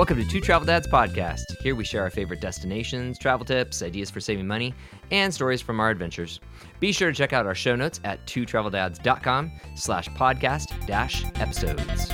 Welcome 0.00 0.16
to 0.16 0.26
Two 0.26 0.40
Travel 0.40 0.64
Dads 0.64 0.86
Podcast. 0.88 1.42
Here 1.60 1.74
we 1.74 1.84
share 1.84 2.02
our 2.02 2.08
favorite 2.08 2.40
destinations, 2.40 3.18
travel 3.18 3.44
tips, 3.44 3.82
ideas 3.82 4.08
for 4.08 4.18
saving 4.18 4.46
money, 4.46 4.72
and 5.10 5.32
stories 5.32 5.60
from 5.60 5.78
our 5.78 5.90
adventures. 5.90 6.40
Be 6.80 6.90
sure 6.90 7.10
to 7.10 7.14
check 7.14 7.34
out 7.34 7.44
our 7.44 7.54
show 7.54 7.76
notes 7.76 8.00
at 8.02 8.26
twotraveldads.com 8.26 9.52
slash 9.74 10.08
podcast 10.08 10.86
dash 10.86 11.26
episodes. 11.34 12.08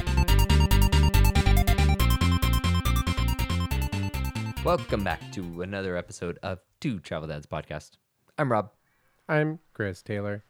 Welcome 4.64 5.04
back 5.04 5.20
to 5.34 5.62
another 5.62 5.96
episode 5.96 6.40
of 6.42 6.58
Two 6.80 6.98
Travel 6.98 7.28
Dads 7.28 7.46
Podcast. 7.46 7.98
I'm 8.36 8.50
Rob. 8.50 8.72
I'm 9.28 9.60
Chris 9.74 10.02
Taylor. 10.02 10.42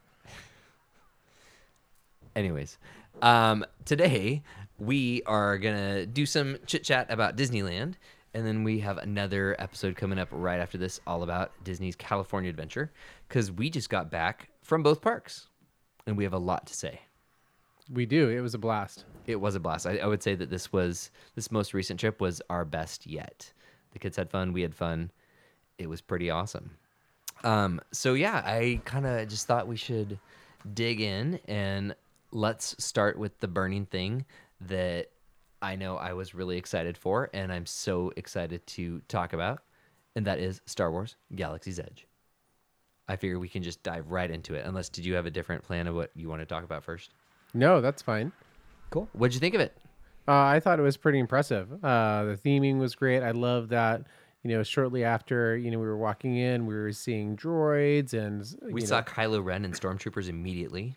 Anyways, 2.35 2.79
um, 3.21 3.67
today 3.85 4.43
we 4.79 5.23
are 5.25 5.59
gonna 5.59 6.07
do 6.07 6.27
some 6.27 6.59
chit 6.67 6.85
chat 6.85 7.11
about 7.11 7.37
Disneyland, 7.37 7.95
and 8.35 8.47
then 8.47 8.65
we 8.65 8.81
have 8.81 8.99
another 8.99 9.57
episode 9.59 9.97
coming 9.97 10.19
up 10.19 10.29
right 10.31 10.61
after 10.61 10.79
this, 10.79 11.01
all 11.07 11.23
about 11.23 11.53
Disney's 11.65 11.97
California 11.97 12.51
Adventure, 12.51 12.93
because 13.29 13.51
we 13.51 13.71
just 13.71 13.89
got 13.89 14.11
back 14.11 14.49
from 14.63 14.83
both 14.83 15.01
parks, 15.01 15.49
and 16.07 16.17
we 16.17 16.25
have 16.25 16.35
a 16.35 16.39
lot 16.39 16.67
to 16.67 16.75
say. 16.75 17.01
We 17.91 18.05
do. 18.05 18.29
It 18.29 18.41
was 18.41 18.55
a 18.55 18.59
blast. 18.59 19.05
It 19.27 19.41
was 19.41 19.55
a 19.55 19.61
blast. 19.61 19.87
I, 19.87 19.99
I 19.99 20.07
would 20.07 20.23
say 20.23 20.35
that 20.35 20.51
this 20.51 20.73
was 20.73 21.11
this 21.35 21.51
most 21.51 21.73
recent 21.73 22.01
trip 22.01 22.21
was 22.21 22.43
our 22.51 22.65
best 22.65 23.07
yet. 23.07 23.53
The 23.93 23.99
kids 23.99 24.17
had 24.17 24.31
fun. 24.31 24.53
We 24.53 24.63
had 24.63 24.75
fun. 24.75 25.11
It 25.79 25.89
was 25.89 26.01
pretty 26.01 26.31
awesome. 26.31 26.71
Um, 27.45 27.81
so 27.93 28.15
yeah, 28.15 28.43
I 28.45 28.81
kind 28.85 29.07
of 29.07 29.29
just 29.29 29.47
thought 29.47 29.69
we 29.69 29.77
should 29.77 30.19
dig 30.75 31.01
in 31.01 31.39
and 31.47 31.95
let's 32.33 32.83
start 32.83 33.19
with 33.19 33.39
the 33.41 33.49
burning 33.49 33.87
thing 33.87 34.25
that 34.63 35.11
I 35.63 35.77
know 35.77 35.97
I 35.97 36.13
was 36.13 36.35
really 36.35 36.57
excited 36.59 36.97
for, 36.97 37.31
and 37.33 37.53
I'm 37.53 37.67
so 37.67 38.13
excited 38.17 38.67
to 38.69 39.01
talk 39.09 39.33
about, 39.33 39.63
and 40.15 40.27
that 40.27 40.39
is 40.39 40.61
Star 40.67 40.91
Wars 40.91 41.17
Galaxy's 41.35 41.79
Edge. 41.79 42.07
I 43.09 43.17
figure 43.17 43.39
we 43.39 43.49
can 43.49 43.63
just 43.63 43.83
dive 43.83 44.11
right 44.11 44.31
into 44.31 44.55
it. 44.55 44.67
Unless, 44.67 44.89
did 44.89 45.05
you 45.05 45.15
have 45.15 45.27
a 45.27 45.31
different 45.31 45.63
plan 45.63 45.87
of 45.87 45.95
what 45.95 46.11
you 46.15 46.29
want 46.29 46.41
to 46.43 46.47
talk 46.47 46.65
about 46.65 46.83
first? 46.83 47.11
No, 47.55 47.81
that's 47.81 48.03
fine. 48.03 48.33
Cool. 48.91 49.09
What'd 49.13 49.35
you 49.35 49.41
think 49.41 49.55
of 49.55 49.61
it? 49.61 49.77
Uh, 50.29 50.33
I 50.33 50.59
thought 50.61 50.81
it 50.81 50.83
was 50.83 50.97
pretty 50.97 51.21
impressive. 51.21 51.73
Uh, 51.85 52.25
the 52.25 52.37
theming 52.45 52.79
was 52.79 52.95
great. 52.97 53.23
I 53.23 53.31
love 53.31 53.69
that. 53.69 54.03
You 54.43 54.51
know, 54.57 54.63
shortly 54.63 55.03
after 55.05 55.57
you 55.57 55.71
know 55.71 55.79
we 55.79 55.87
were 55.87 55.97
walking 55.97 56.37
in, 56.37 56.67
we 56.67 56.75
were 56.75 56.93
seeing 56.93 57.37
droids, 57.37 58.13
and 58.13 58.45
We 58.73 58.81
saw 58.83 58.99
know, 58.99 59.03
Kylo 59.05 59.45
Ren 59.45 59.65
and 59.65 59.75
stormtroopers 59.75 60.29
immediately. 60.29 60.97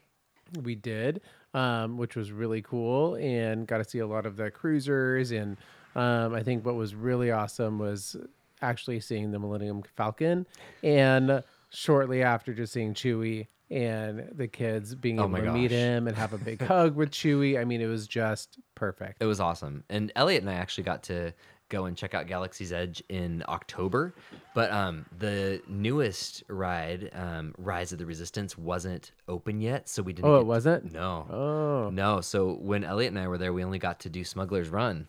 we 0.64 0.76
did, 0.76 1.22
um, 1.54 1.98
which 1.98 2.16
was 2.16 2.32
really 2.32 2.62
cool, 2.62 3.16
and 3.16 3.68
got 3.68 3.78
to 3.78 3.84
see 3.84 4.00
a 4.00 4.08
lot 4.08 4.26
of 4.26 4.38
the 4.38 4.52
cruisers. 4.52 5.32
And 5.32 5.58
um, 5.96 6.34
I 6.34 6.44
think 6.44 6.66
what 6.66 6.76
was 6.76 6.96
really 6.96 7.32
awesome 7.32 7.80
was 7.80 8.16
actually 8.62 9.00
seeing 9.00 9.32
the 9.32 9.40
Millennium 9.40 9.84
Falcon, 9.96 10.46
and 10.84 11.44
shortly 11.70 12.24
after, 12.24 12.54
just 12.54 12.74
seeing 12.74 12.94
Chewie 12.94 13.48
and 13.72 14.30
the 14.32 14.48
kids 14.48 14.96
being 14.96 15.20
Oh 15.20 15.26
able 15.26 15.38
to 15.38 15.54
meet 15.54 15.70
him 15.70 16.08
and 16.08 16.18
have 16.18 16.34
a 16.34 16.38
big 16.38 16.62
hug 16.62 16.96
with 16.96 17.12
Chewie. 17.12 17.60
I 17.60 17.64
mean, 17.66 17.82
it 17.82 17.88
was 17.88 18.08
just 18.08 18.58
perfect. 18.76 19.22
It 19.22 19.26
was 19.26 19.40
awesome. 19.40 19.84
And 19.90 20.12
Elliot 20.16 20.42
and 20.42 20.50
I 20.50 20.56
actually 20.56 20.86
got 20.86 21.04
to 21.04 21.34
go 21.70 21.86
and 21.86 21.96
check 21.96 22.14
out 22.14 22.28
Galaxy's 22.28 22.74
Edge 22.74 23.02
in 23.10 23.44
October. 23.48 24.14
But 24.54 24.72
um, 24.72 25.06
the 25.18 25.62
newest 25.68 26.44
ride, 26.48 27.12
um, 27.14 27.56
Rise 27.58 27.92
of 27.92 28.00
the 28.00 28.06
Resistance, 28.06 28.58
wasn't 28.58 29.12
open 29.28 29.62
yet, 29.62 29.88
so 29.88 30.04
we 30.04 30.14
didn't. 30.14 30.30
Oh, 30.30 30.40
it 30.40 30.46
wasn't? 30.46 30.92
No. 30.92 31.28
Oh, 31.30 31.90
No. 31.92 32.22
So 32.22 32.54
when 32.56 32.84
Elliot 32.84 33.12
and 33.12 33.20
I 33.20 33.28
were 33.28 33.38
there, 33.38 33.54
we 33.54 33.64
only 33.64 33.80
got 33.80 34.00
to 34.02 34.10
do 34.10 34.24
Smuggler's 34.24 34.70
Run. 34.70 35.08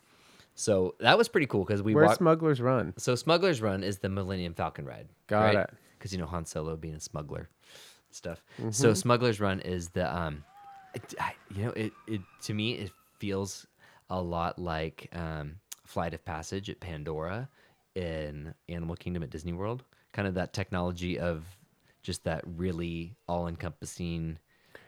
So 0.54 0.94
that 1.00 1.16
was 1.16 1.28
pretty 1.28 1.46
cool 1.46 1.64
because 1.64 1.82
we 1.82 1.94
where's 1.94 2.08
walked. 2.08 2.18
Smuggler's 2.18 2.60
Run? 2.60 2.92
so 2.98 3.14
Smuggler's 3.14 3.62
Run 3.62 3.82
is 3.82 3.98
the 3.98 4.08
Millennium 4.08 4.54
Falcon 4.54 4.84
ride. 4.84 5.08
Got 5.26 5.54
it. 5.54 5.70
Because 5.98 6.12
you 6.12 6.18
know 6.18 6.26
Han 6.26 6.44
Solo 6.44 6.76
being 6.76 6.94
a 6.94 7.00
smuggler, 7.00 7.48
stuff. 8.10 8.42
Mm-hmm. 8.58 8.70
So 8.70 8.94
Smuggler's 8.94 9.40
Run 9.40 9.60
is 9.60 9.90
the 9.90 10.14
um, 10.14 10.44
it, 10.94 11.14
I, 11.18 11.32
you 11.54 11.64
know, 11.64 11.70
it 11.70 11.92
it 12.06 12.20
to 12.42 12.54
me 12.54 12.72
it 12.72 12.90
feels 13.18 13.66
a 14.10 14.20
lot 14.20 14.58
like 14.58 15.08
um, 15.14 15.56
Flight 15.90 16.14
of 16.14 16.24
Passage 16.24 16.70
at 16.70 16.78
Pandora 16.80 17.48
in 17.96 18.54
Animal 18.68 18.94
Kingdom 18.96 19.22
at 19.24 19.30
Disney 19.30 19.52
World. 19.52 19.82
Kind 20.12 20.28
of 20.28 20.34
that 20.34 20.52
technology 20.52 21.18
of 21.18 21.44
just 22.02 22.24
that 22.24 22.42
really 22.46 23.16
all-encompassing. 23.28 24.38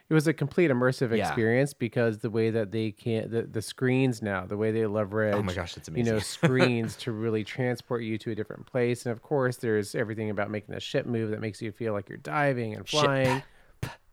It 0.08 0.14
was 0.14 0.26
a 0.26 0.32
complete 0.32 0.70
immersive 0.70 1.16
Yeah. 1.16 1.26
experience 1.28 1.74
because 1.74 2.18
the 2.18 2.30
way 2.30 2.50
that 2.50 2.70
they 2.70 2.90
can 2.92 3.30
the, 3.30 3.42
the 3.42 3.62
screens 3.62 4.22
now, 4.22 4.46
the 4.46 4.56
way 4.56 4.70
they 4.70 4.86
leverage 4.86 5.34
Oh 5.34 5.42
my 5.42 5.54
gosh, 5.54 5.74
that's 5.74 5.88
amazing. 5.88 6.06
you 6.06 6.12
know, 6.12 6.18
screens 6.20 6.96
to 6.98 7.12
really 7.12 7.44
transport 7.44 8.02
you 8.02 8.16
to 8.18 8.30
a 8.30 8.34
different 8.34 8.66
place. 8.66 9.04
And 9.06 9.12
of 9.12 9.22
course 9.22 9.56
there's 9.56 9.94
everything 9.94 10.30
about 10.30 10.50
making 10.50 10.74
the 10.74 10.80
ship 10.80 11.06
move 11.06 11.30
that 11.30 11.40
makes 11.40 11.60
you 11.60 11.72
feel 11.72 11.92
like 11.94 12.08
you're 12.08 12.18
diving 12.18 12.74
and 12.74 12.86
Ship. 12.88 13.00
flying. 13.00 13.42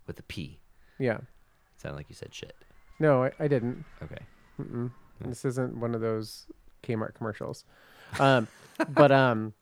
With 0.07 0.19
a 0.19 0.23
P. 0.23 0.57
Yeah. 0.97 1.19
Sounded 1.77 1.97
like 1.97 2.09
you 2.09 2.15
said 2.15 2.33
shit. 2.33 2.55
No, 2.99 3.25
I, 3.25 3.31
I 3.39 3.47
didn't. 3.47 3.85
Okay. 4.01 4.17
Mm-mm. 4.59 4.89
This 5.25 5.45
isn't 5.45 5.77
one 5.77 5.93
of 5.93 6.01
those 6.01 6.45
Kmart 6.83 7.13
commercials. 7.15 7.63
Um, 8.19 8.47
but 8.89 9.11
um, 9.11 9.53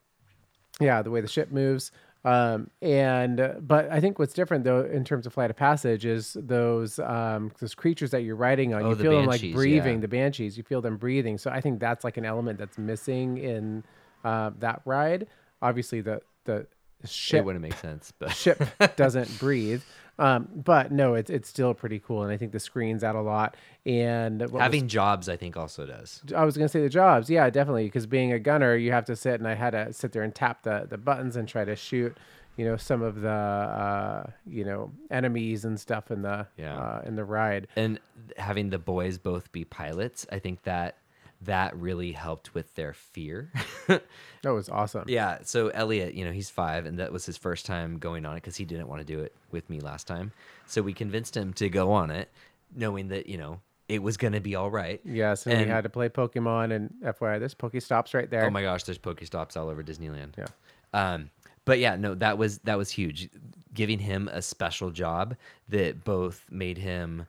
yeah, 0.79 1.01
the 1.01 1.11
way 1.11 1.22
the 1.22 1.28
ship 1.28 1.51
moves. 1.51 1.91
Um, 2.25 2.69
and 2.81 3.39
uh, 3.39 3.53
but 3.61 3.89
I 3.89 4.01
think 4.01 4.19
what's 4.19 4.33
different 4.33 4.63
though 4.66 4.81
in 4.81 5.05
terms 5.05 5.25
of 5.25 5.33
flight 5.33 5.50
of 5.50 5.56
passage 5.56 6.06
is 6.06 6.35
those 6.39 7.00
um, 7.00 7.51
those 7.59 7.73
creatures 7.73 8.11
that 8.11 8.23
you're 8.23 8.35
riding 8.35 8.73
on. 8.73 8.83
Oh, 8.83 8.89
you 8.89 8.95
the 8.95 9.03
feel 9.03 9.17
them 9.17 9.25
like 9.27 9.39
breathing. 9.53 9.95
yeah. 9.95 10.01
The 10.01 10.07
banshees, 10.07 10.57
you 10.57 10.63
feel 10.63 10.81
them 10.81 10.97
breathing. 10.97 11.38
So 11.38 11.51
I 11.51 11.61
think 11.61 11.79
that's 11.79 12.03
like 12.03 12.17
an 12.17 12.25
element 12.25 12.59
that's 12.59 12.77
missing 12.77 13.38
in 13.38 13.83
uh, 14.25 14.51
that 14.59 14.81
ride. 14.83 15.27
Obviously, 15.61 16.01
the 16.01 16.22
the 16.44 16.67
It 17.03 17.09
ship 17.09 17.45
wouldn't 17.45 17.61
make 17.61 17.75
sense, 17.77 18.11
but 18.17 18.31
ship 18.31 18.61
doesn't 18.97 19.39
breathe. 19.39 19.81
Um, 20.19 20.47
but 20.55 20.91
no, 20.91 21.13
it's 21.13 21.29
it's 21.29 21.47
still 21.47 21.73
pretty 21.73 22.00
cool, 22.00 22.23
and 22.23 22.31
I 22.31 22.38
think 22.38 22.51
the 22.51 22.59
screens 22.59 23.03
add 23.03 23.16
a 23.16 23.22
lot. 23.22 23.55
And 23.85 24.41
what 24.41 24.51
was 24.53 24.61
having 24.61 24.88
jobs, 24.88 25.29
I 25.29 25.38
think, 25.38 25.55
also 25.55 25.85
does. 25.85 26.22
I 26.35 26.44
was 26.44 26.57
gonna 26.57 26.69
say 26.69 26.81
the 26.81 26.89
jobs, 26.89 27.29
yeah, 27.29 27.50
definitely. 27.50 27.85
Because 27.85 28.05
being 28.07 28.31
a 28.33 28.39
gunner, 28.39 28.75
you 28.75 28.91
have 28.91 29.06
to 29.06 29.16
sit, 29.16 29.35
and 29.39 29.47
I 29.47 29.53
had 29.56 29.72
to 29.72 29.94
sit 29.94 30.11
there 30.13 30.23
and 30.23 30.33
tap 30.33 30.63
the 30.63 30.88
the 30.89 30.97
buttons 30.97 31.35
and 31.35 31.47
try 31.47 31.66
to 31.66 31.75
shoot, 31.75 32.17
you 32.56 32.66
know, 32.66 32.77
some 32.77 33.01
of 33.03 33.22
the 33.22 33.29
uh, 33.29 34.23
you 34.47 34.66
know 34.66 34.91
enemies 35.11 35.66
and 35.66 35.79
stuff 35.79 36.09
in 36.09 36.23
the 36.23 36.47
Yeah. 36.57 36.75
uh, 36.77 37.01
in 37.06 37.16
the 37.16 37.23
ride. 37.23 37.67
and 37.75 38.00
having 38.38 38.72
the 38.72 38.79
boys 38.79 39.17
both 39.17 39.51
be 39.51 39.63
pilots 39.66 40.25
i 40.31 40.39
think 40.39 40.63
that 40.63 40.97
that 41.42 41.75
really 41.78 42.12
helped 42.12 42.53
with 42.56 42.74
their 42.75 42.94
fear 42.94 43.52
That 43.88 44.50
was 44.53 44.70
awesome. 44.70 45.06
yeah 45.08 45.40
so 45.44 45.70
elliot 45.70 46.14
you 46.14 46.25
know 46.25 46.31
he's 46.31 46.50
five 46.50 46.86
and 46.86 47.00
that 47.00 47.12
was 47.12 47.25
his 47.25 47.38
first 47.38 47.66
time 47.66 48.00
going 48.00 48.25
on 48.25 48.34
it 48.34 48.38
because 48.38 48.56
he 48.56 48.66
didn't 48.66 48.88
want 48.88 49.02
to 49.02 49.06
do 49.06 49.20
it 49.22 49.36
with 49.52 49.70
me 49.70 49.80
last 49.80 50.08
time 50.08 50.31
so 50.66 50.81
we 50.81 50.94
convinced 50.94 51.36
him 51.38 51.53
to 51.53 51.70
go 51.70 51.92
on 51.92 52.09
it 52.12 52.30
knowing 52.75 53.09
that 53.09 53.28
you 53.28 53.38
know 53.38 53.59
it 53.88 54.02
was 54.03 54.18
going 54.18 54.34
to 54.34 54.42
be 54.42 54.56
all 54.56 54.70
right 54.70 55.00
Yes, 55.06 55.46
and, 55.46 55.53
And- 55.56 55.66
we 55.66 55.72
had 55.72 55.84
to 55.86 55.90
play 55.90 56.09
Pokemon, 56.09 56.74
and 56.75 56.94
FYI, 57.03 57.40
there's 57.40 57.56
Pokestops 57.56 58.14
right 58.14 58.30
there. 58.30 58.46
oh 58.46 58.50
my 58.50 58.62
gosh 58.62 58.84
there's 58.84 58.98
pokestops 58.98 59.56
all 59.56 59.69
over 59.69 59.84
disneyland 59.84 60.34
Yeah. 60.38 60.46
um 60.94 61.30
but 61.66 61.80
yeah 61.80 61.96
no 61.96 62.16
that 62.16 62.38
was 62.38 62.59
that 62.59 62.78
was 62.78 62.90
huge 62.90 63.30
giving 63.74 64.00
him 64.00 64.28
a 64.31 64.42
special 64.42 64.90
job 64.90 65.36
that 65.69 66.04
both 66.04 66.44
made 66.50 66.78
him 66.80 67.25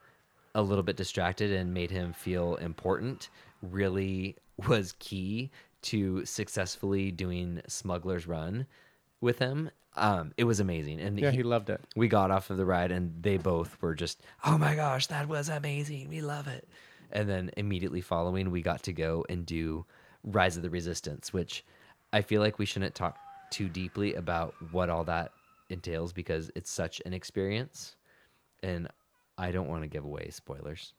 a 0.55 0.63
little 0.63 0.83
bit 0.83 0.97
distracted 0.97 1.53
and 1.53 1.75
made 1.75 1.91
him 1.91 2.13
feel 2.13 2.57
important 2.57 3.29
really 3.63 4.37
was 4.69 4.95
key 4.99 5.51
to 5.83 6.25
successfully 6.25 7.11
doing 7.11 7.61
smuggler's 7.69 8.27
run 8.27 8.67
with 9.21 9.39
him. 9.39 9.71
Um 9.97 10.33
it 10.37 10.45
was 10.45 10.61
amazing. 10.61 11.01
And 11.01 11.19
yeah, 11.19 11.31
he- 11.31 11.39
he 11.39 11.43
loved 11.43 11.71
it. 11.71 11.81
we 11.97 12.09
got 12.09 12.31
off 12.31 12.51
of 12.51 12.57
the 12.57 12.65
ride 12.67 12.93
and 12.93 13.23
they 13.23 13.37
both 13.37 13.81
were 13.81 13.95
just 13.95 14.23
oh 14.45 14.59
my 14.59 14.75
gosh 14.75 15.07
that 15.09 15.29
was 15.29 15.49
amazing. 15.49 16.09
We 16.09 16.21
love 16.21 16.47
it. 16.49 16.69
And 17.11 17.29
then 17.29 17.51
immediately 17.57 18.01
following 18.01 18.51
we 18.51 18.61
got 18.63 18.83
to 18.85 18.93
go 18.93 19.25
and 19.29 19.47
do 19.47 19.87
rise 20.25 20.57
of 20.57 20.63
the 20.63 20.69
resistance 20.71 21.33
which 21.33 21.65
i 22.13 22.21
feel 22.21 22.43
like 22.43 22.59
we 22.59 22.67
shouldn't 22.67 22.95
talk 22.95 23.17
too 23.51 23.69
deeply 23.69 24.15
about 24.15 24.53
what 24.73 24.91
all 24.91 25.05
that 25.05 25.31
entails 25.71 26.13
because 26.13 26.51
it's 26.57 26.71
such 26.71 27.01
an 27.07 27.15
experience 27.15 27.95
and 28.65 28.89
i 29.39 29.53
don't 29.53 29.69
want 29.69 29.83
to 29.83 29.89
give 29.89 30.05
away 30.05 30.29
spoilers 30.31 30.93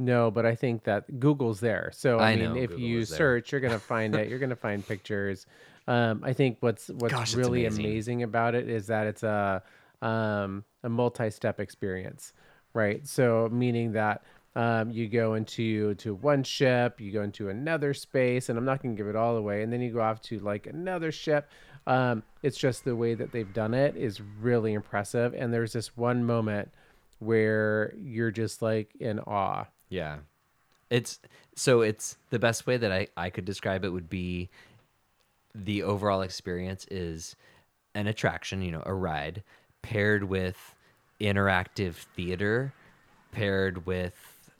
No, 0.00 0.30
but 0.30 0.46
I 0.46 0.54
think 0.54 0.84
that 0.84 1.20
Google's 1.20 1.60
there. 1.60 1.90
So 1.92 2.18
I, 2.18 2.30
I 2.30 2.36
mean, 2.36 2.54
know 2.54 2.56
if 2.56 2.70
Google 2.70 2.86
you 2.86 3.04
search, 3.04 3.52
you're 3.52 3.60
gonna 3.60 3.78
find 3.78 4.14
it. 4.16 4.30
You're 4.30 4.38
gonna 4.38 4.56
find 4.56 4.84
pictures. 4.86 5.46
Um, 5.86 6.22
I 6.24 6.32
think 6.32 6.56
what's 6.60 6.88
what's 6.88 7.12
Gosh, 7.12 7.34
really 7.34 7.66
amazing. 7.66 7.84
amazing. 7.84 8.22
about 8.22 8.54
it 8.54 8.70
is 8.70 8.86
that 8.86 9.06
it's 9.06 9.22
a 9.22 9.62
um, 10.00 10.64
a 10.82 10.88
multi-step 10.88 11.60
experience, 11.60 12.32
right? 12.72 13.06
So 13.06 13.50
meaning 13.52 13.92
that 13.92 14.22
um, 14.56 14.90
you 14.90 15.06
go 15.06 15.34
into 15.34 15.94
to 15.96 16.14
one 16.14 16.44
ship, 16.44 16.98
you 16.98 17.12
go 17.12 17.22
into 17.22 17.50
another 17.50 17.92
space, 17.92 18.48
and 18.48 18.58
I'm 18.58 18.64
not 18.64 18.82
gonna 18.82 18.94
give 18.94 19.06
it 19.06 19.16
all 19.16 19.36
away, 19.36 19.62
and 19.62 19.70
then 19.70 19.82
you 19.82 19.92
go 19.92 20.00
off 20.00 20.22
to 20.22 20.38
like 20.38 20.66
another 20.66 21.12
ship. 21.12 21.50
Um, 21.86 22.22
it's 22.42 22.56
just 22.56 22.86
the 22.86 22.96
way 22.96 23.12
that 23.12 23.32
they've 23.32 23.52
done 23.52 23.74
it 23.74 23.98
is 23.98 24.22
really 24.40 24.72
impressive, 24.72 25.34
and 25.34 25.52
there's 25.52 25.74
this 25.74 25.94
one 25.94 26.24
moment 26.24 26.70
where 27.18 27.92
you're 27.98 28.30
just 28.30 28.62
like 28.62 28.96
in 28.98 29.18
awe 29.20 29.66
yeah 29.90 30.18
It's 30.88 31.20
so 31.54 31.82
it's 31.82 32.16
the 32.30 32.38
best 32.38 32.66
way 32.66 32.78
that 32.78 32.90
I 32.90 33.08
I 33.16 33.30
could 33.30 33.44
describe 33.44 33.84
it 33.84 33.90
would 33.90 34.08
be 34.08 34.48
the 35.54 35.82
overall 35.82 36.22
experience 36.22 36.86
is 36.90 37.36
an 37.94 38.06
attraction, 38.06 38.62
you 38.62 38.70
know, 38.70 38.82
a 38.86 38.94
ride 38.94 39.42
paired 39.82 40.24
with 40.24 40.74
interactive 41.20 41.94
theater 41.94 42.72
paired 43.32 43.86
with 43.86 44.50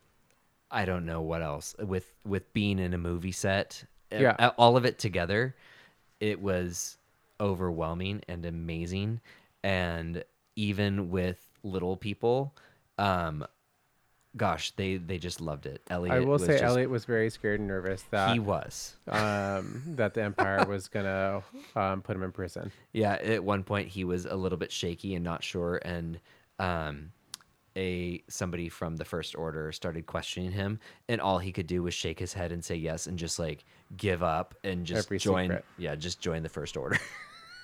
I 0.71 0.85
don't 0.85 1.07
know 1.07 1.21
what 1.21 1.43
else 1.43 1.75
with 1.81 2.13
with 2.25 2.53
being 2.53 2.79
in 2.79 2.95
a 2.95 2.99
movie 2.99 3.33
set. 3.33 3.85
Yeah. 4.13 4.51
All 4.59 4.77
of 4.77 4.85
it 4.85 4.99
together, 4.99 5.55
it 6.21 6.41
was 6.41 6.99
overwhelming 7.41 8.23
and 8.29 8.45
amazing. 8.45 9.21
And 9.63 10.25
even 10.57 11.11
with 11.11 11.39
little 11.63 11.97
people, 11.97 12.55
um, 12.99 13.47
gosh, 14.37 14.71
they 14.73 14.97
they 14.97 15.19
just 15.19 15.41
loved 15.41 15.67
it. 15.67 15.83
Elliot, 15.91 16.15
I 16.17 16.21
will 16.21 16.27
was 16.33 16.43
say 16.45 16.53
just- 16.53 16.65
Elliot 16.65 16.91
was 16.91 17.05
very 17.05 17.31
scared 17.31 17.61
and 17.61 17.69
nervous 17.69 18.03
that 18.11 18.33
he 18.33 18.39
was. 18.39 18.97
um, 19.09 19.83
that 19.87 20.15
the 20.15 20.23
Empire 20.23 20.65
was 20.67 20.89
gonna 20.89 21.43
um, 21.77 22.03
put 22.03 22.17
him 22.17 22.23
in 22.23 22.33
prison. 22.33 22.71
Yeah, 22.93 23.13
at 23.15 23.43
one 23.45 23.63
point 23.65 23.89
he 23.89 24.05
was 24.05 24.27
a 24.27 24.35
little 24.37 24.59
bit 24.59 24.71
shaky 24.73 25.15
and 25.15 25.25
not 25.25 25.43
sure, 25.43 25.77
and 25.85 26.21
um, 26.59 27.13
a 27.77 28.23
somebody 28.29 28.69
from 28.69 28.97
the 28.97 29.05
First 29.05 29.37
Order 29.37 29.73
started 29.73 30.07
questioning 30.07 30.53
him, 30.53 30.79
and 31.09 31.21
all 31.21 31.39
he 31.39 31.53
could 31.53 31.67
do 31.67 31.83
was 31.83 31.95
shake 31.95 32.19
his 32.19 32.33
head 32.33 32.53
and 32.53 32.65
say 32.65 32.75
yes, 32.77 33.07
and 33.07 33.19
just 33.19 33.39
like 33.39 33.65
give 33.97 34.23
up 34.23 34.55
and 34.65 34.85
just 34.87 35.07
Every 35.07 35.19
join. 35.19 35.45
secret. 35.49 35.65
Yeah, 35.79 35.95
just 35.97 36.21
join 36.21 36.43
the 36.43 36.49
First 36.49 36.77
Order. 36.77 36.99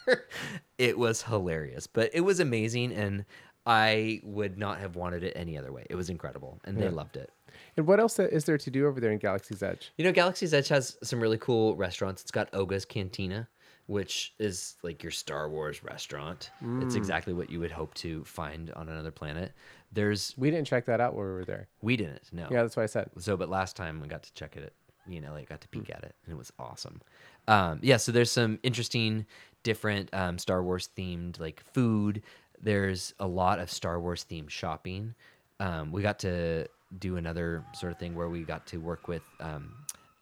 it 0.78 0.98
was 0.98 1.22
hilarious, 1.22 1.86
but 1.86 2.10
it 2.14 2.20
was 2.20 2.40
amazing, 2.40 2.92
and 2.92 3.24
I 3.66 4.20
would 4.22 4.56
not 4.58 4.78
have 4.78 4.94
wanted 4.96 5.24
it 5.24 5.32
any 5.34 5.58
other 5.58 5.72
way. 5.72 5.86
It 5.90 5.96
was 5.96 6.08
incredible, 6.08 6.60
and 6.64 6.76
they 6.78 6.88
loved 6.88 7.16
it. 7.16 7.30
And 7.76 7.86
what 7.86 7.98
else 7.98 8.18
is 8.18 8.44
there 8.44 8.58
to 8.58 8.70
do 8.70 8.86
over 8.86 9.00
there 9.00 9.10
in 9.10 9.18
Galaxy's 9.18 9.62
Edge? 9.62 9.92
You 9.98 10.04
know, 10.04 10.12
Galaxy's 10.12 10.54
Edge 10.54 10.68
has 10.68 10.96
some 11.02 11.20
really 11.20 11.38
cool 11.38 11.74
restaurants. 11.74 12.22
It's 12.22 12.30
got 12.30 12.48
Oga's 12.52 12.84
Cantina, 12.84 13.48
which 13.86 14.34
is 14.38 14.76
like 14.82 15.02
your 15.02 15.10
Star 15.10 15.48
Wars 15.48 15.82
restaurant. 15.82 16.50
It's 16.80 16.94
exactly 16.94 17.32
what 17.32 17.50
you 17.50 17.58
would 17.60 17.72
hope 17.72 17.92
to 17.94 18.24
find 18.24 18.70
on 18.72 18.88
another 18.88 19.10
planet. 19.10 19.52
There's 19.92 20.34
We 20.36 20.50
didn't 20.50 20.66
check 20.66 20.84
that 20.86 21.00
out 21.00 21.14
while 21.14 21.24
we 21.24 21.32
were 21.32 21.44
there. 21.44 21.68
we 21.82 21.96
didn't 21.96 22.22
no. 22.32 22.46
Yeah, 22.50 22.62
that's 22.62 22.76
what 22.76 22.82
I 22.84 22.86
said. 22.86 23.10
So, 23.18 23.36
but 23.36 23.48
last 23.48 23.74
time 23.76 24.00
we 24.00 24.08
got 24.08 24.22
to 24.24 24.34
check 24.34 24.56
it. 24.56 24.74
You 25.08 25.20
know, 25.20 25.28
Elliot 25.28 25.48
got 25.48 25.60
to 25.60 25.68
peek 25.68 25.88
at 25.90 26.02
it, 26.02 26.16
and 26.24 26.34
it 26.34 26.36
was 26.36 26.52
awesome. 26.58 27.00
Um, 27.46 27.78
yeah, 27.80 27.96
so 27.96 28.10
there's 28.10 28.30
some 28.30 28.58
interesting, 28.64 29.24
different 29.62 30.12
um, 30.12 30.36
Star 30.36 30.64
Wars 30.64 30.88
themed 30.98 31.38
like 31.38 31.62
food. 31.72 32.22
There's 32.62 33.14
a 33.20 33.26
lot 33.26 33.58
of 33.58 33.70
Star 33.70 34.00
Wars 34.00 34.25
themed 34.29 34.50
shopping. 34.50 35.14
Um, 35.61 35.93
we 35.93 36.03
got 36.03 36.19
to 36.20 36.67
do 36.99 37.17
another 37.17 37.64
sort 37.75 37.93
of 37.93 37.99
thing 37.99 38.14
where 38.14 38.29
we 38.29 38.43
got 38.43 38.67
to 38.69 38.79
work 38.79 39.08
with 39.08 39.23
um, 39.41 39.75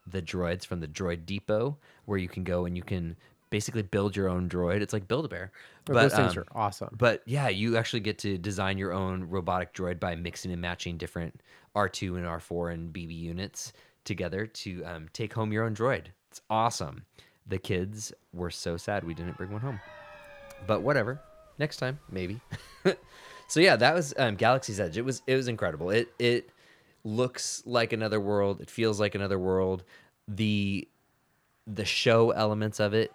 the 0.07 0.23
droids 0.23 0.67
from 0.67 0.81
the 0.81 0.89
Droid 0.89 1.27
Depot, 1.27 1.77
where 2.05 2.19
you 2.19 2.29
can 2.29 2.45
go 2.45 2.67
and 2.67 2.77
you 2.77 2.83
can 2.83 3.17
basically 3.51 3.83
build 3.83 4.17
your 4.17 4.29
own 4.29 4.49
droid. 4.49 4.81
It's 4.81 4.93
like 4.93 5.07
Build 5.07 5.25
a 5.27 5.29
Bear, 5.29 5.53
But 5.85 5.95
those 5.95 6.15
things 6.15 6.37
um, 6.37 6.43
are 6.43 6.47
awesome. 6.61 6.95
but 6.99 7.23
yeah, 7.27 7.49
you 7.49 7.77
actually 7.77 8.01
get 8.01 8.19
to 8.19 8.37
design 8.37 8.79
your 8.79 8.93
own 8.93 9.25
robotic 9.25 9.73
droid 9.75 10.01
by 10.01 10.15
mixing 10.17 10.51
and 10.51 10.61
matching 10.61 10.97
different 10.97 11.41
R2 11.77 12.17
and 12.17 12.27
R4 12.27 12.75
and 12.75 12.93
BB 12.93 13.17
units 13.17 13.73
together 14.05 14.47
to 14.47 14.85
um, 14.85 15.09
take 15.13 15.33
home 15.33 15.53
your 15.53 15.65
own 15.65 15.75
droid. 15.75 16.07
It's 16.31 16.41
awesome. 16.51 17.05
The 17.47 17.59
kids 17.59 18.13
were 18.33 18.51
so 18.51 18.77
sad 18.77 19.05
we 19.05 19.15
didn't 19.15 19.37
bring 19.37 19.53
one 19.53 19.61
home. 19.61 19.81
But 20.67 20.83
whatever. 20.83 21.21
Next 21.59 21.77
time, 21.77 21.99
maybe. 22.11 22.41
so 23.49 23.61
yeah, 23.61 23.77
that 23.77 23.95
was 23.95 24.15
um, 24.19 24.37
Galaxy's 24.37 24.81
Edge. 24.81 24.97
It 24.97 25.05
was 25.05 25.23
it 25.27 25.37
was 25.37 25.49
incredible. 25.49 25.91
It 25.91 26.12
it 26.19 26.51
looks 27.05 27.62
like 27.67 27.93
another 27.93 28.21
world. 28.21 28.61
It 28.61 28.71
feels 28.71 28.99
like 28.99 29.15
another 29.15 29.39
world. 29.39 29.85
The 30.27 30.89
the 31.67 31.85
show 31.85 32.31
elements 32.31 32.81
of 32.81 32.95
it 32.95 33.12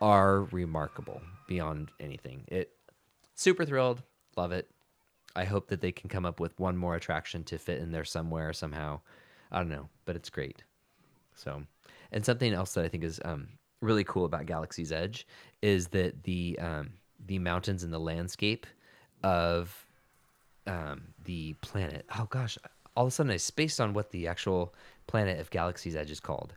are 0.00 0.42
remarkable 0.44 1.20
beyond 1.46 1.90
anything. 1.98 2.44
It 2.48 2.70
super 3.34 3.64
thrilled, 3.64 4.02
love 4.36 4.52
it. 4.52 4.68
I 5.34 5.44
hope 5.44 5.68
that 5.68 5.80
they 5.80 5.92
can 5.92 6.08
come 6.08 6.26
up 6.26 6.40
with 6.40 6.58
one 6.58 6.76
more 6.76 6.94
attraction 6.94 7.44
to 7.44 7.58
fit 7.58 7.80
in 7.80 7.92
there 7.92 8.04
somewhere 8.04 8.52
somehow. 8.52 9.00
I 9.50 9.58
don't 9.58 9.68
know, 9.68 9.88
but 10.04 10.16
it's 10.16 10.30
great. 10.30 10.64
So, 11.34 11.62
and 12.12 12.24
something 12.24 12.52
else 12.52 12.74
that 12.74 12.84
I 12.84 12.88
think 12.88 13.04
is 13.04 13.20
um, 13.24 13.48
really 13.80 14.04
cool 14.04 14.24
about 14.24 14.46
Galaxy's 14.46 14.92
Edge 14.92 15.26
is 15.62 15.88
that 15.88 16.24
the 16.24 16.58
um, 16.60 16.90
the 17.26 17.38
mountains 17.38 17.82
and 17.82 17.92
the 17.92 17.98
landscape 17.98 18.66
of 19.22 19.86
um, 20.66 21.02
the 21.24 21.54
planet. 21.60 22.06
Oh 22.18 22.26
gosh, 22.30 22.58
all 22.96 23.04
of 23.06 23.08
a 23.08 23.10
sudden 23.10 23.32
I 23.32 23.36
spaced 23.36 23.80
on 23.80 23.94
what 23.94 24.10
the 24.10 24.26
actual 24.28 24.74
planet 25.06 25.40
of 25.40 25.50
Galaxy's 25.50 25.96
Edge 25.96 26.10
is 26.10 26.20
called. 26.20 26.54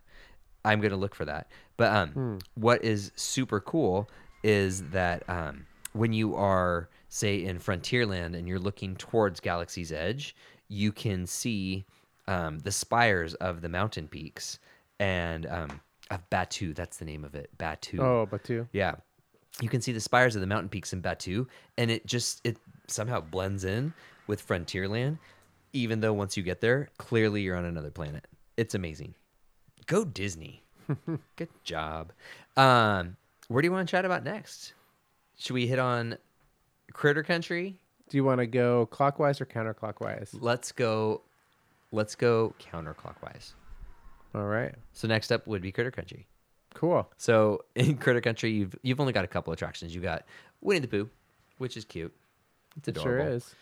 I'm 0.64 0.80
gonna 0.80 0.96
look 0.96 1.14
for 1.14 1.24
that. 1.24 1.48
But 1.76 1.92
um, 1.92 2.38
what 2.54 2.84
is 2.84 3.10
super 3.16 3.60
cool 3.60 4.08
is 4.44 4.82
that 4.90 5.28
um, 5.28 5.66
when 5.92 6.12
you 6.12 6.36
are, 6.36 6.88
say, 7.08 7.44
in 7.44 7.58
Frontierland 7.58 8.36
and 8.36 8.46
you're 8.46 8.58
looking 8.58 8.96
towards 8.96 9.40
Galaxy's 9.40 9.92
Edge, 9.92 10.36
you 10.68 10.92
can 10.92 11.26
see 11.26 11.84
um, 12.28 12.60
the 12.60 12.72
spires 12.72 13.34
of 13.34 13.60
the 13.60 13.68
mountain 13.68 14.08
peaks 14.08 14.58
and 15.00 15.46
um, 15.46 15.80
of 16.10 16.28
Batuu. 16.30 16.74
That's 16.74 16.98
the 16.98 17.04
name 17.04 17.24
of 17.24 17.34
it, 17.34 17.50
Batuu. 17.58 18.00
Oh, 18.00 18.38
too. 18.38 18.68
Yeah. 18.72 18.96
You 19.60 19.68
can 19.68 19.80
see 19.80 19.92
the 19.92 20.00
spires 20.00 20.34
of 20.34 20.40
the 20.40 20.46
mountain 20.46 20.68
peaks 20.68 20.92
in 20.92 21.02
Batuu, 21.02 21.46
and 21.76 21.90
it 21.90 22.06
just 22.06 22.40
it 22.44 22.56
somehow 22.86 23.20
blends 23.20 23.64
in 23.64 23.92
with 24.26 24.46
Frontierland, 24.46 25.18
even 25.72 26.00
though 26.00 26.12
once 26.12 26.36
you 26.36 26.42
get 26.42 26.60
there, 26.60 26.88
clearly 26.98 27.42
you're 27.42 27.56
on 27.56 27.64
another 27.64 27.90
planet. 27.90 28.26
It's 28.56 28.74
amazing. 28.74 29.14
Go 29.86 30.04
Disney. 30.04 30.62
Good 31.36 31.48
job. 31.64 32.12
Um, 32.56 33.16
where 33.48 33.62
do 33.62 33.66
you 33.66 33.72
want 33.72 33.88
to 33.88 33.90
chat 33.90 34.04
about 34.04 34.24
next? 34.24 34.74
Should 35.38 35.54
we 35.54 35.66
hit 35.66 35.78
on 35.78 36.16
Critter 36.92 37.22
Country? 37.22 37.78
Do 38.08 38.16
you 38.16 38.24
want 38.24 38.38
to 38.38 38.46
go 38.46 38.86
clockwise 38.86 39.40
or 39.40 39.46
counterclockwise? 39.46 40.30
Let's 40.40 40.72
go. 40.72 41.22
Let's 41.90 42.14
go 42.14 42.54
counterclockwise. 42.60 43.52
All 44.34 44.44
right. 44.44 44.74
So 44.92 45.08
next 45.08 45.32
up 45.32 45.46
would 45.46 45.62
be 45.62 45.72
Critter 45.72 45.90
Country. 45.90 46.26
Cool. 46.74 47.08
So 47.16 47.64
in 47.74 47.96
Critter 47.96 48.20
Country, 48.20 48.50
you've 48.52 48.74
you've 48.82 49.00
only 49.00 49.12
got 49.12 49.24
a 49.24 49.28
couple 49.28 49.52
attractions. 49.52 49.94
You 49.94 50.00
got 50.00 50.24
Winnie 50.60 50.80
the 50.80 50.88
Pooh, 50.88 51.08
which 51.58 51.76
is 51.76 51.84
cute. 51.84 52.12
It's 52.76 52.88
It 52.88 52.96
adorable. 52.96 53.24
sure 53.24 53.34
is. 53.34 53.54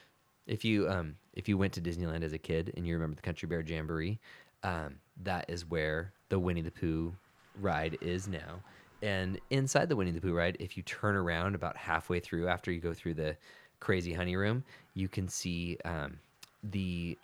If 0.46 0.64
you 0.64 0.88
um 0.88 1.16
if 1.34 1.48
you 1.48 1.56
went 1.58 1.72
to 1.74 1.80
Disneyland 1.80 2.22
as 2.22 2.32
a 2.32 2.38
kid 2.38 2.72
and 2.76 2.86
you 2.86 2.94
remember 2.94 3.16
the 3.16 3.22
Country 3.22 3.48
Bear 3.48 3.60
Jamboree, 3.60 4.18
um, 4.62 4.96
that 5.22 5.46
is 5.48 5.64
where 5.68 6.12
the 6.28 6.38
Winnie 6.38 6.62
the 6.62 6.70
Pooh 6.70 7.14
ride 7.60 7.98
is 8.00 8.26
now. 8.28 8.60
And 9.02 9.40
inside 9.50 9.88
the 9.88 9.96
Winnie 9.96 10.10
the 10.10 10.20
Pooh 10.20 10.34
ride, 10.34 10.56
if 10.60 10.76
you 10.76 10.82
turn 10.82 11.14
around 11.16 11.54
about 11.54 11.76
halfway 11.76 12.20
through 12.20 12.48
after 12.48 12.70
you 12.70 12.80
go 12.80 12.92
through 12.92 13.14
the 13.14 13.36
crazy 13.80 14.12
honey 14.12 14.36
room, 14.36 14.62
you 14.94 15.08
can 15.08 15.26
see 15.28 15.78
um, 15.84 16.18
the 16.62 17.16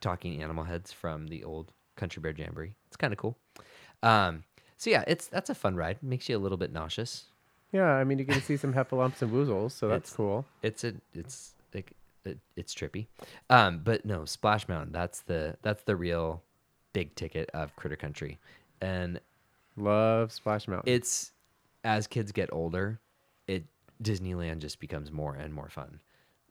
talking 0.00 0.42
animal 0.42 0.64
heads 0.64 0.92
from 0.92 1.28
the 1.28 1.42
old 1.44 1.72
Country 1.96 2.20
Bear 2.20 2.32
Jamboree. 2.36 2.74
It's 2.88 2.96
kind 2.96 3.12
of 3.12 3.18
cool. 3.18 3.38
Um, 4.02 4.44
so 4.82 4.90
yeah, 4.90 5.04
it's 5.06 5.28
that's 5.28 5.48
a 5.50 5.54
fun 5.54 5.76
ride. 5.76 6.02
Makes 6.02 6.28
you 6.28 6.36
a 6.36 6.42
little 6.44 6.58
bit 6.58 6.72
nauseous. 6.72 7.24
Yeah, 7.72 7.84
I 8.00 8.04
mean, 8.04 8.18
you 8.18 8.24
get 8.24 8.34
to 8.34 8.40
see 8.42 8.56
some 8.56 8.74
heffalumps 8.74 9.22
and 9.22 9.30
woozles, 9.32 9.70
so 9.72 9.86
that's 9.88 10.10
It's- 10.10 10.16
cool. 10.16 10.44
it's 10.62 10.82
a 10.84 10.94
it's 11.14 11.54
like 11.74 11.92
it, 12.24 12.38
it's 12.56 12.74
trippy 12.74 13.06
um 13.50 13.80
but 13.82 14.04
no 14.04 14.24
splash 14.24 14.68
mountain 14.68 14.92
that's 14.92 15.20
the 15.22 15.56
that's 15.62 15.82
the 15.84 15.96
real 15.96 16.42
big 16.92 17.14
ticket 17.16 17.48
of 17.54 17.74
critter 17.76 17.96
country 17.96 18.38
and 18.80 19.20
Love 19.76 20.30
Splash 20.32 20.68
Mountain. 20.68 20.92
it's 20.92 21.32
as 21.82 22.06
kids 22.06 22.30
get 22.30 22.48
older 22.52 23.00
it 23.48 23.64
disneyland 24.02 24.58
just 24.60 24.78
becomes 24.80 25.10
more 25.10 25.34
and 25.34 25.52
more 25.52 25.68
fun 25.68 25.98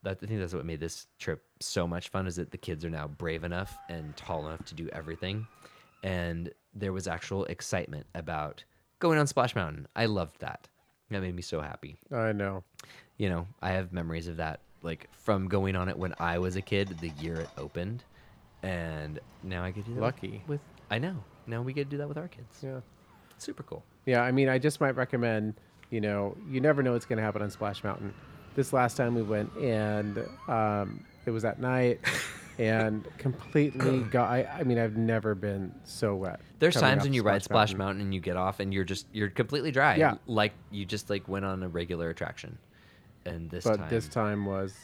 that 0.02 0.18
i 0.22 0.26
think 0.26 0.40
that's 0.40 0.52
what 0.52 0.66
made 0.66 0.80
this 0.80 1.06
trip 1.18 1.42
so 1.60 1.86
much 1.88 2.08
fun 2.10 2.26
is 2.26 2.36
that 2.36 2.50
the 2.50 2.58
kids 2.58 2.84
are 2.84 2.90
now 2.90 3.06
brave 3.06 3.42
enough 3.44 3.78
and 3.88 4.14
tall 4.16 4.46
enough 4.46 4.64
to 4.66 4.74
do 4.74 4.88
everything 4.92 5.46
and 6.02 6.50
there 6.74 6.92
was 6.92 7.06
actual 7.06 7.44
excitement 7.46 8.06
about 8.14 8.64
going 8.98 9.18
on 9.18 9.26
splash 9.26 9.54
mountain 9.54 9.86
i 9.96 10.06
loved 10.06 10.40
that 10.40 10.68
that 11.10 11.20
made 11.20 11.34
me 11.34 11.42
so 11.42 11.60
happy 11.60 11.96
I 12.10 12.32
know. 12.32 12.64
you 13.18 13.28
know, 13.28 13.46
I 13.60 13.72
have 13.72 13.92
memories 13.92 14.28
of 14.28 14.38
that, 14.38 14.60
like 14.82 15.08
from 15.12 15.46
going 15.46 15.76
on 15.76 15.88
it 15.90 15.98
when 15.98 16.14
I 16.18 16.38
was 16.38 16.56
a 16.56 16.62
kid, 16.62 16.88
the 17.00 17.10
year 17.20 17.34
it 17.36 17.50
opened, 17.58 18.02
and 18.62 19.20
now 19.42 19.62
I 19.62 19.72
get 19.72 19.84
to 19.84 19.90
do 19.90 19.94
that 19.96 20.00
Lucky. 20.00 20.42
with. 20.46 20.60
I 20.90 20.98
know. 20.98 21.22
Now 21.46 21.60
we 21.60 21.74
get 21.74 21.84
to 21.84 21.90
do 21.90 21.98
that 21.98 22.08
with 22.08 22.16
our 22.16 22.28
kids. 22.28 22.60
Yeah. 22.62 22.80
Super 23.36 23.62
cool. 23.62 23.84
Yeah, 24.06 24.22
I 24.22 24.32
mean, 24.32 24.48
I 24.48 24.58
just 24.58 24.80
might 24.80 24.96
recommend, 24.96 25.54
you 25.90 26.00
know, 26.00 26.34
you 26.48 26.60
never 26.62 26.82
know 26.82 26.92
what's 26.92 27.04
going 27.04 27.18
to 27.18 27.22
happen 27.22 27.42
on 27.42 27.50
Splash 27.50 27.84
Mountain. 27.84 28.14
This 28.54 28.72
last 28.72 28.96
time 28.96 29.14
we 29.14 29.22
went, 29.22 29.54
and 29.56 30.26
um, 30.48 31.04
it 31.26 31.30
was 31.30 31.44
at 31.44 31.60
night, 31.60 32.00
and 32.58 33.06
completely 33.18 34.00
got. 34.00 34.30
I, 34.30 34.44
I 34.44 34.62
mean, 34.64 34.78
I've 34.78 34.96
never 34.96 35.34
been 35.34 35.74
so 35.84 36.14
wet. 36.14 36.40
There's 36.58 36.74
times 36.74 37.02
when 37.04 37.12
you 37.12 37.22
ride 37.22 37.42
Splash 37.42 37.74
Mountain. 37.74 38.02
and 38.02 38.14
you 38.14 38.20
get 38.20 38.36
off 38.36 38.60
and 38.60 38.72
you're 38.72 38.84
just 38.84 39.06
you're 39.12 39.30
completely 39.30 39.70
dry. 39.70 39.96
Yeah. 39.96 40.14
Like 40.26 40.52
you 40.70 40.84
just 40.84 41.10
like 41.10 41.28
went 41.28 41.44
on 41.44 41.62
a 41.62 41.68
regular 41.68 42.10
attraction, 42.10 42.58
and 43.24 43.50
this 43.50 43.64
but 43.64 43.76
time 43.76 43.88
this 43.90 44.08
time 44.08 44.44
was 44.46 44.74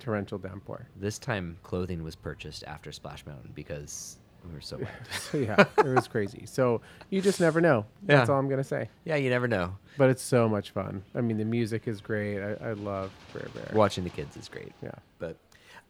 torrential 0.00 0.38
downpour. 0.38 0.86
this 0.96 1.18
time 1.18 1.56
clothing 1.62 2.02
was 2.02 2.14
purchased 2.14 2.62
after 2.64 2.92
Splash 2.92 3.24
Mountain 3.26 3.52
because 3.54 4.18
we 4.46 4.52
were 4.52 4.60
so 4.60 4.76
wild. 4.76 4.88
So 5.32 5.38
yeah, 5.38 5.64
it 5.78 5.86
was 5.86 6.06
crazy. 6.06 6.44
So 6.46 6.82
you 7.10 7.20
just 7.22 7.40
never 7.40 7.60
know. 7.60 7.86
That's 8.02 8.28
Yeah. 8.28 8.34
all 8.34 8.38
I'm 8.38 8.48
gonna 8.48 8.62
say. 8.64 8.88
yeah, 9.04 9.16
you 9.16 9.30
never 9.30 9.48
know. 9.48 9.76
But 9.96 10.10
it's 10.10 10.22
so 10.22 10.48
much 10.48 10.70
fun. 10.70 11.02
I 11.14 11.22
mean, 11.22 11.38
the 11.38 11.44
music 11.44 11.88
is 11.88 12.00
great. 12.02 12.40
I, 12.42 12.52
I 12.68 12.72
love 12.74 13.10
Bear. 13.32 13.48
Watching 13.72 14.04
the 14.04 14.10
kids 14.10 14.36
is 14.36 14.48
great. 14.48 14.72
Yeah. 14.82 14.90
But 15.18 15.36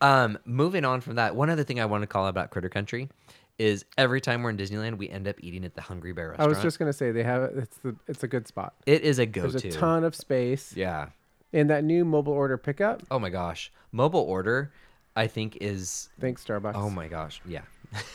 um, 0.01 0.39
moving 0.45 0.85
on 0.85 1.01
from 1.01 1.17
that, 1.17 1.35
one 1.37 1.51
other 1.51 1.65
thing 1.65 1.81
I 1.81 1.87
want 1.87 2.03
to 2.03 2.07
call 2.07 2.27
out 2.27 2.31
about 2.31 2.51
Critter 2.51 2.69
Country 2.69 3.09
is 3.59 3.85
every 3.97 4.21
time 4.21 4.43
we're 4.43 4.51
in 4.51 4.57
Disneyland, 4.57 4.99
we 4.99 5.09
end 5.09 5.27
up 5.27 5.37
eating 5.41 5.65
at 5.65 5.75
the 5.75 5.81
Hungry 5.81 6.13
Bear 6.13 6.29
restaurant. 6.31 6.41
I 6.41 6.51
restaurant. 6.51 6.65
was 6.65 6.73
just 6.73 6.79
gonna 6.79 6.93
say 6.93 7.11
they 7.11 7.23
have 7.23 7.43
it's 7.57 7.79
the 7.79 7.97
it's 8.07 8.23
a 8.23 8.29
good 8.29 8.47
spot. 8.47 8.75
it 8.85 9.03
is 9.03 9.19
a 9.19 9.27
go-to. 9.27 9.59
There's 9.59 9.75
a 9.75 9.79
ton 9.79 10.05
of 10.05 10.15
space. 10.15 10.75
Yeah. 10.77 11.09
And 11.53 11.71
that 11.71 11.85
new 11.85 12.05
mobile 12.05 12.35
order 12.35 12.59
pickup. 12.59 13.03
Oh 13.11 13.19
my 13.19 13.31
gosh, 13.31 13.73
mobile 13.93 14.21
order, 14.21 14.73
I 15.15 15.27
think 15.27 15.57
is 15.61 16.11
Thanks, 16.21 16.45
Starbucks. 16.45 16.75
oh 16.75 16.91
my 16.91 17.09
gosh, 17.09 17.41
yeah. 17.47 17.63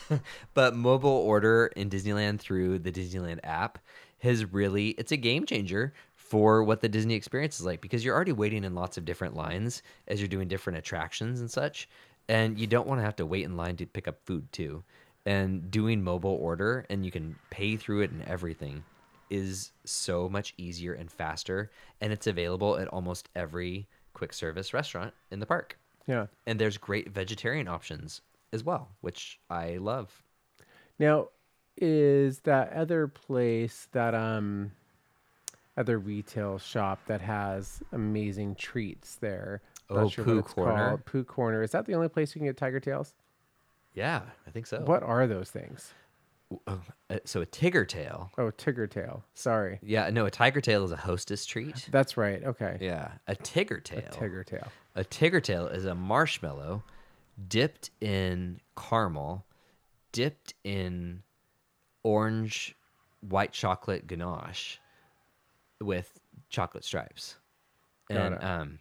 but 0.54 0.76
mobile 0.76 1.10
order 1.10 1.72
in 1.76 1.90
Disneyland 1.90 2.40
through 2.40 2.80
the 2.80 2.92
Disneyland 2.92 3.40
app 3.44 3.80
has 4.20 4.46
really 4.54 4.90
it's 4.90 5.12
a 5.12 5.18
game 5.18 5.46
changer 5.46 5.94
for 6.32 6.64
what 6.64 6.80
the 6.80 6.88
Disney 6.88 7.14
experience 7.16 7.60
is 7.60 7.66
like 7.66 7.82
because 7.82 8.06
you're 8.06 8.16
already 8.16 8.32
waiting 8.32 8.64
in 8.64 8.74
lots 8.74 8.98
of 8.98 9.04
different 9.04 9.36
lines 9.36 9.84
as 10.08 10.22
you're 10.22 10.30
doing 10.30 10.48
different 10.48 10.80
attractions 10.80 11.42
and 11.42 11.52
such 11.52 11.90
and 12.30 12.58
you 12.58 12.68
don't 12.68 12.88
want 12.88 13.00
to 13.00 13.04
have 13.04 13.18
to 13.18 13.26
wait 13.26 13.44
in 13.44 13.58
line 13.58 13.76
to 13.76 13.86
pick 13.86 14.08
up 14.08 14.18
food 14.26 14.50
too. 14.54 14.82
And 15.26 15.70
doing 15.70 16.02
mobile 16.02 16.38
order 16.42 16.86
and 16.90 17.04
you 17.06 17.12
can 17.12 17.36
pay 17.50 17.76
through 17.76 18.00
it 18.04 18.12
and 18.12 18.24
everything 18.24 18.82
is 19.30 19.74
so 19.84 20.30
much 20.30 20.54
easier 20.56 20.94
and 20.94 21.12
faster 21.12 21.70
and 22.00 22.14
it's 22.14 22.28
available 22.28 22.78
at 22.78 22.88
almost 22.88 23.28
every 23.36 23.90
quick 24.14 24.32
service 24.32 24.74
restaurant 24.74 25.14
in 25.32 25.40
the 25.42 25.46
park 25.46 25.78
Yeah. 26.08 26.28
and 26.48 26.58
there's 26.58 26.78
great 26.78 27.10
vegetarian 27.10 27.68
options 27.68 28.22
as 28.54 28.64
well, 28.64 28.88
which 29.02 29.38
I 29.50 29.76
love. 29.78 30.24
Now, 30.98 31.28
is 31.76 32.40
that 32.42 32.72
other 32.72 33.08
place 33.10 33.90
that 33.92 34.16
um 34.16 34.72
other 35.78 36.00
retail 36.00 36.60
shop 36.60 37.00
that 37.08 37.22
has 37.22 37.82
amazing 37.92 38.56
treats 38.56 39.16
there? 39.16 39.62
Oh, 39.90 40.04
Not 40.04 40.12
sure 40.12 40.24
Pooh 40.26 40.42
Corner? 40.42 40.90
called. 40.90 41.06
Pooh 41.06 41.24
Corner. 41.24 41.64
Is 41.64 41.72
that 41.72 41.86
the 41.86 41.96
only 41.96 42.10
place 42.10 42.36
you 42.36 42.40
can 42.40 42.48
get 42.48 42.58
tiger 42.58 42.80
tails? 42.80 43.14
Yeah, 43.94 44.22
I 44.48 44.52
think 44.52 44.68
so. 44.68 44.82
What 44.86 45.04
are 45.04 45.28
those 45.28 45.50
things? 45.50 45.94
Oh, 46.68 46.82
uh, 47.10 47.18
so 47.24 47.42
a 47.42 47.46
tiger 47.46 47.86
tail. 47.86 48.32
Oh, 48.38 48.52
tiger 48.52 48.88
tail. 48.88 49.24
Sorry. 49.34 49.80
Yeah, 49.82 50.10
no, 50.10 50.26
a 50.26 50.32
tiger 50.32 50.60
tail 50.60 50.84
is 50.84 50.92
a 50.92 50.98
hostess 50.98 51.46
treat. 51.46 51.88
That's 51.92 52.18
right. 52.18 52.44
Okay. 52.44 52.78
Yeah, 52.82 53.14
a 53.28 53.36
tiger 53.36 53.80
tail. 53.80 54.10
Tiger 54.12 54.44
tail. 54.44 54.68
A 54.96 55.04
tiger 55.04 55.40
tail 55.40 55.68
is 55.68 55.86
a 55.86 55.96
marshmallow 55.96 56.84
dipped 57.48 57.92
in 58.02 58.60
caramel, 58.78 59.46
dipped 60.12 60.54
in 60.64 61.24
orange 62.04 62.76
white 63.22 63.54
chocolate 63.54 64.08
ganache 64.08 64.80
with 65.82 66.20
chocolate 66.50 66.86
stripes. 66.86 67.36
Got 68.10 68.18
And 68.18 68.36
it. 68.36 68.44
um 68.44 68.80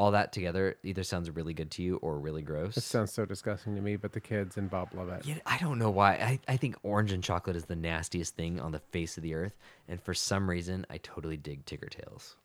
all 0.00 0.12
that 0.12 0.32
together 0.32 0.76
either 0.82 1.02
sounds 1.02 1.30
really 1.30 1.52
good 1.52 1.70
to 1.72 1.82
you 1.82 1.96
or 1.96 2.18
really 2.18 2.40
gross. 2.40 2.74
It 2.78 2.84
sounds 2.84 3.12
so 3.12 3.26
disgusting 3.26 3.74
to 3.74 3.82
me, 3.82 3.96
but 3.96 4.12
the 4.12 4.20
kids 4.20 4.56
and 4.56 4.70
Bob 4.70 4.94
love 4.94 5.10
it. 5.10 5.26
Yeah, 5.26 5.34
I 5.44 5.58
don't 5.58 5.78
know 5.78 5.90
why. 5.90 6.12
I, 6.14 6.40
I 6.48 6.56
think 6.56 6.76
orange 6.82 7.12
and 7.12 7.22
chocolate 7.22 7.54
is 7.54 7.66
the 7.66 7.76
nastiest 7.76 8.34
thing 8.34 8.58
on 8.58 8.72
the 8.72 8.78
face 8.78 9.18
of 9.18 9.22
the 9.22 9.34
earth. 9.34 9.58
And 9.88 10.00
for 10.02 10.14
some 10.14 10.48
reason, 10.48 10.86
I 10.88 10.96
totally 10.96 11.36
dig 11.36 11.66
Tigger 11.66 11.90
Tails. 11.90 12.36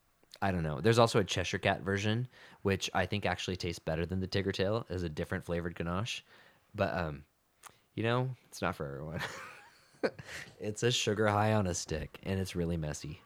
I 0.41 0.51
don't 0.51 0.63
know. 0.63 0.81
There's 0.81 0.99
also 0.99 1.19
a 1.19 1.23
Cheshire 1.23 1.57
Cat 1.57 1.81
version, 1.81 2.27
which 2.63 2.89
I 2.93 3.05
think 3.05 3.25
actually 3.25 3.55
tastes 3.55 3.79
better 3.79 4.05
than 4.05 4.19
the 4.19 4.27
Tigger 4.27 4.51
Tail 4.51 4.85
as 4.89 5.03
a 5.03 5.09
different 5.09 5.45
flavored 5.45 5.75
ganache. 5.75 6.25
But, 6.75 6.93
um, 6.93 7.23
you 7.93 8.03
know, 8.03 8.29
it's 8.49 8.61
not 8.61 8.75
for 8.75 8.85
everyone. 8.85 9.21
it's 10.59 10.83
a 10.83 10.91
sugar 10.91 11.27
high 11.27 11.53
on 11.53 11.67
a 11.67 11.73
stick, 11.73 12.19
and 12.23 12.37
it's 12.37 12.53
really 12.53 12.75
messy. 12.75 13.21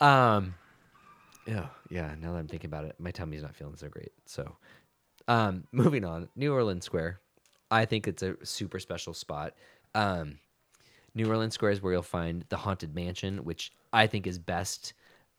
Um, 0.00 0.54
yeah, 1.46 1.66
yeah. 1.88 2.14
Now 2.20 2.32
that 2.32 2.38
I'm 2.38 2.48
thinking 2.48 2.68
about 2.68 2.84
it, 2.84 2.96
my 2.98 3.10
tummy's 3.10 3.42
not 3.42 3.54
feeling 3.54 3.76
so 3.76 3.88
great. 3.88 4.12
So, 4.26 4.56
um, 5.26 5.64
moving 5.72 6.04
on, 6.04 6.28
New 6.36 6.52
Orleans 6.52 6.84
Square. 6.84 7.20
I 7.70 7.84
think 7.84 8.08
it's 8.08 8.22
a 8.22 8.36
super 8.44 8.78
special 8.78 9.14
spot. 9.14 9.54
Um, 9.94 10.38
New 11.14 11.28
Orleans 11.28 11.54
Square 11.54 11.72
is 11.72 11.82
where 11.82 11.92
you'll 11.92 12.02
find 12.02 12.44
the 12.48 12.56
Haunted 12.56 12.94
Mansion, 12.94 13.44
which 13.44 13.72
I 13.92 14.06
think 14.06 14.26
is 14.26 14.38
best 14.38 14.94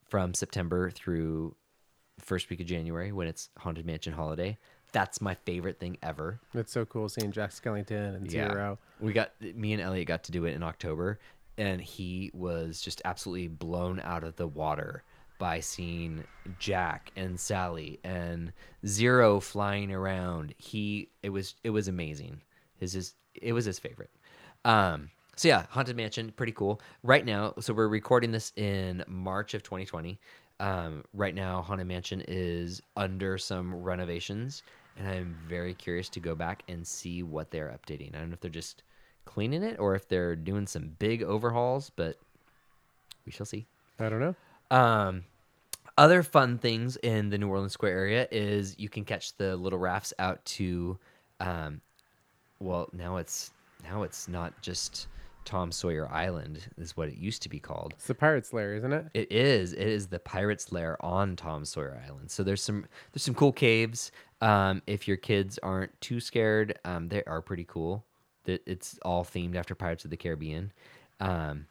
from 0.08 0.34
September 0.34 0.92
through 0.92 1.56
first 2.20 2.50
week 2.50 2.60
of 2.60 2.66
January 2.66 3.12
when 3.12 3.28
it's 3.28 3.50
Haunted 3.58 3.86
Mansion 3.86 4.14
holiday. 4.14 4.58
That's 4.92 5.22
my 5.22 5.36
favorite 5.36 5.80
thing 5.80 5.98
ever. 6.02 6.40
It's 6.54 6.72
so 6.72 6.86
cool 6.86 7.10
seeing 7.10 7.32
Jack 7.32 7.52
Skellington 7.52 8.16
and 8.16 8.30
Zero. 8.30 8.80
We 9.00 9.14
got 9.14 9.32
me 9.40 9.74
and 9.74 9.82
Elliot 9.82 10.08
got 10.08 10.24
to 10.26 10.32
do 10.32 10.46
it 10.46 10.56
in 10.56 10.64
October, 10.64 11.20
and 11.60 11.82
he 11.82 12.32
was 12.34 12.82
just 12.82 13.02
absolutely 13.04 13.50
blown 13.50 14.00
out 14.00 14.24
of 14.24 14.38
the 14.38 14.48
water 14.48 15.04
by 15.40 15.60
seeing 15.60 16.24
Jack 16.58 17.12
and 17.18 17.38
Sally 17.38 18.00
and 18.04 18.54
Zero 18.88 19.42
flying 19.42 19.92
around. 19.92 20.56
He 20.58 21.10
it 21.22 21.30
was 21.30 21.56
it 21.64 21.70
was 21.70 21.90
amazing. 21.90 22.42
His 22.78 22.96
is 22.96 23.14
it 23.36 23.52
was 23.52 23.66
his 23.66 23.78
favorite. 23.78 24.10
Um 24.64 25.12
so 25.36 25.50
yeah, 25.50 25.66
Haunted 25.70 25.98
Mansion, 25.98 26.32
pretty 26.32 26.52
cool. 26.54 26.82
Right 27.04 27.26
now, 27.26 27.54
so 27.60 27.74
we're 27.74 27.88
recording 27.88 28.32
this 28.32 28.52
in 28.58 29.04
March 29.08 29.54
of 29.54 29.64
2020. 29.64 30.20
Um, 30.60 31.06
right 31.14 31.34
now, 31.34 31.62
Haunted 31.62 31.88
Mansion 31.88 32.22
is 32.28 32.82
under 32.98 33.38
some 33.38 33.74
renovations, 33.74 34.64
and 34.98 35.08
I'm 35.08 35.38
very 35.48 35.74
curious 35.74 36.10
to 36.10 36.20
go 36.20 36.36
back 36.36 36.64
and 36.68 36.86
see 36.86 37.24
what 37.24 37.52
they're 37.52 37.70
updating. 37.70 38.14
I 38.14 38.20
don't 38.20 38.32
know 38.32 38.34
if 38.34 38.42
they're 38.42 38.52
just 38.52 38.84
cleaning 39.30 39.62
it 39.62 39.80
or 39.80 39.94
if 39.94 40.08
they're 40.08 40.36
doing 40.36 40.66
some 40.66 40.96
big 40.98 41.22
overhauls, 41.22 41.92
but 41.96 42.18
we 43.28 43.32
shall 43.32 43.46
see. 43.46 43.68
I 44.00 44.10
don't 44.10 44.20
know. 44.20 44.36
Um, 44.76 45.24
other 46.00 46.24
fun 46.24 46.58
things 46.58 46.98
in 46.98 47.30
the 47.30 47.38
New 47.38 47.48
Orleans 47.48 47.74
Square 47.74 47.96
area 47.96 48.28
is 48.32 48.76
you 48.80 48.90
can 48.90 49.06
catch 49.06 49.38
the 49.38 49.56
little 49.56 49.78
rafts 49.78 50.16
out 50.18 50.44
to, 50.46 50.98
um, 51.40 51.80
well, 52.60 52.90
now 52.92 53.18
it's 53.18 53.52
now 53.84 54.02
it's 54.02 54.28
not 54.28 54.60
just 54.62 55.08
Tom 55.46 55.72
Sawyer 55.72 56.12
Island 56.12 56.68
is 56.80 56.98
what 56.98 57.08
it 57.08 57.18
used 57.18 57.44
to 57.44 57.50
be 57.50 57.60
called. 57.60 57.94
It's 57.98 58.08
the 58.08 58.16
Pirate's 58.16 58.52
Lair, 58.52 58.74
isn't 58.76 58.92
it? 58.92 59.06
It 59.14 59.32
is. 59.32 59.74
It 59.74 59.88
is 59.88 60.08
the 60.08 60.20
Pirates 60.20 60.72
Lair 60.72 60.98
on 61.06 61.36
Tom 61.36 61.66
Sawyer 61.66 62.02
Island. 62.04 62.32
So 62.32 62.42
there's 62.42 62.64
some 62.64 62.88
there's 63.12 63.24
some 63.24 63.36
cool 63.36 63.54
caves. 63.54 64.12
Um, 64.42 64.82
if 64.88 65.08
your 65.08 65.18
kids 65.18 65.60
aren't 65.62 66.00
too 66.02 66.20
scared, 66.20 66.80
um, 66.84 67.10
they 67.10 67.24
are 67.26 67.44
pretty 67.44 67.66
cool. 67.66 68.06
That 68.46 68.62
it's 68.66 68.98
all 69.04 69.24
themed 69.24 69.56
after 69.56 69.76
Pirates 69.76 70.06
of 70.06 70.12
the 70.12 70.18
Caribbean. 70.18 70.72
Um, 71.20 71.66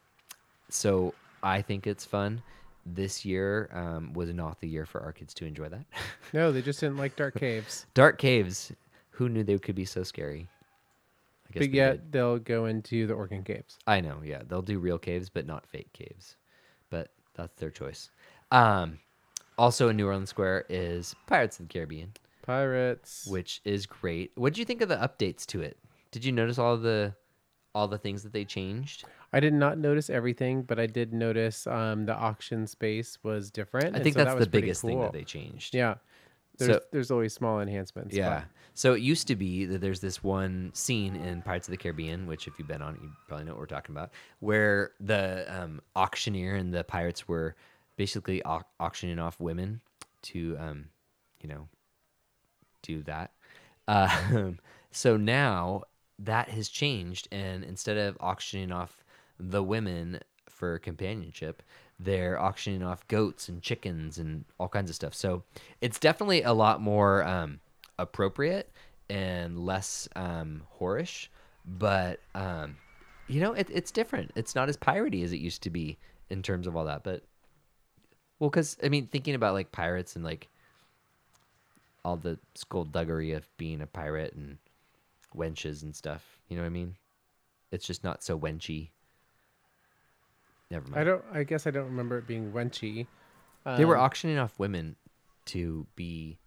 so 0.68 1.14
I 1.42 1.62
think 1.62 1.87
it's 1.87 2.04
fun. 2.04 2.42
This 2.84 3.25
year 3.25 3.68
um, 3.72 4.12
was 4.14 4.32
not 4.32 4.60
the 4.60 4.68
year 4.68 4.87
for 4.87 5.00
our 5.02 5.12
kids 5.12 5.34
to 5.34 5.44
enjoy 5.46 5.68
that. 5.68 5.84
No, 6.34 6.52
they 6.52 6.60
just 6.60 6.80
didn't 6.80 6.98
like 6.98 7.16
dark 7.16 7.34
caves. 7.37 7.87
Dark 7.94 8.18
caves. 8.18 8.70
Who 9.12 9.30
knew 9.30 9.42
they 9.44 9.58
could 9.58 9.75
be 9.75 9.87
so 9.87 10.02
scary? 10.02 10.46
I 11.54 11.58
but 11.60 11.70
yet 11.70 11.92
did. 11.92 12.12
they'll 12.12 12.38
go 12.38 12.66
into 12.66 13.06
the 13.06 13.14
Oregon 13.14 13.42
caves. 13.42 13.78
I 13.87 14.02
know, 14.02 14.18
yeah. 14.22 14.42
They'll 14.46 14.60
do 14.60 14.78
real 14.78 14.98
caves, 14.98 15.30
but 15.30 15.46
not 15.46 15.66
fake 15.66 15.90
caves. 15.94 16.37
But 16.90 17.08
that's 17.34 17.58
their 17.58 17.70
choice. 17.70 18.10
Um, 18.52 18.98
also 19.56 19.88
in 19.88 19.96
New 19.96 20.06
Orleans 20.06 20.28
Square 20.28 20.66
is 20.68 21.16
Pirates 21.26 21.58
of 21.58 21.68
the 21.68 21.72
Caribbean, 21.72 22.12
Pirates. 22.42 23.26
which 23.26 23.62
is 23.64 23.87
great. 23.87 24.32
What 24.34 24.52
did 24.52 24.58
you 24.58 24.64
think 24.66 24.82
of 24.82 24.90
the 24.90 24.96
updates 24.96 25.46
to 25.46 25.62
it? 25.62 25.78
Did 26.18 26.25
you 26.25 26.32
notice 26.32 26.58
all 26.58 26.76
the 26.76 27.14
all 27.76 27.87
the 27.87 27.96
things 27.96 28.25
that 28.25 28.32
they 28.32 28.44
changed? 28.44 29.04
I 29.32 29.38
did 29.38 29.52
not 29.54 29.78
notice 29.78 30.10
everything, 30.10 30.62
but 30.62 30.80
I 30.80 30.87
did 30.87 31.12
notice 31.12 31.64
um, 31.68 32.06
the 32.06 32.14
auction 32.16 32.66
space 32.66 33.18
was 33.22 33.52
different. 33.52 33.94
I 33.94 34.00
think 34.00 34.14
so 34.14 34.18
that 34.18 34.25
that's 34.25 34.34
was 34.38 34.46
the 34.46 34.50
biggest 34.50 34.82
thing 34.82 34.98
that 35.00 35.12
they 35.12 35.22
changed. 35.22 35.76
Yeah. 35.76 35.94
There's 36.56 36.72
So- 36.78 36.80
there's 36.90 37.12
always 37.12 37.32
small 37.34 37.60
enhancements. 37.60 38.16
but- 38.16 38.18
Yeah. 38.18 38.44
So 38.75 38.94
it 38.94 39.00
used 39.02 39.28
to 39.28 39.37
be 39.37 39.64
that 39.66 39.80
there's 39.80 40.00
this 40.00 40.25
one 40.25 40.72
scene 40.75 41.14
in 41.14 41.40
Pirates 41.42 41.68
of 41.68 41.70
the 41.72 41.76
Caribbean, 41.76 42.26
which 42.26 42.48
if 42.48 42.58
you've 42.58 42.66
been 42.66 42.82
on 42.82 42.96
it, 42.96 43.02
you 43.02 43.12
probably 43.28 43.44
know 43.46 43.52
what 43.52 43.60
we're 43.60 43.66
talking 43.66 43.94
about, 43.94 44.10
where 44.40 44.90
the 44.98 45.44
um, 45.48 45.80
auctioneer 45.94 46.56
and 46.56 46.75
the 46.75 46.82
pirates 46.82 47.28
were 47.28 47.54
basically 47.96 48.44
au- 48.44 48.64
auctioning 48.80 49.20
off 49.20 49.38
women 49.38 49.82
to, 50.22 50.56
um, 50.58 50.87
you 51.40 51.48
know, 51.48 51.68
do 52.82 53.04
that. 53.04 53.30
Uh, 53.87 54.50
so 54.90 55.16
now 55.16 55.82
that 56.18 56.48
has 56.48 56.68
changed, 56.68 57.28
and 57.30 57.64
instead 57.64 57.96
of 57.96 58.16
auctioning 58.20 58.72
off 58.72 59.04
the 59.38 59.62
women 59.62 60.20
for 60.48 60.78
companionship, 60.78 61.62
they're 62.00 62.40
auctioning 62.40 62.82
off 62.82 63.06
goats 63.08 63.48
and 63.48 63.62
chickens 63.62 64.18
and 64.18 64.44
all 64.58 64.68
kinds 64.68 64.90
of 64.90 64.96
stuff. 64.96 65.14
So 65.14 65.44
it's 65.80 65.98
definitely 65.98 66.42
a 66.42 66.52
lot 66.52 66.80
more 66.80 67.25
um, 67.25 67.60
appropriate 67.98 68.70
and 69.08 69.58
less 69.58 70.08
um, 70.16 70.62
whorish, 70.80 71.28
but 71.64 72.20
um, 72.34 72.76
you 73.28 73.40
know, 73.40 73.52
it, 73.52 73.68
it's 73.72 73.90
different. 73.90 74.32
It's 74.34 74.54
not 74.54 74.68
as 74.68 74.76
piratey 74.76 75.22
as 75.25 75.32
it 75.32 75.38
used 75.38 75.62
to 75.62 75.70
be 75.70 75.98
in 76.30 76.42
terms 76.42 76.66
of 76.66 76.76
all 76.76 76.84
that. 76.87 77.04
But 77.04 77.22
well, 78.38 78.50
because 78.50 78.76
I 78.82 78.88
mean, 78.88 79.06
thinking 79.06 79.34
about 79.34 79.54
like 79.54 79.72
pirates 79.72 80.16
and 80.16 80.25
like 80.25 80.48
all 82.04 82.16
the 82.16 82.38
skullduggery 82.54 83.32
of 83.32 83.48
being 83.56 83.82
a 83.82 83.87
pirate 83.87 84.32
and 84.34 84.58
wenches 85.37 85.82
and 85.82 85.94
stuff. 85.94 86.38
You 86.49 86.56
know 86.56 86.62
what 86.62 86.66
I 86.68 86.70
mean? 86.70 86.97
It's 87.70 87.87
just 87.87 88.02
not 88.04 88.23
so 88.23 88.38
wenchy. 88.38 88.90
Never 90.70 90.88
mind. 90.88 91.00
I 91.00 91.04
don't. 91.04 91.25
I 91.32 91.42
guess 91.44 91.66
I 91.66 91.70
don't 91.70 91.87
remember 91.87 92.18
it 92.18 92.26
being 92.26 92.52
wenchy. 92.52 93.06
they 93.64 93.85
were 93.85 93.97
Um, 93.97 94.02
auctioning 94.04 94.38
off 94.38 94.58
women 94.58 94.97
to 95.47 95.87
be 95.97 96.38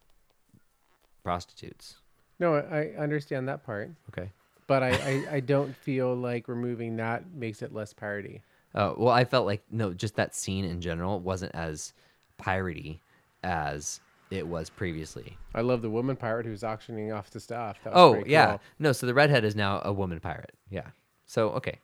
prostitutes. 1.23 1.95
No, 2.39 2.55
I 2.55 2.91
I 2.93 2.95
understand 2.97 3.47
that 3.47 3.63
part, 3.63 3.91
Okay. 4.09 4.29
but 4.67 4.83
I, 4.83 4.89
I 4.91 5.25
I 5.35 5.39
don't 5.39 5.75
feel 5.75 6.15
like 6.15 6.47
removing 6.47 6.97
that 6.97 7.31
makes 7.33 7.61
it 7.61 7.73
less 7.73 7.93
parody. 7.93 8.41
Oh 8.73 8.95
well, 8.97 9.13
I 9.13 9.25
felt 9.25 9.45
like 9.45 9.63
no, 9.71 9.93
just 9.93 10.15
that 10.15 10.35
scene 10.35 10.65
in 10.65 10.81
general 10.81 11.19
wasn't 11.19 11.53
as 11.55 11.93
piratey 12.41 12.99
as 13.43 13.99
it 14.31 14.47
was 14.47 14.69
previously. 14.69 15.37
I 15.53 15.61
love 15.61 15.81
the 15.81 15.89
woman 15.89 16.15
pirate 16.15 16.45
who's 16.45 16.63
auctioning 16.63 17.11
off 17.11 17.29
the 17.29 17.39
stuff. 17.39 17.77
Was 17.85 17.93
Oh 17.95 18.23
yeah, 18.25 18.47
cool. 18.51 18.61
no. 18.79 18.91
So 18.93 19.05
the 19.05 19.13
redhead 19.13 19.43
is 19.43 19.55
now 19.55 19.81
a 19.83 19.93
woman 19.93 20.19
pirate. 20.19 20.53
Yeah. 20.69 20.87
So 21.25 21.49
okay. 21.51 21.79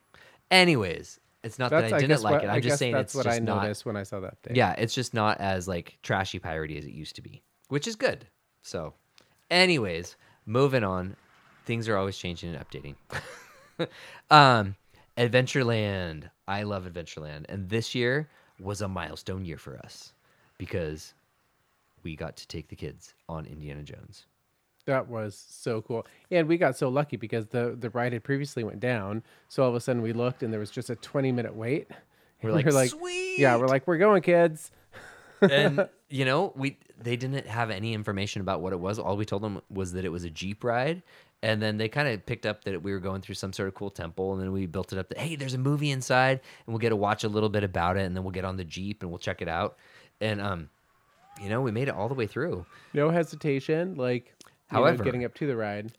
Anyways, 0.50 1.20
it's 1.44 1.60
not 1.60 1.70
That's 1.72 1.92
that 1.92 1.98
I 1.98 2.00
didn't 2.00 2.22
like 2.22 2.34
what, 2.36 2.44
it. 2.46 2.48
I 2.48 2.56
I'm 2.56 2.62
just 2.62 2.74
guess 2.74 2.80
saying 2.80 2.94
that's 2.94 3.14
it's 3.14 3.16
what 3.16 3.26
just 3.26 3.42
I 3.42 3.44
not. 3.44 3.64
noticed 3.64 3.86
when 3.86 3.98
I 3.98 4.04
saw 4.04 4.22
that. 4.22 4.42
Update. 4.42 4.56
Yeah, 4.56 4.74
it's 4.78 4.94
just 4.94 5.14
not 5.14 5.40
as 5.40 5.68
like 5.68 5.98
trashy 6.02 6.40
piratey 6.40 6.78
as 6.78 6.86
it 6.86 6.94
used 6.94 7.16
to 7.18 7.22
be, 7.22 7.44
which 7.68 7.88
is 7.88 7.96
good. 7.96 8.26
So, 8.62 8.94
anyways, 9.52 10.16
moving 10.46 10.84
on. 10.84 11.16
Things 11.66 11.90
are 11.90 11.98
always 11.98 12.18
changing 12.18 12.56
and 12.56 12.66
updating. 12.66 12.96
um, 14.32 14.76
Adventureland. 15.18 16.30
I 16.48 16.64
love 16.64 16.86
Adventureland, 16.86 17.46
and 17.50 17.70
this 17.70 17.94
year 17.94 18.30
was 18.60 18.82
a 18.82 18.88
milestone 18.88 19.44
year 19.44 19.58
for 19.58 19.78
us 19.80 20.14
because 20.58 21.14
we 22.08 22.16
got 22.16 22.38
to 22.38 22.48
take 22.48 22.70
the 22.70 22.76
kids 22.76 23.14
on 23.28 23.46
Indiana 23.46 23.84
Jones. 23.84 24.26
That 24.86 25.10
was 25.10 25.36
so 25.50 25.82
cool. 25.82 26.08
And 26.32 26.48
we 26.48 26.58
got 26.58 26.78
so 26.78 26.88
lucky 26.88 27.18
because 27.18 27.48
the 27.48 27.76
the 27.78 27.90
ride 27.90 28.14
had 28.14 28.24
previously 28.24 28.64
went 28.64 28.80
down. 28.80 29.24
So 29.50 29.64
all 29.64 29.68
of 29.70 29.76
a 29.76 29.82
sudden 29.82 30.02
we 30.02 30.14
looked 30.14 30.42
and 30.42 30.54
there 30.54 30.62
was 30.62 30.72
just 30.72 30.90
a 30.90 30.96
20 30.96 31.34
minute 31.34 31.54
wait. 31.54 31.90
We're 32.42 32.52
And 32.52 32.56
like, 32.56 32.66
Yeah, 33.38 33.58
we're 33.58 33.68
like, 33.68 33.86
we're 33.88 33.98
going, 33.98 34.22
kids. 34.22 34.72
and 35.42 35.90
you 36.10 36.24
know 36.24 36.54
we 36.56 36.78
they 36.98 37.18
didn't 37.18 37.46
have 37.46 37.70
any 37.70 37.94
information 37.94 38.42
about 38.42 38.62
what 38.62 38.72
it 38.72 38.80
was 38.80 38.98
all 38.98 39.18
we 39.18 39.26
told 39.26 39.42
them 39.44 39.62
was 39.70 39.92
that 39.92 40.06
it 40.06 40.10
was 40.10 40.24
a 40.24 40.30
jeep 40.30 40.64
ride 40.64 41.04
and 41.44 41.62
then 41.62 41.78
they 41.78 41.90
kind 41.90 42.08
of 42.08 42.26
picked 42.26 42.46
up 42.46 42.64
that 42.64 42.82
we 42.82 42.92
were 42.94 43.00
going 43.00 43.22
through 43.22 43.36
some 43.36 43.52
sort 43.54 43.68
of 43.68 43.76
cool 43.76 43.92
temple 43.92 44.34
and 44.34 44.42
then 44.42 44.52
we 44.54 44.66
built 44.66 44.94
it 44.94 44.98
up 44.98 45.10
that 45.10 45.18
hey 45.20 45.36
there's 45.36 45.54
a 45.54 45.58
movie 45.60 45.92
inside 45.92 46.40
and 46.66 46.74
we'll 46.74 46.80
get 46.80 46.90
to 46.90 46.96
watch 46.96 47.24
a 47.24 47.30
little 47.30 47.50
bit 47.50 47.64
about 47.64 47.98
it 47.98 48.04
and 48.06 48.16
then 48.16 48.24
we'll 48.24 48.32
get 48.32 48.46
on 48.46 48.56
the 48.56 48.64
jeep 48.64 49.04
and 49.04 49.12
we'll 49.12 49.20
check 49.20 49.42
it 49.42 49.48
out 49.50 49.78
and 50.22 50.42
um 50.42 50.70
you 51.42 51.50
know 51.50 51.62
we 51.62 51.72
made 51.72 51.88
it 51.88 51.94
all 51.96 52.08
the 52.08 52.16
way 52.16 52.28
through 52.28 52.66
No 52.94 53.10
hesitation. 53.10 53.96
Like, 53.96 54.34
you 54.44 54.48
know, 54.78 54.80
However- 54.84 55.04
getting 55.04 55.26
up 55.26 55.34
to 55.36 55.48
the 55.48 55.56
ride. 55.56 55.92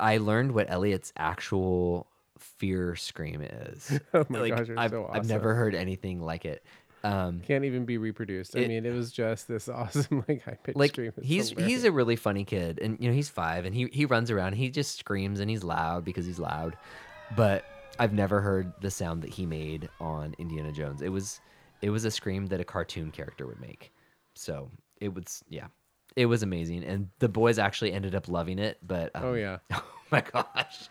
i 0.00 0.16
learned 0.18 0.52
what 0.52 0.70
elliot's 0.70 1.12
actual 1.16 2.06
fear 2.38 2.94
scream 2.96 3.42
is 3.42 3.98
Oh 4.14 4.24
my 4.28 4.48
gosh, 4.48 4.68
you're 4.68 4.78
I've, 4.78 4.90
so 4.92 5.08
I've 5.12 5.26
never 5.28 5.54
heard 5.54 5.74
anything 5.74 6.20
like 6.20 6.44
it 6.44 6.62
um 7.04 7.42
Can't 7.46 7.64
even 7.64 7.84
be 7.84 7.96
reproduced. 7.96 8.56
I 8.56 8.66
mean, 8.66 8.84
it 8.84 8.92
was 8.92 9.12
just 9.12 9.46
this 9.46 9.68
awesome, 9.80 10.24
like, 10.26 10.42
high 10.42 10.58
pitched 10.62 10.76
like 10.76 10.90
scream. 10.92 11.12
It's 11.16 11.26
he's 11.26 11.50
hilarious. 11.50 11.70
he's 11.72 11.84
a 11.84 11.92
really 11.92 12.16
funny 12.16 12.44
kid 12.44 12.80
and 12.80 12.96
you 13.00 13.08
know 13.08 13.14
he's 13.14 13.28
five 13.28 13.64
and 13.66 13.74
he 13.74 13.88
he 13.92 14.04
runs 14.04 14.30
around 14.30 14.54
he 14.54 14.68
just 14.70 14.98
screams 14.98 15.38
and 15.40 15.48
he's 15.50 15.62
loud 15.62 16.04
because 16.04 16.26
he's 16.26 16.38
loud 16.40 16.76
but 17.36 17.64
i've 18.00 18.12
never 18.12 18.40
heard 18.40 18.72
the 18.80 18.90
sound 18.90 19.22
that 19.22 19.30
he 19.30 19.46
made 19.46 19.88
on 20.00 20.34
indiana 20.38 20.72
jones 20.72 21.00
it 21.02 21.10
was 21.10 21.40
it 21.82 21.90
was 21.90 22.04
a 22.04 22.10
scream 22.10 22.46
that 22.46 22.60
a 22.60 22.64
cartoon 22.64 23.10
character 23.12 23.46
would 23.46 23.60
make 23.60 23.92
so 24.38 24.70
it 25.00 25.12
was 25.12 25.42
yeah 25.48 25.66
it 26.16 26.26
was 26.26 26.42
amazing. 26.42 26.82
And 26.84 27.10
the 27.20 27.28
boys 27.28 27.58
actually 27.58 27.92
ended 27.92 28.14
up 28.14 28.28
loving 28.28 28.58
it 28.58 28.78
but 28.86 29.14
um, 29.14 29.24
Oh, 29.24 29.34
yeah. 29.34 29.58
oh 29.72 29.84
my 30.10 30.20
gosh. 30.20 30.88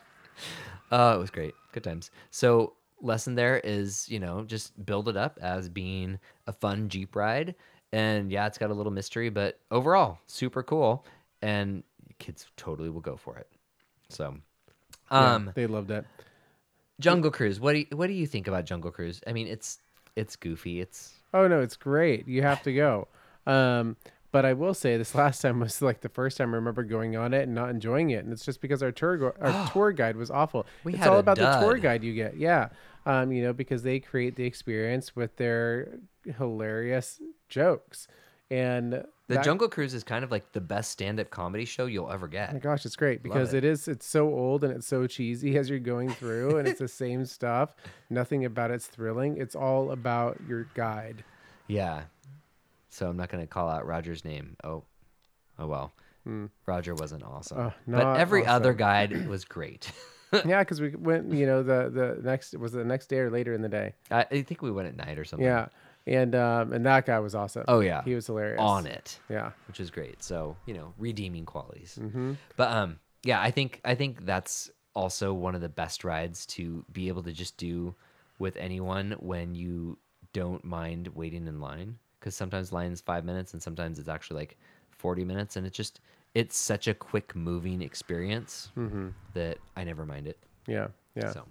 Oh 0.92 1.16
it 1.16 1.20
was 1.20 1.32
great. 1.32 1.54
Good 1.72 1.84
times. 1.84 2.12
So 2.32 2.74
lesson 3.02 3.36
there 3.36 3.60
is 3.64 4.08
you 4.10 4.20
know 4.20 4.44
just 4.44 4.86
build 4.86 5.08
it 5.10 5.18
up 5.18 5.38
as 5.42 5.70
being 5.70 6.20
a 6.48 6.54
fun 6.54 6.90
jeep 6.90 7.16
ride. 7.16 7.56
And 7.92 8.32
yeah 8.32 8.48
it's 8.48 8.58
got 8.58 8.70
a 8.70 8.74
little 8.74 8.92
mystery 8.92 9.30
but 9.30 9.60
overall 9.72 10.20
super 10.28 10.64
cool. 10.64 11.06
And 11.42 11.84
kids 12.20 12.48
totally 12.58 12.90
will 12.90 13.02
go 13.02 13.16
for 13.18 13.38
it. 13.38 13.48
So 14.10 14.36
Yeah, 15.12 15.36
um 15.36 15.52
they 15.56 15.68
loved 15.68 15.92
it. 15.92 16.06
jungle 17.00 17.32
cruise 17.32 17.60
what 17.60 17.74
do 17.74 17.80
you, 17.80 17.88
what 17.96 18.08
do 18.08 18.14
you 18.14 18.28
think 18.28 18.48
about 18.48 18.66
jungle 18.66 18.92
cruise? 18.92 19.22
I 19.28 19.34
mean 19.34 19.48
it's 19.48 19.80
it's 20.16 20.36
goofy. 20.36 20.80
It's 20.82 21.14
Oh 21.34 21.48
no, 21.48 21.60
it's 21.62 21.76
great. 21.76 22.28
You 22.28 22.42
have 22.44 22.64
to 22.64 22.74
go. 22.74 23.08
Um, 23.48 23.96
but 24.32 24.46
I 24.46 24.54
will 24.54 24.74
say 24.74 24.98
this 24.98 25.16
last 25.24 25.42
time 25.42 25.60
was 25.62 25.82
like 25.82 26.02
the 26.02 26.10
first 26.10 26.38
time 26.38 26.52
I 26.54 26.58
remember 26.58 26.84
going 26.84 27.16
on 27.16 27.34
it 27.34 27.44
and 27.44 27.56
not 27.56 27.70
enjoying 27.70 28.10
it, 28.12 28.24
and 28.24 28.32
it's 28.34 28.46
just 28.46 28.62
because 28.62 28.84
our 28.84 28.92
tour 28.92 29.18
go- 29.18 29.34
our 29.42 29.70
tour 29.74 29.92
guide 29.92 30.18
was 30.18 30.30
awful. 30.30 30.68
We 30.84 30.94
it's 30.94 31.00
had 31.00 31.10
all 31.10 31.16
a 31.16 31.20
about 31.20 31.38
the 31.38 31.60
tour 31.60 31.78
guide 31.78 32.04
you 32.04 32.14
get, 32.14 32.38
yeah. 32.38 32.70
Um, 33.06 33.32
you 33.32 33.42
know, 33.42 33.54
because 33.54 33.84
they 33.84 34.00
create 34.02 34.36
the 34.36 34.44
experience 34.44 35.16
with 35.16 35.38
their 35.38 36.00
hilarious 36.38 37.22
jokes, 37.50 38.08
and 38.52 38.92
the 38.94 39.36
that- 39.36 39.44
jungle 39.46 39.68
cruise 39.70 39.94
is 39.94 40.04
kind 40.04 40.24
of 40.26 40.32
like 40.32 40.52
the 40.52 40.62
best 40.62 40.92
stand-up 40.92 41.30
comedy 41.30 41.66
show 41.66 41.86
you'll 41.86 42.12
ever 42.12 42.30
Oh 42.34 42.54
my 42.54 42.60
gosh, 42.60 42.86
it's 42.86 42.96
great 42.96 43.24
because 43.24 43.54
it. 43.54 43.64
it 43.64 43.66
is. 43.66 43.88
It's 43.88 44.06
so 44.06 44.28
old 44.28 44.64
and 44.64 44.74
it's 44.74 44.88
so 44.88 45.08
cheesy 45.08 45.58
as 45.58 45.70
you're 45.70 45.80
going 45.80 46.10
through, 46.10 46.58
and 46.58 46.68
it's 46.68 46.80
the 46.80 46.88
same 47.04 47.26
stuff. 47.26 47.76
Nothing 48.10 48.44
about 48.46 48.72
it's 48.72 48.88
thrilling. 48.88 49.38
It's 49.38 49.56
all 49.56 49.92
about 49.92 50.38
your 50.48 50.66
guide. 50.76 51.24
yeah 51.68 52.04
so 52.98 53.08
i'm 53.10 53.18
not 53.18 53.30
going 53.30 53.44
to 53.44 53.48
call 53.48 53.70
out 53.70 53.86
roger's 53.86 54.26
name 54.26 54.56
oh 54.64 54.84
oh 55.60 55.68
well 55.68 55.92
roger 56.66 56.94
wasn't 56.94 57.24
awesome 57.24 57.58
Oh, 57.58 57.74
but 57.88 58.18
every 58.20 58.46
other 58.46 58.72
awesome. 58.72 58.78
guide 58.78 59.28
was 59.34 59.46
great 59.46 59.92
yeah, 60.46 60.60
because 60.60 60.82
we 60.82 60.90
went. 60.90 61.32
You 61.32 61.46
know, 61.46 61.64
the 61.64 61.90
the 61.90 62.20
next 62.22 62.54
was 62.58 62.74
the 62.74 62.84
next 62.84 63.08
day 63.08 63.20
or 63.20 63.30
later 63.32 63.54
in 63.54 63.62
the 63.62 63.70
day. 63.70 63.94
I, 64.12 64.26
I 64.30 64.42
think 64.42 64.62
we 64.62 64.72
went 64.72 64.90
at 64.90 64.98
night 64.98 65.18
or 65.18 65.24
something 65.24 65.46
Yeah, 65.46 65.68
and 66.06 66.36
um, 66.36 66.74
and 66.74 66.86
that 66.86 67.06
guy 67.06 67.20
was 67.20 67.34
awesome. 67.34 67.64
Oh, 67.70 67.80
yeah. 67.80 68.04
he 68.04 68.14
was 68.14 68.28
hilarious 68.28 68.60
on 68.60 68.88
it 68.88 69.20
Yeah, 69.30 69.52
which 69.70 69.80
is 69.80 69.90
great. 69.90 70.22
So 70.22 70.58
you 70.66 70.74
know, 70.74 70.94
redeeming 70.98 71.46
qualities. 71.46 71.98
Mm-hmm. 72.02 72.34
But 72.58 72.72
um, 72.72 73.00
yeah, 73.24 73.42
I 73.42 73.52
think 73.52 73.80
I 73.86 73.96
think 73.96 74.26
that's 74.26 74.70
also 74.94 75.34
one 75.34 75.56
of 75.56 75.62
the 75.62 75.70
best 75.70 76.04
rides 76.04 76.46
to 76.48 76.84
be 76.92 77.08
able 77.08 77.24
to 77.24 77.32
just 77.32 77.56
do 77.56 77.96
with 78.38 78.58
anyone 78.58 79.16
when 79.20 79.56
you 79.56 79.98
don't 80.34 80.64
mind 80.66 81.08
waiting 81.16 81.48
in 81.48 81.62
line 81.62 82.00
because 82.28 82.36
sometimes 82.36 82.74
line's 82.74 83.00
five 83.00 83.24
minutes 83.24 83.54
and 83.54 83.64
sometimes 83.64 83.98
it's 84.00 84.10
actually 84.10 84.36
like 84.42 84.58
forty 84.92 85.24
minutes, 85.24 85.56
and 85.56 85.66
it's 85.66 85.78
just 85.78 86.02
it's 86.36 86.58
such 86.58 86.90
a 86.90 86.94
quick 86.94 87.34
moving 87.36 87.82
experience 87.82 88.70
that 89.34 89.58
I 89.78 89.86
never 89.86 90.06
mind 90.06 90.28
it. 90.28 90.38
yeah, 90.68 90.88
Mm-hmm. 91.16 91.20
yeah, 91.22 91.32
So, 91.32 91.44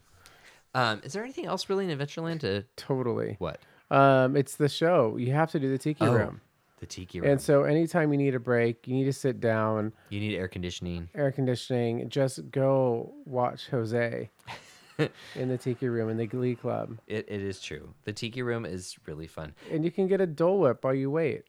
um, 0.74 1.00
is 1.02 1.14
there 1.14 1.24
anything 1.24 1.46
else 1.46 1.70
really 1.70 1.90
in 1.90 1.98
Adventureland 1.98 2.40
to 2.40 2.64
totally. 2.76 3.36
what? 3.38 3.58
Um, 3.90 4.36
it's 4.36 4.56
the 4.56 4.68
show. 4.68 5.16
You 5.16 5.32
have 5.32 5.50
to 5.52 5.58
do 5.60 5.70
the 5.70 5.78
tiki 5.78 6.04
Oh, 6.04 6.12
room, 6.12 6.40
the 6.80 6.86
tiki 6.86 7.20
room. 7.20 7.30
and 7.30 7.40
so 7.40 7.62
anytime 7.64 8.12
you 8.12 8.18
need 8.18 8.34
a 8.34 8.40
break, 8.40 8.86
you 8.86 8.94
need 8.94 9.04
to 9.04 9.12
sit 9.14 9.40
down, 9.40 9.94
you 10.10 10.20
need 10.20 10.36
air 10.36 10.46
conditioning. 10.48 11.08
air 11.14 11.32
conditioning. 11.32 12.10
Just 12.10 12.50
go 12.50 13.14
watch 13.24 13.68
Jose 13.70 14.28
in 15.34 15.48
the 15.48 15.58
tiki 15.58 15.88
room 15.88 16.08
in 16.08 16.16
the 16.16 16.26
Glee 16.26 16.54
Club, 16.54 16.98
It, 17.06 17.26
it 17.28 17.40
is 17.42 17.60
true. 17.60 17.92
The 18.04 18.12
tiki 18.12 18.42
room 18.42 18.64
is 18.66 18.96
really 19.06 19.26
fun. 19.26 19.54
and 19.70 19.84
you 19.84 19.90
can 19.90 20.06
get 20.06 20.20
a 20.20 20.26
Dole 20.26 20.60
Whip 20.60 20.82
while 20.84 20.94
you 20.94 21.10
wait. 21.10 21.44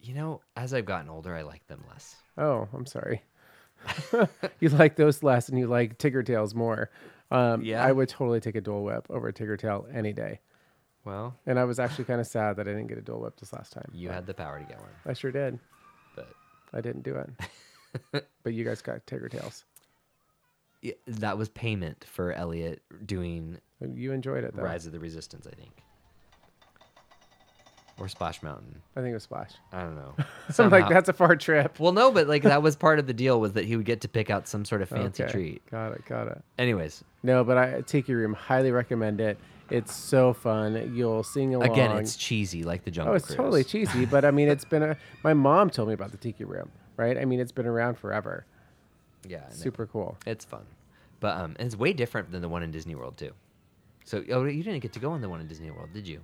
You 0.00 0.14
know, 0.14 0.40
as 0.56 0.72
I've 0.74 0.84
gotten 0.86 1.08
older, 1.10 1.34
I 1.34 1.42
like 1.42 1.66
them 1.66 1.82
less. 1.90 2.16
Oh, 2.36 2.68
I'm 2.72 2.86
sorry. 2.86 3.22
you 4.60 4.68
like 4.68 4.96
those 4.96 5.22
less, 5.22 5.48
and 5.48 5.58
you 5.58 5.66
like 5.66 5.98
Tigger 5.98 6.24
Tails 6.24 6.54
more. 6.54 6.90
Um, 7.30 7.62
Yeah. 7.62 7.84
I 7.84 7.92
would 7.92 8.08
totally 8.08 8.40
take 8.40 8.54
a 8.54 8.60
Dole 8.60 8.84
Whip 8.84 9.06
over 9.10 9.28
a 9.28 9.32
Tigger 9.32 9.58
Tail 9.58 9.86
any 9.92 10.12
day. 10.12 10.40
Well, 11.04 11.36
And 11.46 11.58
I 11.58 11.64
was 11.64 11.78
actually 11.78 12.04
kind 12.04 12.20
of 12.20 12.26
sad 12.26 12.56
that 12.56 12.68
I 12.68 12.72
didn't 12.72 12.88
get 12.88 12.98
a 12.98 13.02
Dole 13.02 13.20
Whip 13.20 13.38
this 13.40 13.52
last 13.52 13.72
time. 13.72 13.90
you 13.92 14.08
had 14.10 14.26
the 14.26 14.34
power 14.34 14.58
to 14.58 14.64
get 14.64 14.78
one, 14.78 14.90
I 15.06 15.12
sure 15.14 15.32
did. 15.32 15.58
but 16.14 16.28
I 16.72 16.80
didn't 16.80 17.02
do 17.02 17.16
it. 17.16 18.24
but 18.42 18.52
you 18.52 18.64
guys 18.64 18.82
got 18.82 19.04
Tigger 19.06 19.30
Tails. 19.30 19.64
That 21.06 21.36
was 21.38 21.48
payment 21.48 22.04
for 22.08 22.32
Elliot 22.32 22.82
doing 23.04 23.58
You 23.80 24.12
enjoyed 24.12 24.44
it 24.44 24.54
though. 24.56 24.62
Rise 24.62 24.86
of 24.86 24.92
the 24.92 25.00
Resistance, 25.00 25.46
I 25.46 25.54
think, 25.54 25.72
or 27.98 28.06
Splash 28.08 28.42
Mountain. 28.44 28.80
I 28.96 29.00
think 29.00 29.10
it 29.10 29.14
was 29.14 29.24
Splash. 29.24 29.52
I 29.72 29.80
don't 29.82 29.96
know. 29.96 30.14
I'm 30.18 30.24
Somehow- 30.52 30.78
like, 30.80 30.88
that's 30.88 31.08
a 31.08 31.12
far 31.12 31.34
trip. 31.36 31.80
well, 31.80 31.92
no, 31.92 32.12
but 32.12 32.28
like 32.28 32.44
that 32.44 32.62
was 32.62 32.76
part 32.76 32.98
of 33.00 33.06
the 33.08 33.12
deal 33.12 33.40
was 33.40 33.54
that 33.54 33.64
he 33.64 33.76
would 33.76 33.86
get 33.86 34.02
to 34.02 34.08
pick 34.08 34.30
out 34.30 34.46
some 34.46 34.64
sort 34.64 34.82
of 34.82 34.88
fancy 34.88 35.24
Okay, 35.24 35.32
treat. 35.32 35.70
Got 35.70 35.92
it. 35.92 36.04
Got 36.06 36.28
it. 36.28 36.42
Anyways, 36.58 37.02
No, 37.24 37.42
but 37.42 37.58
I 37.58 37.80
Tiki 37.82 38.14
Room 38.14 38.34
highly 38.34 38.70
recommend 38.70 39.20
it. 39.20 39.36
It's 39.70 39.94
so 39.94 40.32
fun. 40.32 40.92
You'll 40.94 41.22
sing 41.24 41.54
along. 41.54 41.70
again, 41.70 41.94
it's 41.98 42.16
cheesy 42.16 42.62
like 42.62 42.84
the 42.84 42.90
Jungle 42.90 43.12
Oh, 43.12 43.16
it's 43.16 43.26
Cruise. 43.26 43.36
totally 43.36 43.64
cheesy, 43.64 44.06
but 44.06 44.24
I 44.24 44.30
mean, 44.30 44.48
it's 44.48 44.64
been 44.64 44.82
a. 44.82 44.96
My 45.24 45.34
mom 45.34 45.68
told 45.68 45.88
me 45.88 45.94
about 45.94 46.10
the 46.12 46.16
Tiki 46.16 46.44
Room, 46.44 46.70
right? 46.96 47.18
I 47.18 47.24
mean, 47.26 47.38
it's 47.40 47.52
been 47.52 47.66
around 47.66 47.98
forever. 47.98 48.46
Yeah, 49.26 49.42
I. 49.48 49.52
Super 49.52 49.86
cool. 49.86 50.16
It's 50.26 50.44
fun, 50.44 50.64
but 51.20 51.36
um, 51.36 51.56
and 51.58 51.66
it's 51.66 51.76
way 51.76 51.92
different 51.92 52.30
than 52.30 52.42
the 52.42 52.48
one 52.48 52.62
in 52.62 52.70
Disney 52.70 52.94
World 52.94 53.16
too. 53.16 53.32
So, 54.04 54.24
oh, 54.30 54.44
you 54.44 54.62
didn't 54.62 54.80
get 54.80 54.92
to 54.94 55.00
go 55.00 55.10
on 55.10 55.20
the 55.20 55.28
one 55.28 55.40
in 55.40 55.46
Disney 55.48 55.70
World, 55.70 55.90
did 55.92 56.06
you? 56.08 56.14
You 56.14 56.22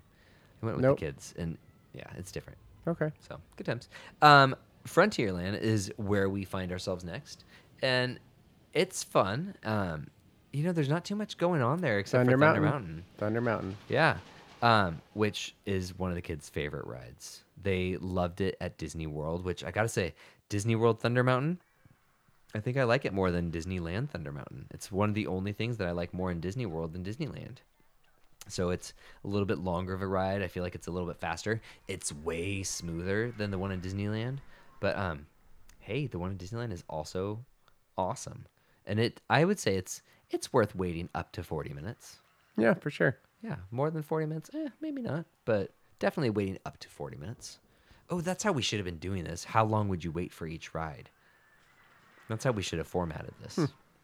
went 0.63 0.77
with 0.77 0.85
Nope. 0.85 0.99
the 0.99 1.07
kids, 1.07 1.35
and 1.37 1.59
yeah, 1.93 2.07
it's 2.17 2.33
different. 2.33 2.59
Okay. 2.87 3.11
So 3.29 3.39
good 3.57 3.67
times. 3.67 3.89
Um, 4.23 4.57
Frontierland 4.87 5.61
is 5.61 5.93
where 5.97 6.29
we 6.29 6.45
find 6.45 6.73
ourselves 6.73 7.05
next, 7.05 7.45
and 7.83 8.19
it's 8.73 9.03
fun. 9.05 9.55
Um, 9.65 10.07
you 10.53 10.63
know, 10.63 10.73
there's 10.73 10.89
not 10.89 11.05
too 11.05 11.17
much 11.17 11.37
going 11.37 11.63
on 11.63 11.81
there 11.81 11.99
except 11.99 12.21
Thunder 12.21 12.39
for 12.39 12.45
Thunder 12.45 12.61
Mountain. 12.61 12.71
Mountain. 12.89 13.05
Thunder 13.19 13.41
Mountain. 13.41 13.77
Yeah. 13.89 14.17
Um, 14.63 15.01
which 15.13 15.55
is 15.67 15.99
one 15.99 16.11
of 16.11 16.15
the 16.15 16.23
kids' 16.23 16.49
favorite 16.49 16.87
rides. 16.87 17.43
They 17.63 17.97
loved 18.01 18.41
it 18.41 18.57
at 18.61 18.79
Disney 18.79 19.07
World, 19.07 19.45
which 19.45 19.63
I 19.65 19.71
gotta 19.71 19.89
say, 19.89 20.15
Disney 20.49 20.75
World 20.77 21.01
Thunder 21.01 21.23
Mountain, 21.23 21.61
I 22.55 22.61
think 22.61 22.77
I 22.77 22.85
like 22.85 23.05
it 23.05 23.13
more 23.13 23.31
than 23.31 23.51
Disneyland 23.51 24.11
Thunder 24.11 24.31
Mountain. 24.31 24.67
It's 24.71 24.93
one 24.93 25.09
of 25.09 25.15
the 25.15 25.27
only 25.27 25.53
things 25.53 25.77
that 25.79 25.89
I 25.89 25.91
like 25.91 26.15
more 26.15 26.31
in 26.31 26.41
Disney 26.41 26.67
World 26.67 26.93
than 26.93 27.05
Disneyland. 27.05 27.57
So 28.49 28.71
it's 28.71 28.93
a 29.25 29.29
little 29.29 29.47
bit 29.47 29.59
longer 29.59 29.93
of 29.93 30.03
a 30.03 30.07
ride. 30.07 30.43
I 30.43 30.49
feel 30.49 30.63
like 30.63 30.75
it's 30.75 30.87
a 30.87 30.91
little 30.91 31.09
bit 31.09 31.19
faster. 31.19 31.61
It's 31.89 32.13
way 32.13 32.63
smoother 32.63 33.33
than 33.37 33.51
the 33.51 33.59
one 33.59 33.73
in 33.73 33.81
Disneyland. 33.81 34.39
But 34.81 34.97
um, 34.97 35.27
hey, 35.81 36.07
the 36.07 36.19
one 36.19 36.31
in 36.31 36.39
Disneyland 36.39 36.73
is 36.73 36.85
also 36.89 37.45
awesome. 37.97 38.47
And 38.87 39.01
it 39.01 39.21
I 39.31 39.45
would 39.45 39.59
say 39.59 39.77
it's 39.77 40.03
it's 40.31 40.53
worth 40.53 40.77
waiting 40.77 41.09
up 41.15 41.33
to 41.33 41.43
40 41.43 41.73
minutes. 41.73 42.19
Yeah, 42.57 42.75
for 42.75 42.91
sure. 42.91 43.19
Yeah, 43.43 43.57
more 43.71 43.91
than 43.91 44.03
40 44.03 44.27
minutes? 44.27 44.51
Eh, 44.55 44.69
maybe 44.81 45.03
not, 45.03 45.27
but 45.45 45.73
definitely 45.99 46.31
waiting 46.31 46.59
up 46.65 46.79
to 46.79 46.89
40 46.89 47.17
minutes. 47.17 47.59
Oh, 48.11 48.21
that's 48.21 48.43
how 48.43 48.53
we 48.53 48.63
should 48.63 48.79
have 48.79 48.87
been 48.87 48.99
doing 48.99 49.25
this. 49.25 49.45
How 49.45 49.65
long 49.65 49.89
would 49.89 50.05
you 50.05 50.13
wait 50.13 50.33
for 50.33 50.47
each 50.47 50.75
ride? 50.75 51.11
That's 52.29 52.45
how 52.45 52.53
we 52.53 52.63
should 52.63 52.79
have 52.79 52.89
formatted 52.89 53.35
this. 53.43 53.59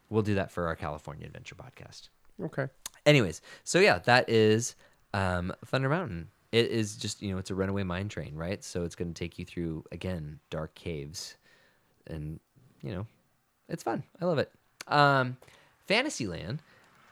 We'll 0.09 0.21
do 0.21 0.35
that 0.35 0.51
for 0.51 0.67
our 0.67 0.75
California 0.75 1.25
Adventure 1.25 1.55
podcast. 1.55 2.09
Okay. 2.43 2.67
Anyways, 3.05 3.41
so 3.63 3.79
yeah, 3.79 3.99
that 3.99 4.29
is 4.29 4.75
um, 5.13 5.53
Thunder 5.65 5.89
Mountain. 5.89 6.27
It 6.51 6.67
is 6.67 6.97
just, 6.97 7.21
you 7.21 7.31
know, 7.31 7.37
it's 7.37 7.49
a 7.49 7.55
runaway 7.55 7.83
mine 7.83 8.09
train, 8.09 8.35
right? 8.35 8.63
So 8.63 8.83
it's 8.83 8.95
going 8.95 9.13
to 9.13 9.17
take 9.17 9.39
you 9.39 9.45
through, 9.45 9.85
again, 9.91 10.39
dark 10.49 10.75
caves. 10.75 11.37
And, 12.07 12.39
you 12.81 12.93
know, 12.93 13.07
it's 13.69 13.83
fun. 13.83 14.03
I 14.21 14.25
love 14.25 14.37
it. 14.37 14.51
Um, 14.87 15.37
Fantasyland, 15.87 16.61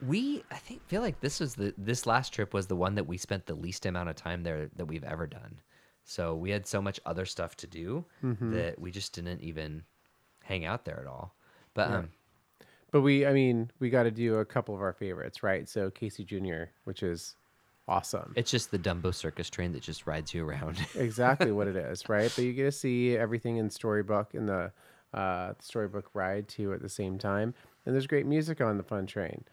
we, 0.05 0.43
I 0.51 0.55
think, 0.55 0.85
feel 0.87 1.01
like 1.01 1.21
this 1.21 1.39
was 1.39 1.55
the, 1.55 1.73
this 1.77 2.05
last 2.05 2.33
trip 2.33 2.53
was 2.53 2.67
the 2.67 2.75
one 2.75 2.95
that 2.95 3.07
we 3.07 3.17
spent 3.17 3.45
the 3.45 3.55
least 3.55 3.85
amount 3.85 4.09
of 4.09 4.15
time 4.15 4.43
there 4.43 4.69
that 4.75 4.85
we've 4.85 5.05
ever 5.05 5.25
done. 5.25 5.61
So 6.03 6.35
we 6.35 6.49
had 6.49 6.67
so 6.67 6.81
much 6.81 6.99
other 7.05 7.25
stuff 7.25 7.55
to 7.57 7.67
do 7.67 8.03
that 8.51 8.79
we 8.79 8.91
just 8.91 9.13
didn't 9.13 9.41
even 9.41 9.83
hang 10.49 10.65
out 10.65 10.83
there 10.83 10.99
at 10.99 11.07
all. 11.07 11.33
But, 11.75 11.91
um, 11.91 12.09
But 12.91 13.01
we, 13.01 13.25
I 13.25 13.33
mean, 13.33 13.69
we 13.79 13.89
got 13.91 14.03
to 14.03 14.11
do 14.11 14.37
a 14.37 14.45
couple 14.45 14.73
of 14.75 14.81
our 14.81 14.93
favorites, 14.93 15.43
right? 15.43 15.69
So 15.69 15.91
Casey 15.91 16.25
Jr., 16.25 16.63
which 16.85 17.03
is 17.03 17.35
awesome. 17.87 18.33
it's 18.35 18.49
just 18.51 18.71
the 18.71 18.79
Dumbo 18.79 19.13
circus 19.13 19.49
train 19.49 19.71
that 19.73 19.83
just 19.83 20.07
rides 20.07 20.33
you 20.33 20.47
around. 20.47 20.77
exactly 20.95 21.51
what 21.51 21.67
it 21.67 21.75
is, 21.75 22.09
right? 22.09 22.31
But 22.35 22.43
you 22.43 22.53
get 22.53 22.63
to 22.63 22.71
see 22.71 23.15
everything 23.15 23.57
in 23.57 23.69
Storybook 23.69 24.33
in 24.33 24.47
the 24.47 24.71
uh, 25.13 25.53
Storybook 25.59 26.09
ride 26.15 26.47
too 26.47 26.73
at 26.73 26.81
the 26.81 26.89
same 26.89 27.19
time, 27.19 27.53
and 27.85 27.93
there's 27.93 28.07
great 28.07 28.25
music 28.25 28.59
on 28.59 28.77
the 28.77 28.83
fun 28.83 29.05
train. 29.05 29.43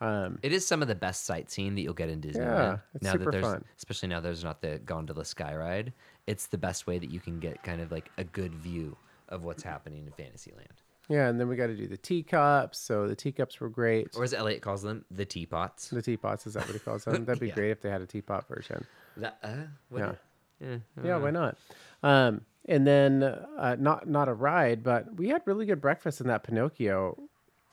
Um, 0.00 0.38
It 0.42 0.52
is 0.52 0.66
some 0.66 0.82
of 0.82 0.88
the 0.88 0.94
best 0.94 1.26
sightseeing 1.26 1.74
that 1.74 1.82
you'll 1.82 1.94
get 1.94 2.08
in 2.08 2.20
Disneyland. 2.20 2.36
Yeah, 2.36 2.78
it's 2.94 3.04
now 3.04 3.12
super 3.12 3.24
that 3.26 3.30
there's, 3.32 3.44
fun. 3.44 3.64
especially 3.76 4.08
now 4.08 4.20
there's 4.20 4.42
not 4.42 4.62
the 4.62 4.78
gondola 4.78 5.24
sky 5.24 5.54
ride. 5.54 5.92
It's 6.26 6.46
the 6.46 6.58
best 6.58 6.86
way 6.86 6.98
that 6.98 7.10
you 7.10 7.20
can 7.20 7.38
get 7.38 7.62
kind 7.62 7.80
of 7.80 7.92
like 7.92 8.10
a 8.18 8.24
good 8.24 8.54
view 8.54 8.96
of 9.30 9.42
what's 9.44 9.62
happening 9.62 10.06
in 10.06 10.12
Fantasyland. 10.12 10.82
yeah, 11.08 11.28
and 11.28 11.38
then 11.40 11.48
we 11.48 11.56
got 11.56 11.68
to 11.68 11.76
do 11.76 11.86
the 11.86 11.96
teacups. 11.96 12.78
So 12.78 13.06
the 13.08 13.16
teacups 13.16 13.60
were 13.60 13.68
great. 13.68 14.08
Or 14.16 14.24
as 14.24 14.34
Elliot 14.34 14.62
calls 14.62 14.82
them, 14.82 15.04
the 15.10 15.24
teapots. 15.24 15.88
The 15.90 16.02
teapots 16.02 16.46
is 16.46 16.54
that 16.54 16.66
what 16.66 16.72
he 16.74 16.78
calls 16.78 17.04
them? 17.04 17.24
That'd 17.26 17.40
be 17.40 17.48
Yeah. 17.48 17.54
great 17.54 17.70
if 17.70 17.80
they 17.80 17.90
had 17.90 18.00
a 18.02 18.06
teapot 18.06 18.46
version. 18.48 18.84
That, 19.16 19.38
uh, 19.42 19.48
what- 19.88 19.98
Yeah. 20.00 20.14
yeah, 20.60 20.76
Yeah, 21.04 21.16
why 21.18 21.30
not? 21.30 21.56
Um, 22.02 22.42
and 22.66 22.86
then 22.86 23.22
uh, 23.22 23.76
not 23.78 24.06
not 24.08 24.28
a 24.28 24.34
ride, 24.34 24.82
but 24.84 25.16
we 25.16 25.28
had 25.28 25.42
really 25.46 25.64
good 25.66 25.80
breakfast 25.80 26.20
in 26.20 26.26
that 26.28 26.42
Pinocchio 26.44 27.18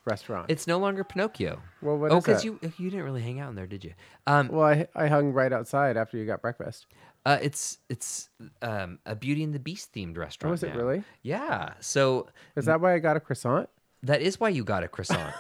restaurant. 0.05 0.49
It's 0.49 0.65
no 0.67 0.77
longer 0.79 1.03
Pinocchio. 1.03 1.61
well, 1.81 1.97
what 1.97 2.11
oh, 2.11 2.17
is 2.19 2.23
that? 2.25 2.43
you 2.45 2.57
you 2.77 2.89
didn't 2.89 3.03
really 3.05 3.21
hang 3.21 3.39
out 3.41 3.49
in 3.49 3.55
there, 3.55 3.67
did 3.67 3.83
you? 3.83 3.93
Um, 4.25 4.47
Well, 4.47 4.65
I, 4.65 4.87
I 4.95 5.07
hung 5.07 5.33
right 5.33 5.51
outside 5.51 5.97
after 5.97 6.17
you 6.17 6.25
got 6.25 6.41
breakfast. 6.41 6.87
Uh, 7.27 7.37
it's 7.41 7.79
it's 7.89 8.29
um, 8.61 8.99
a 9.05 9.13
Beauty 9.13 9.43
and 9.43 9.53
the 9.53 9.59
Beast 9.59 9.93
themed 9.93 10.17
restaurant. 10.17 10.51
Oh, 10.51 10.53
is 10.53 10.63
it 10.63 10.69
now. 10.69 10.77
really? 10.77 11.03
Yeah. 11.23 11.73
So 11.81 12.27
Is 12.55 12.65
that 12.65 12.79
why 12.79 12.93
I 12.93 12.99
got 12.99 13.17
a 13.17 13.19
croissant? 13.19 13.67
That 14.01 14.21
is 14.21 14.39
why 14.39 14.47
you 14.47 14.63
got 14.63 14.85
a 14.85 14.87
croissant. 14.87 15.35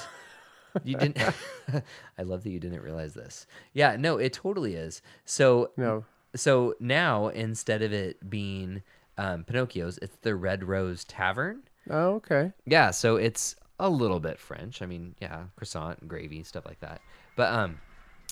you 0.83 0.97
didn't. 0.97 1.17
I 2.17 2.23
love 2.23 2.43
that 2.43 2.49
you 2.49 2.59
didn't 2.59 2.81
realize 2.81 3.13
this. 3.13 3.47
Yeah, 3.71 3.95
no, 3.95 4.17
it 4.17 4.33
totally 4.33 4.75
is. 4.75 5.01
So 5.23 5.71
No. 5.77 6.03
So 6.35 6.75
now 6.81 7.29
instead 7.29 7.81
of 7.81 7.93
it 7.93 8.29
being 8.29 8.83
um, 9.17 9.45
Pinocchio's, 9.45 9.97
it's 10.01 10.17
the 10.17 10.35
Red 10.35 10.65
Rose 10.65 11.05
Tavern. 11.05 11.61
Oh, 11.89 12.15
okay. 12.15 12.51
Yeah, 12.65 12.91
so 12.91 13.15
it's 13.15 13.55
a 13.79 13.89
little 13.89 14.19
bit 14.19 14.39
French. 14.39 14.81
I 14.81 14.87
mean, 14.87 15.15
yeah, 15.21 15.45
croissant 15.55 15.99
and 15.99 16.09
gravy 16.09 16.43
stuff 16.43 16.65
like 16.65 16.81
that. 16.81 16.99
But 17.37 17.53
um, 17.53 17.79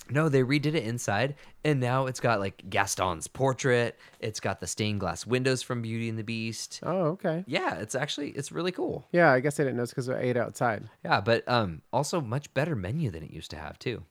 no, 0.09 0.29
they 0.29 0.43
redid 0.43 0.75
it 0.75 0.83
inside, 0.83 1.35
and 1.63 1.79
now 1.79 2.05
it's 2.05 2.19
got 2.19 2.39
like 2.39 2.69
Gaston's 2.69 3.27
portrait. 3.27 3.97
It's 4.19 4.39
got 4.39 4.59
the 4.59 4.67
stained 4.67 4.99
glass 4.99 5.25
windows 5.25 5.61
from 5.61 5.81
Beauty 5.81 6.09
and 6.09 6.17
the 6.19 6.23
Beast. 6.23 6.79
Oh, 6.83 7.05
okay. 7.07 7.43
Yeah, 7.47 7.75
it's 7.75 7.95
actually 7.95 8.31
it's 8.31 8.51
really 8.51 8.71
cool. 8.71 9.07
Yeah, 9.11 9.31
I 9.31 9.39
guess 9.39 9.59
I 9.59 9.63
didn't 9.63 9.77
know 9.77 9.85
because 9.85 10.09
I 10.09 10.19
ate 10.19 10.37
outside. 10.37 10.89
Yeah, 11.03 11.21
but 11.21 11.47
um, 11.47 11.81
also 11.91 12.21
much 12.21 12.53
better 12.53 12.75
menu 12.75 13.11
than 13.11 13.23
it 13.23 13.31
used 13.31 13.51
to 13.51 13.57
have 13.57 13.79
too. 13.79 14.03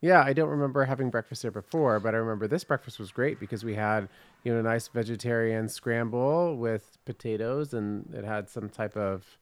Yeah, 0.00 0.22
I 0.22 0.32
don't 0.32 0.48
remember 0.48 0.84
having 0.84 1.10
breakfast 1.10 1.42
there 1.42 1.50
before, 1.50 1.98
but 1.98 2.14
I 2.14 2.18
remember 2.18 2.46
this 2.46 2.62
breakfast 2.62 3.00
was 3.00 3.10
great 3.10 3.40
because 3.40 3.64
we 3.64 3.74
had, 3.74 4.08
you 4.44 4.52
know, 4.52 4.60
a 4.60 4.62
nice 4.62 4.86
vegetarian 4.86 5.68
scramble 5.68 6.56
with 6.56 6.98
potatoes 7.04 7.74
and 7.74 8.08
it 8.14 8.24
had 8.24 8.48
some 8.48 8.68
type 8.68 8.96
of 8.96 9.38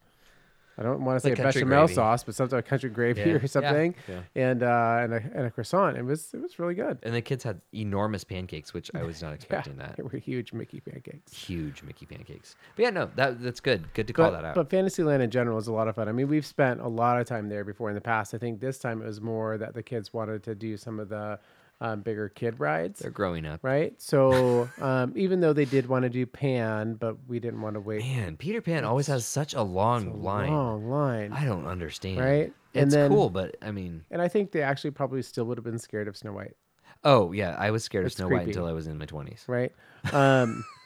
I 0.79 0.83
don't 0.83 1.03
want 1.03 1.17
to 1.17 1.19
say 1.21 1.29
Like 1.31 1.39
a 1.39 1.43
bechamel 1.43 1.85
gravy. 1.85 1.93
sauce, 1.95 2.23
but 2.23 2.35
something 2.35 2.61
country 2.61 2.89
gravy 2.89 3.21
Yeah, 3.21 3.27
yeah, 3.27 3.33
or 3.33 3.47
something. 3.47 3.95
yeah. 4.07 4.19
And 4.35 4.61
uh 4.63 4.99
and 5.01 5.13
a, 5.13 5.17
and 5.33 5.45
a 5.47 5.51
croissant. 5.51 5.97
It 5.97 6.03
was 6.05 6.33
it 6.33 6.41
was 6.41 6.59
really 6.59 6.75
good. 6.75 6.99
And 7.03 7.15
the 7.15 7.21
kids 7.21 7.43
had 7.43 7.61
enormous 7.73 8.23
pancakes, 8.23 8.73
which 8.73 8.91
I 8.93 9.03
was 9.03 9.21
not 9.21 9.29
Yeah, 9.31 9.35
expecting 9.35 9.77
that. 9.77 9.95
they 9.97 10.03
were 10.03 10.17
huge 10.17 10.53
Mickey 10.53 10.79
pancakes. 10.79 11.33
Huge 11.33 11.81
Mickey 11.83 12.05
pancakes. 12.05 12.55
But 12.75 12.83
yeah, 12.83 12.89
no, 12.91 13.09
that 13.15 13.41
that's 13.41 13.59
good. 13.59 13.91
Good 13.93 14.07
to 14.07 14.13
call 14.13 14.29
But, 14.31 14.41
that 14.41 14.45
out. 14.49 14.55
but 14.55 14.69
Fantasyland 14.69 15.23
in 15.23 15.31
general 15.31 15.57
is 15.57 15.67
a 15.67 15.73
lot 15.73 15.87
of 15.87 15.95
fun. 15.95 16.07
I 16.07 16.11
mean, 16.11 16.27
we've 16.27 16.45
spent 16.45 16.79
a 16.79 16.87
lot 16.87 17.19
of 17.19 17.25
time 17.25 17.49
there 17.49 17.63
before 17.63 17.89
in 17.89 17.95
the 17.95 18.01
past. 18.01 18.33
I 18.33 18.37
think 18.37 18.59
this 18.59 18.77
time 18.77 19.01
it 19.01 19.05
was 19.05 19.19
more 19.19 19.57
that 19.57 19.73
the 19.73 19.81
kids 19.83 20.13
wanted 20.13 20.43
to 20.43 20.53
do 20.55 20.77
some 20.77 20.99
of 20.99 21.09
the 21.09 21.39
um, 21.79 22.01
bigger 22.01 22.29
kid 22.29 22.59
rides. 22.59 22.99
They're 22.99 23.11
growing 23.11 23.45
up. 23.45 23.59
right? 23.63 23.93
So 24.01 24.69
um, 24.81 25.13
even 25.15 25.39
though 25.39 25.53
they 25.53 25.65
did 25.65 25.87
want 25.87 26.03
to 26.03 26.09
do 26.09 26.25
Pan, 26.25 26.95
but 26.95 27.17
we 27.27 27.39
didn't 27.39 27.61
want 27.61 27.75
to 27.75 27.79
wait 27.79 27.99
Man, 28.01 28.35
Peter 28.37 28.61
Pan 28.61 28.83
always 28.83 29.07
has 29.07 29.25
such 29.25 29.53
a 29.53 29.61
long 29.61 30.07
a 30.07 30.13
line. 30.15 30.51
long 30.51 30.89
line, 30.89 31.33
I 31.33 31.45
don't 31.45 31.65
understand. 31.67 32.19
right? 32.19 32.53
It's 32.73 32.83
and 32.83 32.91
then, 32.91 33.09
cool, 33.09 33.29
but 33.29 33.55
I 33.61 33.71
mean, 33.71 34.03
and 34.11 34.21
I 34.21 34.27
think 34.27 34.51
they 34.51 34.61
actually 34.61 34.91
probably 34.91 35.21
still 35.21 35.45
would 35.45 35.57
have 35.57 35.65
been 35.65 35.79
scared 35.79 36.07
of 36.07 36.15
Snow 36.17 36.33
White, 36.33 36.55
oh 37.03 37.31
yeah, 37.31 37.55
I 37.57 37.71
was 37.71 37.83
scared 37.83 38.05
of 38.05 38.13
Snow 38.13 38.27
White 38.27 38.47
until 38.47 38.65
I 38.65 38.71
was 38.71 38.87
in 38.87 38.97
my 38.97 39.05
twenties. 39.05 39.43
right? 39.47 39.71
Um, 40.13 40.63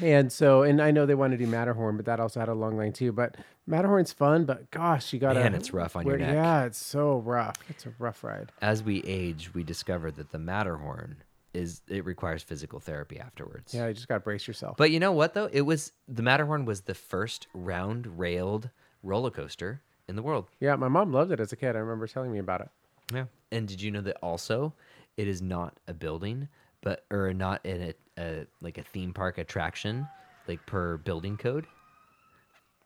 and 0.00 0.30
so, 0.32 0.62
and 0.62 0.80
I 0.80 0.90
know 0.90 1.06
they 1.06 1.14
want 1.14 1.32
to 1.32 1.36
do 1.36 1.46
Matterhorn, 1.46 1.96
but 1.96 2.06
that 2.06 2.20
also 2.20 2.40
had 2.40 2.48
a 2.48 2.54
long 2.54 2.76
line 2.76 2.92
too. 2.92 3.12
But 3.12 3.36
Matterhorn's 3.66 4.12
fun, 4.12 4.44
but 4.44 4.70
gosh, 4.70 5.12
you 5.12 5.18
gotta. 5.18 5.40
Man, 5.40 5.54
it's 5.54 5.72
rough 5.72 5.96
on 5.96 6.06
your 6.06 6.18
neck. 6.18 6.34
Yeah, 6.34 6.64
it's 6.64 6.78
so 6.78 7.18
rough. 7.18 7.56
It's 7.68 7.86
a 7.86 7.92
rough 7.98 8.22
ride. 8.22 8.52
As 8.60 8.82
we 8.82 9.02
age, 9.02 9.52
we 9.54 9.62
discover 9.62 10.10
that 10.12 10.32
the 10.32 10.38
Matterhorn 10.38 11.16
is 11.54 11.80
it 11.88 12.04
requires 12.04 12.42
physical 12.42 12.80
therapy 12.80 13.18
afterwards. 13.18 13.72
Yeah, 13.74 13.88
you 13.88 13.94
just 13.94 14.08
gotta 14.08 14.20
brace 14.20 14.46
yourself. 14.46 14.76
But 14.76 14.90
you 14.90 15.00
know 15.00 15.12
what 15.12 15.34
though? 15.34 15.48
It 15.52 15.62
was 15.62 15.92
the 16.06 16.22
Matterhorn 16.22 16.64
was 16.64 16.82
the 16.82 16.94
first 16.94 17.46
round 17.54 18.18
railed 18.18 18.70
roller 19.02 19.30
coaster 19.30 19.82
in 20.08 20.16
the 20.16 20.22
world. 20.22 20.48
yeah, 20.60 20.76
my 20.76 20.88
mom 20.88 21.12
loved 21.12 21.32
it 21.32 21.40
as 21.40 21.52
a 21.52 21.56
kid. 21.56 21.74
I 21.74 21.80
remember 21.80 22.06
telling 22.06 22.30
me 22.32 22.38
about 22.38 22.60
it. 22.60 22.68
Yeah. 23.12 23.24
And 23.50 23.66
did 23.66 23.80
you 23.80 23.90
know 23.90 24.00
that 24.02 24.16
also 24.22 24.74
it 25.16 25.26
is 25.28 25.40
not 25.40 25.78
a 25.88 25.94
building, 25.94 26.48
but 26.86 27.04
or 27.10 27.34
not 27.34 27.66
in 27.66 27.92
a, 28.16 28.22
a 28.22 28.46
like 28.60 28.78
a 28.78 28.82
theme 28.84 29.12
park 29.12 29.38
attraction, 29.38 30.06
like 30.46 30.64
per 30.66 30.98
building 30.98 31.36
code. 31.36 31.66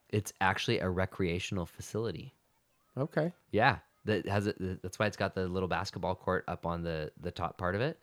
It's 0.08 0.32
actually 0.40 0.78
a 0.78 0.88
recreational 0.88 1.66
facility. 1.66 2.32
Okay. 2.96 3.30
Yeah, 3.52 3.76
that 4.06 4.26
has 4.26 4.46
it. 4.46 4.56
That's 4.82 4.98
why 4.98 5.04
it's 5.04 5.18
got 5.18 5.34
the 5.34 5.46
little 5.46 5.68
basketball 5.68 6.14
court 6.14 6.44
up 6.48 6.64
on 6.64 6.82
the 6.82 7.12
the 7.20 7.30
top 7.30 7.58
part 7.58 7.74
of 7.74 7.82
it, 7.82 8.00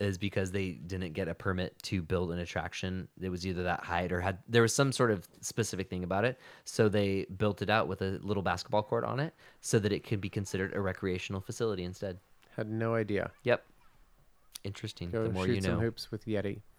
is 0.00 0.16
because 0.16 0.50
they 0.50 0.70
didn't 0.70 1.12
get 1.12 1.28
a 1.28 1.34
permit 1.34 1.74
to 1.82 2.00
build 2.00 2.32
an 2.32 2.38
attraction. 2.38 3.06
It 3.20 3.28
was 3.28 3.46
either 3.46 3.64
that 3.64 3.84
height 3.84 4.12
or 4.12 4.22
had 4.22 4.38
there 4.48 4.62
was 4.62 4.74
some 4.74 4.92
sort 4.92 5.10
of 5.10 5.28
specific 5.42 5.90
thing 5.90 6.04
about 6.04 6.24
it. 6.24 6.40
So 6.64 6.88
they 6.88 7.26
built 7.36 7.60
it 7.60 7.68
out 7.68 7.86
with 7.86 8.00
a 8.00 8.18
little 8.22 8.42
basketball 8.42 8.82
court 8.82 9.04
on 9.04 9.20
it, 9.20 9.34
so 9.60 9.78
that 9.78 9.92
it 9.92 10.04
could 10.04 10.22
be 10.22 10.30
considered 10.30 10.72
a 10.74 10.80
recreational 10.80 11.42
facility 11.42 11.84
instead. 11.84 12.18
Had 12.56 12.70
no 12.70 12.94
idea. 12.94 13.30
Yep. 13.42 13.62
Interesting. 14.64 15.10
Go 15.10 15.24
the 15.24 15.30
more 15.30 15.46
shoot 15.46 15.56
you 15.56 15.60
some 15.60 15.78
hoops 15.78 16.10
with 16.10 16.24
Yeti. 16.26 16.60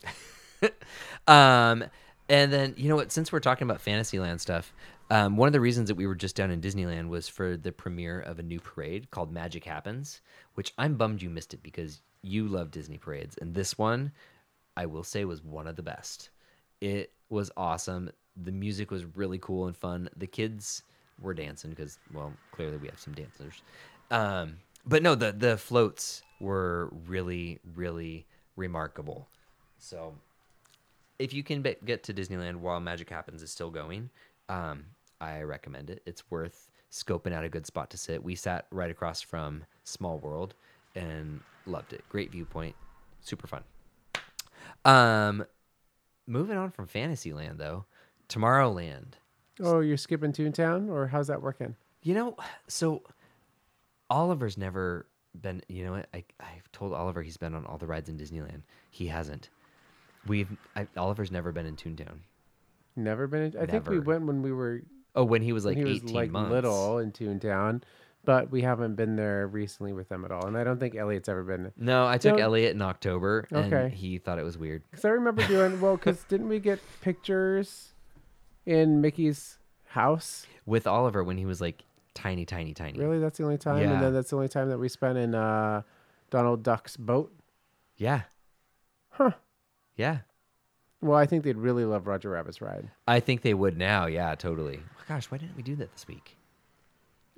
Um, 1.27 1.83
and 2.27 2.51
then 2.51 2.73
you 2.77 2.89
know 2.89 2.95
what? 2.95 3.11
Since 3.11 3.31
we're 3.31 3.39
talking 3.39 3.67
about 3.69 3.81
Fantasyland 3.81 4.41
stuff, 4.41 4.73
um, 5.11 5.37
one 5.37 5.47
of 5.47 5.53
the 5.53 5.59
reasons 5.59 5.89
that 5.89 5.95
we 5.95 6.07
were 6.07 6.15
just 6.15 6.35
down 6.35 6.49
in 6.49 6.61
Disneyland 6.61 7.07
was 7.07 7.27
for 7.27 7.57
the 7.57 7.71
premiere 7.71 8.19
of 8.21 8.39
a 8.39 8.43
new 8.43 8.59
parade 8.59 9.11
called 9.11 9.31
Magic 9.31 9.63
Happens, 9.63 10.21
which 10.55 10.73
I'm 10.77 10.95
bummed 10.95 11.21
you 11.21 11.29
missed 11.29 11.53
it 11.53 11.61
because 11.61 12.01
you 12.23 12.47
love 12.47 12.71
Disney 12.71 12.97
parades, 12.97 13.37
and 13.39 13.53
this 13.53 13.77
one, 13.77 14.11
I 14.75 14.87
will 14.87 15.03
say, 15.03 15.25
was 15.25 15.43
one 15.43 15.67
of 15.67 15.75
the 15.75 15.83
best. 15.83 16.29
It 16.81 17.11
was 17.29 17.51
awesome. 17.55 18.09
The 18.35 18.51
music 18.51 18.89
was 18.89 19.05
really 19.15 19.37
cool 19.37 19.67
and 19.67 19.77
fun. 19.77 20.09
The 20.17 20.27
kids 20.27 20.83
we're 21.21 21.33
dancing 21.33 21.69
because 21.69 21.99
well, 22.13 22.33
clearly 22.51 22.77
we 22.77 22.87
have 22.87 22.99
some 22.99 23.13
dancers. 23.13 23.61
Um, 24.09 24.57
but 24.85 25.03
no, 25.03 25.15
the 25.15 25.31
the 25.31 25.57
floats 25.57 26.23
were 26.39 26.91
really 27.07 27.59
really 27.75 28.25
remarkable. 28.55 29.27
So 29.77 30.15
if 31.19 31.33
you 31.33 31.43
can 31.43 31.61
be- 31.61 31.77
get 31.85 32.03
to 32.03 32.13
Disneyland 32.13 32.57
while 32.57 32.79
Magic 32.79 33.09
Happens 33.09 33.41
is 33.41 33.51
still 33.51 33.69
going, 33.69 34.09
um, 34.49 34.85
I 35.21 35.41
recommend 35.41 35.89
it. 35.89 36.01
It's 36.05 36.29
worth 36.29 36.69
scoping 36.91 37.33
out 37.33 37.43
a 37.43 37.49
good 37.49 37.65
spot 37.65 37.89
to 37.91 37.97
sit. 37.97 38.23
We 38.23 38.35
sat 38.35 38.67
right 38.71 38.91
across 38.91 39.21
from 39.21 39.63
Small 39.83 40.17
World 40.19 40.55
and 40.95 41.41
loved 41.65 41.93
it. 41.93 42.03
Great 42.09 42.31
viewpoint, 42.31 42.75
super 43.21 43.47
fun. 43.47 43.63
Um, 44.83 45.45
moving 46.27 46.57
on 46.57 46.71
from 46.71 46.87
Fantasyland 46.87 47.59
though, 47.59 47.85
Tomorrowland. 48.29 49.13
Oh, 49.61 49.79
you're 49.79 49.97
skipping 49.97 50.33
Toontown, 50.33 50.89
or 50.89 51.07
how's 51.07 51.27
that 51.27 51.41
working? 51.41 51.75
You 52.03 52.13
know, 52.13 52.37
so 52.67 53.03
Oliver's 54.09 54.57
never 54.57 55.07
been. 55.41 55.61
You 55.67 55.85
know 55.85 55.91
what? 55.93 56.07
I 56.13 56.23
I've 56.39 56.71
told 56.71 56.93
Oliver 56.93 57.21
he's 57.21 57.37
been 57.37 57.55
on 57.55 57.65
all 57.65 57.77
the 57.77 57.87
rides 57.87 58.09
in 58.09 58.17
Disneyland. 58.17 58.61
He 58.91 59.07
hasn't. 59.07 59.49
We've 60.27 60.49
I, 60.75 60.87
Oliver's 60.97 61.31
never 61.31 61.51
been 61.51 61.65
in 61.65 61.75
Toontown. 61.75 62.19
Never 62.95 63.27
been. 63.27 63.41
In, 63.53 63.57
I 63.61 63.65
think 63.65 63.87
we 63.89 63.95
Never. 63.97 64.05
went 64.07 64.25
when 64.25 64.41
we 64.41 64.51
were 64.51 64.81
Oh, 65.15 65.23
when 65.23 65.41
he 65.41 65.53
was 65.53 65.65
like 65.65 65.77
when 65.77 65.85
he 65.85 65.93
was 65.93 66.01
eighteen 66.03 66.15
like 66.15 66.31
months. 66.31 66.51
little 66.51 66.97
in 66.99 67.11
Toontown, 67.11 67.83
but 68.25 68.51
we 68.51 68.61
haven't 68.61 68.95
been 68.95 69.15
there 69.15 69.47
recently 69.47 69.93
with 69.93 70.09
them 70.09 70.25
at 70.25 70.31
all. 70.31 70.45
And 70.47 70.57
I 70.57 70.63
don't 70.63 70.79
think 70.79 70.95
Elliot's 70.95 71.29
ever 71.29 71.43
been. 71.43 71.71
No, 71.77 72.05
I 72.07 72.17
took 72.17 72.37
No. 72.37 72.43
Elliot 72.43 72.73
in 72.75 72.81
October, 72.81 73.47
and 73.51 73.73
Okay. 73.73 73.95
he 73.95 74.17
thought 74.17 74.39
it 74.39 74.43
was 74.43 74.57
weird. 74.57 74.83
Because 74.91 75.05
I 75.05 75.09
remember 75.09 75.45
doing 75.47 75.79
well. 75.79 75.95
Because 75.95 76.23
didn't 76.27 76.49
we 76.49 76.59
get 76.59 76.79
pictures 77.01 77.93
in 78.65 78.99
Mickey's 79.01 79.57
house? 79.89 80.45
with 80.65 80.87
Oliver 80.87 81.23
when 81.23 81.37
he 81.37 81.45
was 81.45 81.61
like 81.61 81.83
tiny, 82.15 82.45
tiny, 82.45 82.73
tiny. 82.73 82.97
Really, 82.97 83.19
that's 83.19 83.37
the 83.37 83.43
only 83.43 83.59
time. 83.59 83.83
Yeah. 83.83 83.91
And 83.93 84.01
then 84.01 84.13
that's 84.13 84.31
the 84.31 84.35
only 84.37 84.47
time 84.49 84.69
that 84.69 84.79
we 84.79 84.89
spent 84.89 85.17
in 85.19 85.35
uh, 85.35 85.83
Donald 86.31 86.63
Duck's 86.63 86.97
boat. 86.97 87.31
Yeah. 87.97 88.21
Huh. 89.09 89.31
Yeah. 89.95 90.19
Well, 91.01 91.17
I 91.19 91.27
think 91.27 91.43
they'd 91.43 91.57
really 91.57 91.85
love 91.85 92.07
Roger 92.07 92.31
Rabbit's 92.31 92.61
ride. 92.61 92.89
I 93.07 93.19
think 93.19 93.41
they 93.43 93.53
would 93.53 93.77
now. 93.77 94.07
Yeah, 94.07 94.33
totally. 94.35 94.79
Gosh, 95.07 95.29
why 95.29 95.37
didn't 95.37 95.55
we 95.55 95.61
do 95.61 95.75
that 95.75 95.91
this 95.91 96.07
week? 96.07 96.35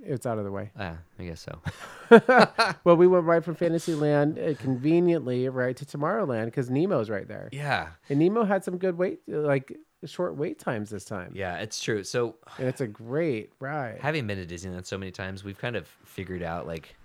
It's 0.02 0.26
out 0.28 0.38
of 0.38 0.46
the 0.46 0.52
way. 0.52 0.72
Ah, 0.80 0.98
I 1.20 1.24
guess 1.26 1.42
so. 1.42 1.60
Well, 2.84 2.96
we 2.96 3.08
went 3.08 3.26
right 3.26 3.44
from 3.44 3.56
Fantasyland 3.56 4.38
uh, 4.40 4.54
conveniently 4.54 5.50
right 5.50 5.76
to 5.76 5.86
Tomorrowland 5.86 6.46
because 6.46 6.70
Nemo's 6.70 7.10
right 7.10 7.28
there. 7.28 7.50
yeah. 7.52 7.90
And 8.08 8.20
Nemo 8.20 8.46
had 8.46 8.64
some 8.64 8.78
good 8.78 8.98
wait, 8.98 9.20
like 9.28 9.76
short 10.06 10.36
wait 10.36 10.60
times 10.60 10.90
this 10.90 11.06
time. 11.06 11.32
Yeah, 11.34 11.58
it's 11.58 11.82
true. 11.82 12.04
So 12.04 12.36
And 12.58 12.68
it's 12.68 12.82
a 12.82 12.88
great 12.88 13.52
ride. 13.60 14.00
having 14.02 14.28
been 14.28 14.46
to 14.46 14.56
Disneyland 14.56 14.86
so 14.86 14.98
many 14.98 15.12
times, 15.12 15.44
we've 15.44 15.58
kind 15.58 15.76
of 15.76 15.88
figured 16.06 16.44
out 16.44 16.68
like 16.68 16.96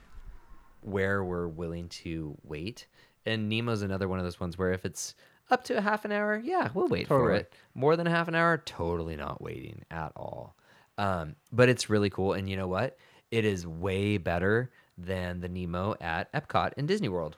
where 0.83 1.25
we're 1.25 1.49
willing 1.49 1.89
to 1.89 2.37
wait. 2.45 2.87
And 3.25 3.49
Nemo's 3.49 3.83
another 3.83 4.09
one 4.09 4.19
of 4.19 4.25
those 4.25 4.41
ones 4.41 4.59
where 4.59 4.73
if 4.73 4.85
it's 4.85 5.15
up 5.51 5.65
to 5.65 5.77
a 5.79 5.81
half 5.81 6.05
an 6.05 6.13
hour, 6.13 6.41
yeah, 6.43 6.69
we'll 6.75 6.89
wait 6.89 7.07
for 7.09 7.33
it. 7.33 7.53
More 7.75 7.97
than 7.97 8.07
a 8.07 8.11
half 8.11 8.29
an 8.29 8.35
hour, 8.35 8.59
totally 8.59 9.17
not 9.17 9.41
waiting 9.43 9.85
at 9.91 10.13
all. 10.17 10.57
Um, 10.99 11.37
but 11.53 11.69
it's 11.69 11.89
really 11.89 12.11
cool. 12.11 12.33
And 12.33 12.49
you 12.49 12.57
know 12.57 12.67
what? 12.69 12.99
It 13.31 13.45
is 13.45 13.67
way 13.67 14.19
better 14.19 14.71
than 14.99 15.41
the 15.41 15.49
Nemo 15.49 15.95
at 16.01 16.33
Epcot 16.33 16.73
in 16.77 16.87
Disney 16.87 17.09
World. 17.09 17.37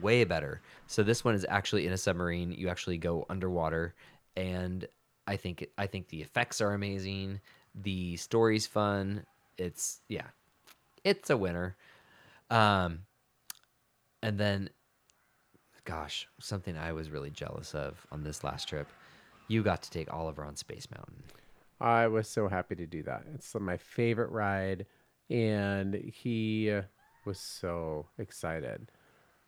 Way 0.00 0.24
better. 0.24 0.60
So 0.88 1.02
this 1.02 1.24
one 1.24 1.34
is 1.34 1.46
actually 1.48 1.86
in 1.86 1.92
a 1.92 1.96
submarine. 1.98 2.52
You 2.52 2.68
actually 2.68 2.98
go 2.98 3.24
underwater, 3.30 3.94
and 4.36 4.86
I 5.26 5.36
think 5.36 5.66
I 5.76 5.86
think 5.86 6.08
the 6.08 6.22
effects 6.22 6.60
are 6.60 6.72
amazing. 6.72 7.40
The 7.74 8.16
story's 8.16 8.66
fun. 8.66 9.24
It's 9.58 10.00
yeah, 10.08 10.28
it's 11.04 11.30
a 11.30 11.36
winner. 11.36 11.76
Um, 12.50 13.00
and 14.22 14.38
then, 14.38 14.70
gosh, 15.84 16.28
something 16.40 16.76
I 16.76 16.92
was 16.92 17.10
really 17.10 17.30
jealous 17.30 17.74
of 17.74 18.06
on 18.12 18.22
this 18.22 18.44
last 18.44 18.68
trip. 18.68 18.88
You 19.48 19.62
got 19.62 19.82
to 19.82 19.90
take 19.90 20.12
Oliver 20.12 20.44
on 20.44 20.56
Space 20.56 20.88
Mountain. 20.94 21.22
I 21.80 22.06
was 22.06 22.28
so 22.28 22.48
happy 22.48 22.74
to 22.76 22.86
do 22.86 23.02
that. 23.04 23.24
It's 23.34 23.54
my 23.54 23.76
favorite 23.76 24.30
ride, 24.30 24.86
and 25.28 25.94
he 25.94 26.72
was 27.24 27.38
so 27.38 28.06
excited. 28.18 28.90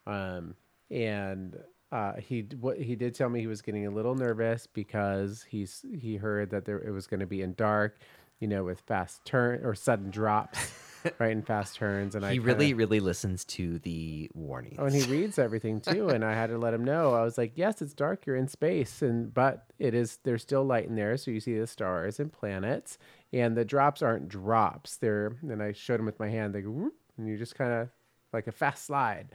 Um, 0.06 0.54
and 0.90 1.58
uh, 1.90 2.14
he 2.18 2.46
what 2.60 2.78
he 2.78 2.96
did 2.96 3.14
tell 3.14 3.28
me 3.28 3.40
he 3.40 3.46
was 3.46 3.62
getting 3.62 3.86
a 3.86 3.90
little 3.90 4.14
nervous 4.14 4.66
because 4.66 5.44
he's 5.48 5.84
he 5.98 6.16
heard 6.16 6.50
that 6.50 6.64
there 6.64 6.78
it 6.78 6.90
was 6.90 7.06
going 7.06 7.20
to 7.20 7.26
be 7.26 7.40
in 7.42 7.54
dark, 7.54 7.98
you 8.40 8.48
know, 8.48 8.64
with 8.64 8.80
fast 8.80 9.24
turn 9.24 9.64
or 9.64 9.74
sudden 9.74 10.10
drops, 10.10 10.72
right, 11.18 11.32
and 11.32 11.46
fast 11.46 11.76
turns. 11.76 12.14
And 12.14 12.26
I 12.26 12.32
he 12.32 12.38
kinda- 12.38 12.52
really, 12.52 12.74
really 12.74 13.00
listens 13.00 13.44
to 13.46 13.78
the 13.78 14.30
warnings. 14.34 14.76
Oh, 14.78 14.84
and 14.84 14.94
he 14.94 15.10
reads 15.10 15.38
everything 15.38 15.80
too, 15.80 16.08
and 16.10 16.24
I 16.24 16.34
had 16.34 16.48
to 16.50 16.58
let 16.58 16.74
him 16.74 16.84
know. 16.84 17.14
I 17.14 17.22
was 17.22 17.38
like, 17.38 17.52
"Yes, 17.56 17.80
it's 17.80 17.94
dark. 17.94 18.26
You're 18.26 18.36
in 18.36 18.48
space, 18.48 19.00
and 19.00 19.32
but 19.32 19.66
it 19.78 19.94
is. 19.94 20.18
There's 20.24 20.42
still 20.42 20.64
light 20.64 20.86
in 20.88 20.94
there, 20.94 21.16
so 21.16 21.30
you 21.30 21.40
see 21.40 21.58
the 21.58 21.66
stars 21.66 22.20
and 22.20 22.30
planets, 22.30 22.98
and 23.32 23.56
the 23.56 23.64
drops 23.64 24.02
aren't 24.02 24.28
drops. 24.28 24.96
They're." 24.96 25.36
And 25.42 25.62
I 25.62 25.72
showed 25.72 26.00
him 26.00 26.06
with 26.06 26.18
my 26.20 26.28
hand. 26.28 26.54
They 26.54 26.60
go, 26.60 26.70
"Whoop," 26.70 26.94
and 27.16 27.26
you 27.26 27.38
just 27.38 27.54
kind 27.54 27.72
of 27.72 27.88
like 28.32 28.46
a 28.46 28.52
fast 28.52 28.84
slide, 28.84 29.28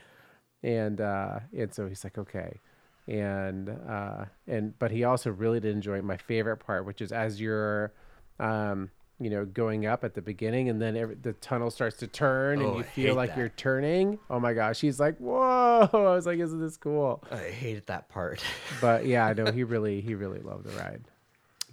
and 0.64 1.00
uh, 1.00 1.38
and 1.56 1.72
so 1.72 1.86
he's 1.86 2.02
like, 2.02 2.18
"Okay." 2.18 2.60
And 3.06 3.68
uh, 3.68 4.24
and 4.48 4.76
but 4.78 4.90
he 4.90 5.04
also 5.04 5.30
really 5.30 5.60
did 5.60 5.74
enjoy 5.74 6.00
my 6.02 6.16
favorite 6.16 6.56
part, 6.56 6.86
which 6.86 7.00
is 7.02 7.12
as 7.12 7.38
you're, 7.40 7.92
um, 8.40 8.90
you 9.20 9.28
know, 9.28 9.44
going 9.44 9.84
up 9.86 10.04
at 10.04 10.14
the 10.14 10.22
beginning, 10.22 10.70
and 10.70 10.80
then 10.80 10.96
every, 10.96 11.14
the 11.16 11.34
tunnel 11.34 11.70
starts 11.70 11.98
to 11.98 12.06
turn, 12.06 12.60
and 12.60 12.68
Oh, 12.68 12.74
you 12.76 12.80
I 12.80 12.82
feel 12.84 13.14
like 13.14 13.30
that. 13.30 13.38
you're 13.38 13.48
turning. 13.50 14.18
Oh 14.30 14.40
my 14.40 14.54
gosh, 14.54 14.80
he's 14.80 14.98
like, 14.98 15.18
whoa! 15.18 15.86
I 15.92 15.96
was 16.14 16.24
like, 16.26 16.38
isn't 16.38 16.58
this 16.60 16.78
cool? 16.78 17.22
I 17.30 17.36
hated 17.36 17.86
that 17.88 18.08
part. 18.08 18.42
But 18.80 19.04
yeah, 19.06 19.32
no, 19.36 19.52
he 19.52 19.64
really, 19.64 20.00
he 20.00 20.14
really 20.14 20.40
loved 20.40 20.64
the 20.64 20.76
ride. 20.78 21.02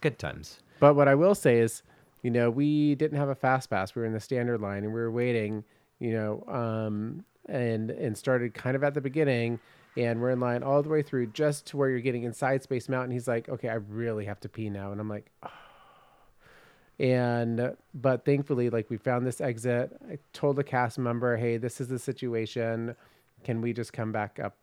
Good 0.01 0.19
times. 0.19 0.59
But 0.81 0.95
what 0.95 1.07
I 1.07 1.15
will 1.15 1.35
say 1.35 1.59
is, 1.59 1.81
you 2.23 2.29
know, 2.31 2.49
we 2.49 2.95
didn't 2.95 3.17
have 3.17 3.29
a 3.29 3.35
fast 3.35 3.69
pass. 3.69 3.95
We 3.95 4.01
were 4.01 4.05
in 4.05 4.13
the 4.13 4.19
standard 4.19 4.59
line, 4.59 4.83
and 4.83 4.93
we 4.93 4.99
were 4.99 5.11
waiting, 5.11 5.63
you 5.99 6.11
know, 6.11 6.43
um, 6.47 7.23
and 7.47 7.91
and 7.91 8.17
started 8.17 8.53
kind 8.53 8.75
of 8.75 8.83
at 8.83 8.93
the 8.93 9.01
beginning, 9.01 9.59
and 9.97 10.21
we're 10.21 10.31
in 10.31 10.39
line 10.39 10.63
all 10.63 10.81
the 10.83 10.89
way 10.89 11.01
through 11.01 11.27
just 11.27 11.65
to 11.67 11.77
where 11.77 11.89
you're 11.89 11.99
getting 12.01 12.23
inside 12.23 12.63
Space 12.63 12.89
Mountain. 12.89 13.11
He's 13.11 13.27
like, 13.27 13.49
okay, 13.49 13.69
I 13.69 13.75
really 13.75 14.25
have 14.25 14.39
to 14.41 14.49
pee 14.49 14.69
now, 14.69 14.91
and 14.91 14.99
I'm 15.01 15.09
like. 15.09 15.29
"Oh." 15.43 15.49
And 16.99 17.75
but 17.95 18.25
thankfully, 18.25 18.69
like 18.69 18.91
we 18.91 18.97
found 18.97 19.25
this 19.25 19.41
exit. 19.41 19.91
I 20.07 20.19
told 20.33 20.59
a 20.59 20.63
cast 20.63 20.99
member, 20.99 21.35
"Hey, 21.35 21.57
this 21.57 21.81
is 21.81 21.87
the 21.87 21.97
situation. 21.97 22.95
Can 23.43 23.59
we 23.59 23.73
just 23.73 23.91
come 23.91 24.11
back 24.11 24.39
up 24.39 24.55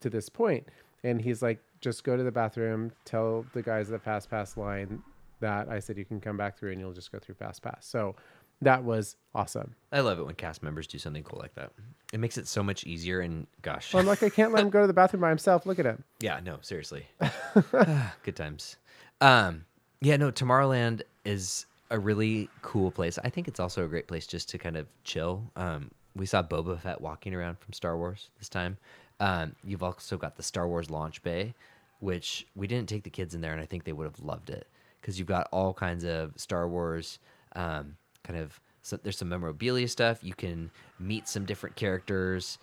to 0.00 0.10
this 0.10 0.28
point?" 0.28 0.66
And 1.04 1.20
he's 1.20 1.42
like, 1.42 1.60
"Just 1.80 2.02
go 2.02 2.16
to 2.16 2.24
the 2.24 2.32
bathroom. 2.32 2.90
Tell 3.04 3.46
the 3.52 3.62
guys 3.62 3.88
at 3.88 3.92
the 3.92 4.04
Fast 4.04 4.28
Pass 4.30 4.56
line 4.56 5.00
that 5.38 5.68
I 5.68 5.78
said 5.78 5.96
you 5.96 6.04
can 6.04 6.20
come 6.20 6.36
back 6.36 6.58
through, 6.58 6.72
and 6.72 6.80
you'll 6.80 6.92
just 6.92 7.12
go 7.12 7.20
through 7.20 7.36
Fast 7.36 7.62
Pass." 7.62 7.86
So 7.86 8.16
that 8.62 8.84
was 8.84 9.16
awesome. 9.34 9.74
I 9.92 10.00
love 10.00 10.18
it 10.18 10.26
when 10.26 10.34
cast 10.34 10.62
members 10.62 10.86
do 10.86 10.98
something 10.98 11.22
cool 11.22 11.38
like 11.40 11.54
that. 11.54 11.72
It 12.12 12.20
makes 12.20 12.36
it 12.38 12.46
so 12.48 12.62
much 12.62 12.84
easier. 12.84 13.20
And 13.20 13.46
gosh, 13.62 13.92
Well, 13.94 14.00
I'm 14.00 14.06
like, 14.06 14.22
I 14.22 14.28
can't 14.28 14.52
let 14.52 14.62
him 14.62 14.70
go 14.70 14.80
to 14.80 14.86
the 14.86 14.92
bathroom 14.92 15.20
by 15.22 15.28
himself. 15.28 15.66
Look 15.66 15.78
at 15.78 15.86
him. 15.86 16.04
Yeah, 16.20 16.40
no, 16.44 16.58
seriously. 16.60 17.06
Good 18.22 18.36
times. 18.36 18.76
Um, 19.20 19.64
yeah, 20.00 20.16
no, 20.16 20.30
Tomorrowland 20.30 21.02
is 21.24 21.66
a 21.90 21.98
really 21.98 22.48
cool 22.62 22.90
place. 22.90 23.18
I 23.24 23.30
think 23.30 23.48
it's 23.48 23.60
also 23.60 23.84
a 23.84 23.88
great 23.88 24.06
place 24.08 24.26
just 24.26 24.48
to 24.50 24.58
kind 24.58 24.76
of 24.76 24.86
chill. 25.04 25.42
Um, 25.56 25.90
we 26.14 26.26
saw 26.26 26.42
Boba 26.42 26.78
Fett 26.80 27.00
walking 27.00 27.34
around 27.34 27.58
from 27.58 27.72
Star 27.72 27.96
Wars 27.96 28.28
this 28.38 28.48
time. 28.48 28.76
Um, 29.20 29.54
you've 29.64 29.82
also 29.82 30.16
got 30.16 30.36
the 30.36 30.42
Star 30.42 30.66
Wars 30.66 30.90
launch 30.90 31.22
bay, 31.22 31.54
which 32.00 32.46
we 32.54 32.66
didn't 32.66 32.88
take 32.88 33.04
the 33.04 33.10
kids 33.10 33.34
in 33.34 33.40
there, 33.40 33.52
and 33.52 33.60
I 33.60 33.66
think 33.66 33.84
they 33.84 33.92
would 33.92 34.04
have 34.04 34.20
loved 34.20 34.50
it 34.50 34.66
because 35.00 35.18
you've 35.18 35.28
got 35.28 35.48
all 35.52 35.72
kinds 35.74 36.04
of 36.04 36.32
Star 36.36 36.68
Wars 36.68 37.18
um, 37.54 37.96
kind 38.24 38.38
of. 38.38 38.60
So 38.82 38.96
there's 38.96 39.18
some 39.18 39.28
memorabilia 39.28 39.88
stuff. 39.88 40.24
You 40.24 40.32
can 40.34 40.70
meet 40.98 41.28
some 41.28 41.44
different 41.44 41.76
characters. 41.76 42.58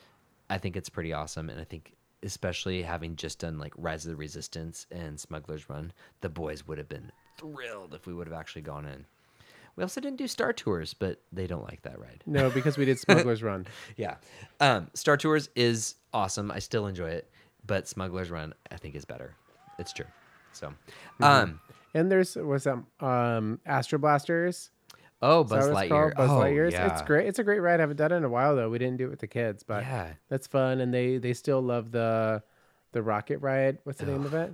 I 0.50 0.58
think 0.58 0.76
it's 0.76 0.90
pretty 0.90 1.14
awesome, 1.14 1.50
and 1.50 1.60
I 1.60 1.64
think 1.64 1.94
especially 2.24 2.82
having 2.82 3.16
just 3.16 3.40
done 3.40 3.60
like 3.60 3.74
Rise 3.78 4.06
of 4.06 4.10
the 4.12 4.16
Resistance 4.16 4.88
and 4.92 5.20
Smuggler's 5.20 5.70
Run, 5.70 5.94
the 6.22 6.30
boys 6.30 6.68
would 6.68 6.78
have 6.80 6.90
been 6.90 7.12
thrilled 7.38 7.94
if 7.94 8.08
we 8.08 8.14
would 8.14 8.28
have 8.28 8.38
actually 8.38 8.64
gone 8.64 8.86
in. 8.86 9.06
We 9.76 9.84
also 9.84 10.02
didn't 10.02 10.18
do 10.18 10.28
Star 10.28 10.54
Tours, 10.54 10.96
but 10.96 11.22
they 11.32 11.46
don't 11.46 11.64
like 11.64 11.84
that 11.84 12.00
ride. 12.00 12.24
No, 12.26 12.50
because 12.50 12.78
we 12.80 12.86
did 12.86 12.98
Smuggler's 13.08 13.44
Run. 13.44 13.68
Yeah, 13.96 14.16
um, 14.60 14.90
Star 14.96 15.18
Tours 15.18 15.50
is 15.56 15.96
awesome. 16.14 16.50
I 16.50 16.58
still 16.60 16.88
enjoy 16.88 17.10
it, 17.10 17.30
but 17.68 17.88
Smuggler's 17.88 18.32
Run 18.32 18.54
I 18.72 18.78
think 18.78 18.96
is 18.96 19.06
better. 19.06 19.36
It's 19.78 19.94
true. 19.94 20.08
So, 20.54 20.74
um, 21.20 21.60
And 21.94 22.12
there's 22.12 22.36
what's 22.36 22.64
that? 22.64 22.84
Um, 23.00 23.60
Astro 23.68 24.00
Blasters. 24.00 24.72
Oh, 25.22 25.44
Buzz 25.44 25.68
it's 25.68 25.76
Lightyear. 25.76 26.16
Buzz 26.16 26.30
oh, 26.30 26.34
Lightyears. 26.40 26.72
yeah. 26.72 26.92
It's 26.92 27.02
great. 27.02 27.28
It's 27.28 27.40
a 27.40 27.44
great 27.44 27.60
ride. 27.60 27.80
I 27.80 27.84
haven't 27.84 27.98
done 27.98 28.12
it 28.12 28.16
in 28.18 28.24
a 28.24 28.30
while 28.30 28.56
though. 28.56 28.70
We 28.70 28.78
didn't 28.78 28.98
do 28.98 29.06
it 29.08 29.10
with 29.10 29.20
the 29.20 29.28
kids, 29.28 29.64
but 29.64 29.84
Yeah. 29.84 30.14
that's 30.30 30.48
fun. 30.48 30.80
And 30.82 30.94
they 30.94 31.18
they 31.18 31.34
still 31.34 31.62
love 31.62 31.92
the 31.92 32.44
the 32.94 33.02
rocket 33.04 33.40
ride. 33.40 33.78
What's 33.84 34.00
the 34.00 34.06
name 34.06 34.26
of 34.26 34.34
it? 34.34 34.54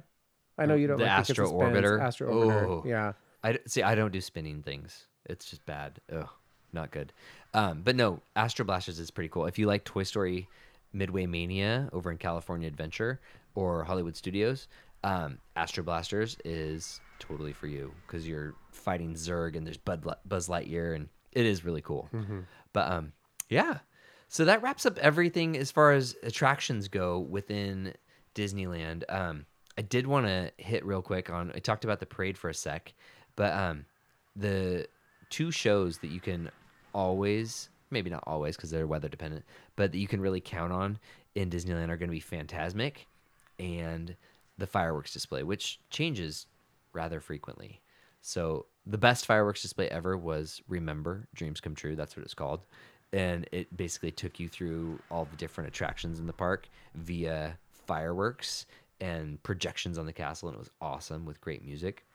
I 0.57 0.65
know 0.65 0.75
you 0.75 0.87
don't 0.87 0.97
The 0.97 1.03
like 1.05 1.11
Astro 1.11 1.35
because 1.45 1.51
it 1.51 1.57
spins. 1.57 1.77
Orbiter? 1.85 2.01
Astro 2.01 2.33
Orbiter. 2.33 2.63
Oh. 2.67 2.83
Yeah. 2.85 3.13
I 3.43 3.59
see. 3.65 3.81
I 3.83 3.95
don't 3.95 4.11
do 4.11 4.21
spinning 4.21 4.61
things. 4.61 5.07
It's 5.25 5.49
just 5.49 5.65
bad. 5.65 5.99
Ugh, 6.11 6.29
not 6.73 6.91
good. 6.91 7.11
Um, 7.53 7.81
but 7.83 7.95
no, 7.95 8.19
Astro 8.35 8.65
Blasters 8.65 8.99
is 8.99 9.11
pretty 9.11 9.29
cool. 9.29 9.45
If 9.45 9.57
you 9.59 9.67
like 9.67 9.83
Toy 9.83 10.03
Story 10.03 10.47
Midway 10.91 11.25
Mania 11.25 11.89
over 11.93 12.11
in 12.11 12.17
California 12.17 12.67
Adventure 12.67 13.19
or 13.55 13.83
Hollywood 13.83 14.15
Studios, 14.15 14.67
um, 15.03 15.37
Astro 15.55 15.83
Blasters 15.83 16.37
is 16.45 16.99
totally 17.27 17.53
for 17.53 17.67
you 17.67 17.93
because 18.05 18.27
you're 18.27 18.53
fighting 18.71 19.13
Zurg 19.15 19.55
and 19.55 19.65
there's 19.65 19.77
Bud, 19.77 20.05
Buzz 20.25 20.47
Lightyear 20.47 20.95
and 20.95 21.09
it 21.31 21.45
is 21.45 21.63
really 21.65 21.81
cool. 21.81 22.09
But 22.73 22.91
um, 22.91 23.13
yeah, 23.49 23.79
so 24.27 24.45
that 24.45 24.61
wraps 24.61 24.85
up 24.85 24.97
everything 24.99 25.57
as 25.57 25.71
far 25.71 25.91
as 25.93 26.15
attractions 26.23 26.87
go 26.87 27.19
within 27.19 27.93
Disneyland. 28.35 29.03
Um, 29.09 29.45
I 29.77 29.81
did 29.81 30.05
want 30.07 30.25
to 30.27 30.51
hit 30.57 30.85
real 30.85 31.01
quick 31.01 31.29
on. 31.29 31.51
I 31.55 31.59
talked 31.59 31.83
about 31.83 31.99
the 31.99 32.05
parade 32.05 32.37
for 32.37 32.49
a 32.49 32.53
sec, 32.53 32.93
but 33.35 33.53
um, 33.53 33.85
the 34.35 34.87
two 35.29 35.51
shows 35.51 35.99
that 35.99 36.11
you 36.11 36.19
can 36.19 36.49
always, 36.93 37.69
maybe 37.89 38.09
not 38.09 38.23
always 38.27 38.55
because 38.55 38.69
they're 38.69 38.87
weather 38.87 39.09
dependent, 39.09 39.45
but 39.75 39.91
that 39.91 39.97
you 39.97 40.07
can 40.07 40.21
really 40.21 40.41
count 40.41 40.73
on 40.73 40.99
in 41.35 41.49
Disneyland 41.49 41.89
are 41.89 41.97
going 41.97 42.09
to 42.09 42.15
be 42.15 42.21
Fantasmic 42.21 43.05
and 43.57 44.15
the 44.57 44.67
fireworks 44.67 45.11
display, 45.13 45.41
which 45.43 45.79
changes 45.89 46.45
rather 46.93 47.19
frequently. 47.19 47.81
So 48.21 48.67
the 48.85 48.97
best 48.97 49.25
fireworks 49.25 49.61
display 49.61 49.89
ever 49.89 50.17
was 50.17 50.61
Remember 50.67 51.27
Dreams 51.33 51.59
Come 51.59 51.75
True. 51.75 51.95
That's 51.95 52.15
what 52.15 52.23
it's 52.23 52.33
called, 52.33 52.65
and 53.11 53.47
it 53.51 53.75
basically 53.75 54.11
took 54.11 54.39
you 54.39 54.47
through 54.47 54.99
all 55.11 55.25
the 55.25 55.37
different 55.37 55.67
attractions 55.67 56.19
in 56.19 56.27
the 56.27 56.33
park 56.33 56.69
via 56.95 57.57
fireworks 57.85 58.65
and 59.01 59.41
projections 59.43 59.97
on 59.97 60.05
the 60.05 60.13
castle, 60.13 60.49
and 60.49 60.55
it 60.55 60.59
was 60.59 60.69
awesome 60.81 61.25
with 61.25 61.41
great 61.41 61.65
music. 61.65 62.05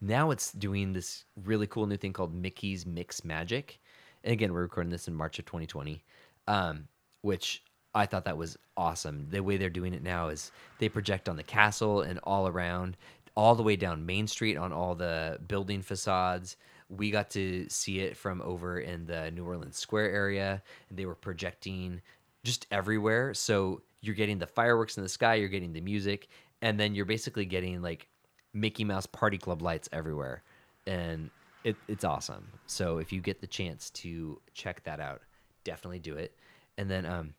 Now 0.00 0.30
it's 0.30 0.52
doing 0.52 0.92
this 0.92 1.24
really 1.44 1.66
cool 1.66 1.86
new 1.86 1.96
thing 1.96 2.12
called 2.12 2.34
Mickey's 2.34 2.86
Mix 2.86 3.24
Magic. 3.24 3.80
And 4.22 4.32
again, 4.32 4.52
we're 4.52 4.62
recording 4.62 4.90
this 4.90 5.08
in 5.08 5.14
March 5.14 5.38
of 5.38 5.46
2020, 5.46 6.04
um, 6.46 6.86
which 7.22 7.62
I 7.94 8.06
thought 8.06 8.24
that 8.26 8.36
was 8.36 8.56
awesome. 8.76 9.26
The 9.30 9.40
way 9.40 9.56
they're 9.56 9.70
doing 9.70 9.94
it 9.94 10.02
now 10.02 10.28
is 10.28 10.52
they 10.78 10.88
project 10.88 11.28
on 11.28 11.36
the 11.36 11.42
castle 11.42 12.02
and 12.02 12.20
all 12.22 12.46
around, 12.46 12.96
all 13.38 13.54
the 13.54 13.62
way 13.62 13.76
down 13.76 14.04
Main 14.04 14.26
Street 14.26 14.56
on 14.56 14.72
all 14.72 14.96
the 14.96 15.38
building 15.46 15.80
facades. 15.80 16.56
We 16.88 17.12
got 17.12 17.30
to 17.30 17.68
see 17.68 18.00
it 18.00 18.16
from 18.16 18.42
over 18.42 18.80
in 18.80 19.06
the 19.06 19.30
New 19.30 19.46
Orleans 19.46 19.78
Square 19.78 20.10
area, 20.10 20.60
and 20.88 20.98
they 20.98 21.06
were 21.06 21.14
projecting 21.14 22.02
just 22.42 22.66
everywhere. 22.72 23.34
So 23.34 23.82
you're 24.00 24.16
getting 24.16 24.40
the 24.40 24.48
fireworks 24.48 24.96
in 24.96 25.04
the 25.04 25.08
sky, 25.08 25.36
you're 25.36 25.48
getting 25.48 25.72
the 25.72 25.80
music, 25.80 26.26
and 26.62 26.80
then 26.80 26.96
you're 26.96 27.04
basically 27.04 27.44
getting 27.44 27.80
like 27.80 28.08
Mickey 28.52 28.82
Mouse 28.82 29.06
Party 29.06 29.38
Club 29.38 29.62
lights 29.62 29.88
everywhere, 29.92 30.42
and 30.88 31.30
it, 31.62 31.76
it's 31.86 32.02
awesome. 32.02 32.48
So 32.66 32.98
if 32.98 33.12
you 33.12 33.20
get 33.20 33.40
the 33.40 33.46
chance 33.46 33.90
to 33.90 34.40
check 34.52 34.82
that 34.82 34.98
out, 34.98 35.22
definitely 35.62 36.00
do 36.00 36.16
it. 36.16 36.34
And 36.76 36.90
then 36.90 37.06
um, 37.06 37.34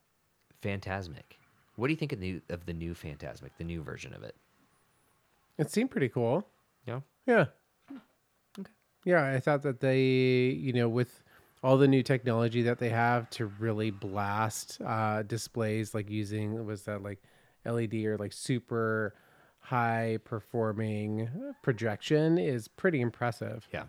Fantasmic. 0.64 1.36
What 1.76 1.88
do 1.88 1.92
you 1.92 1.98
think 1.98 2.14
of 2.14 2.22
the 2.22 2.42
of 2.48 2.66
the 2.66 2.74
new 2.74 2.94
Fantasmic, 2.94 3.50
the 3.58 3.66
new 3.66 3.84
version 3.84 4.14
of 4.14 4.24
it? 4.24 4.36
It 5.60 5.70
seemed 5.70 5.92
pretty 5.92 6.10
cool. 6.10 6.48
Yeah. 6.88 7.02
Yeah. 7.28 7.46
Yeah, 9.06 9.32
I 9.34 9.40
thought 9.40 9.62
that 9.64 9.80
they, 9.80 10.02
you 10.02 10.74
know, 10.74 10.90
with 10.90 11.24
all 11.64 11.78
the 11.78 11.88
new 11.88 12.04
technology 12.04 12.62
that 12.64 12.80
they 12.80 12.90
have 12.90 13.30
to 13.32 13.46
really 13.46 13.92
blast 13.92 14.80
uh, 14.86 15.24
displays, 15.24 15.94
like 15.94 16.10
using 16.10 16.66
was 16.66 16.84
that 16.84 17.02
like 17.02 17.20
LED 17.66 17.94
or 18.06 18.18
like 18.18 18.34
super 18.34 19.16
high 19.60 20.18
performing 20.26 21.30
projection, 21.62 22.38
is 22.38 22.68
pretty 22.68 23.00
impressive. 23.02 23.68
Yeah. 23.74 23.84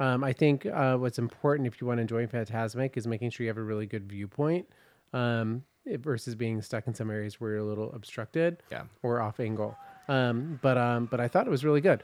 Um, 0.00 0.22
I 0.24 0.32
think 0.32 0.66
uh, 0.66 0.96
what's 0.96 1.18
important 1.18 1.66
if 1.66 1.80
you 1.80 1.86
want 1.86 1.98
to 1.98 2.02
enjoy 2.02 2.26
Fantasmic 2.26 2.96
is 2.96 3.06
making 3.06 3.30
sure 3.30 3.44
you 3.44 3.48
have 3.50 3.58
a 3.58 3.62
really 3.62 3.86
good 3.86 4.08
viewpoint 4.10 4.66
um, 5.12 5.62
versus 5.86 6.34
being 6.34 6.60
stuck 6.60 6.86
in 6.86 6.94
some 6.94 7.10
areas 7.10 7.40
where 7.40 7.52
you're 7.52 7.60
a 7.60 7.64
little 7.64 7.92
obstructed 7.92 8.62
Yeah. 8.70 8.84
or 9.02 9.20
off 9.20 9.40
angle. 9.40 9.76
Um, 10.08 10.58
but 10.62 10.76
um, 10.78 11.06
but 11.06 11.20
I 11.20 11.28
thought 11.28 11.46
it 11.46 11.50
was 11.50 11.64
really 11.64 11.80
good. 11.80 12.02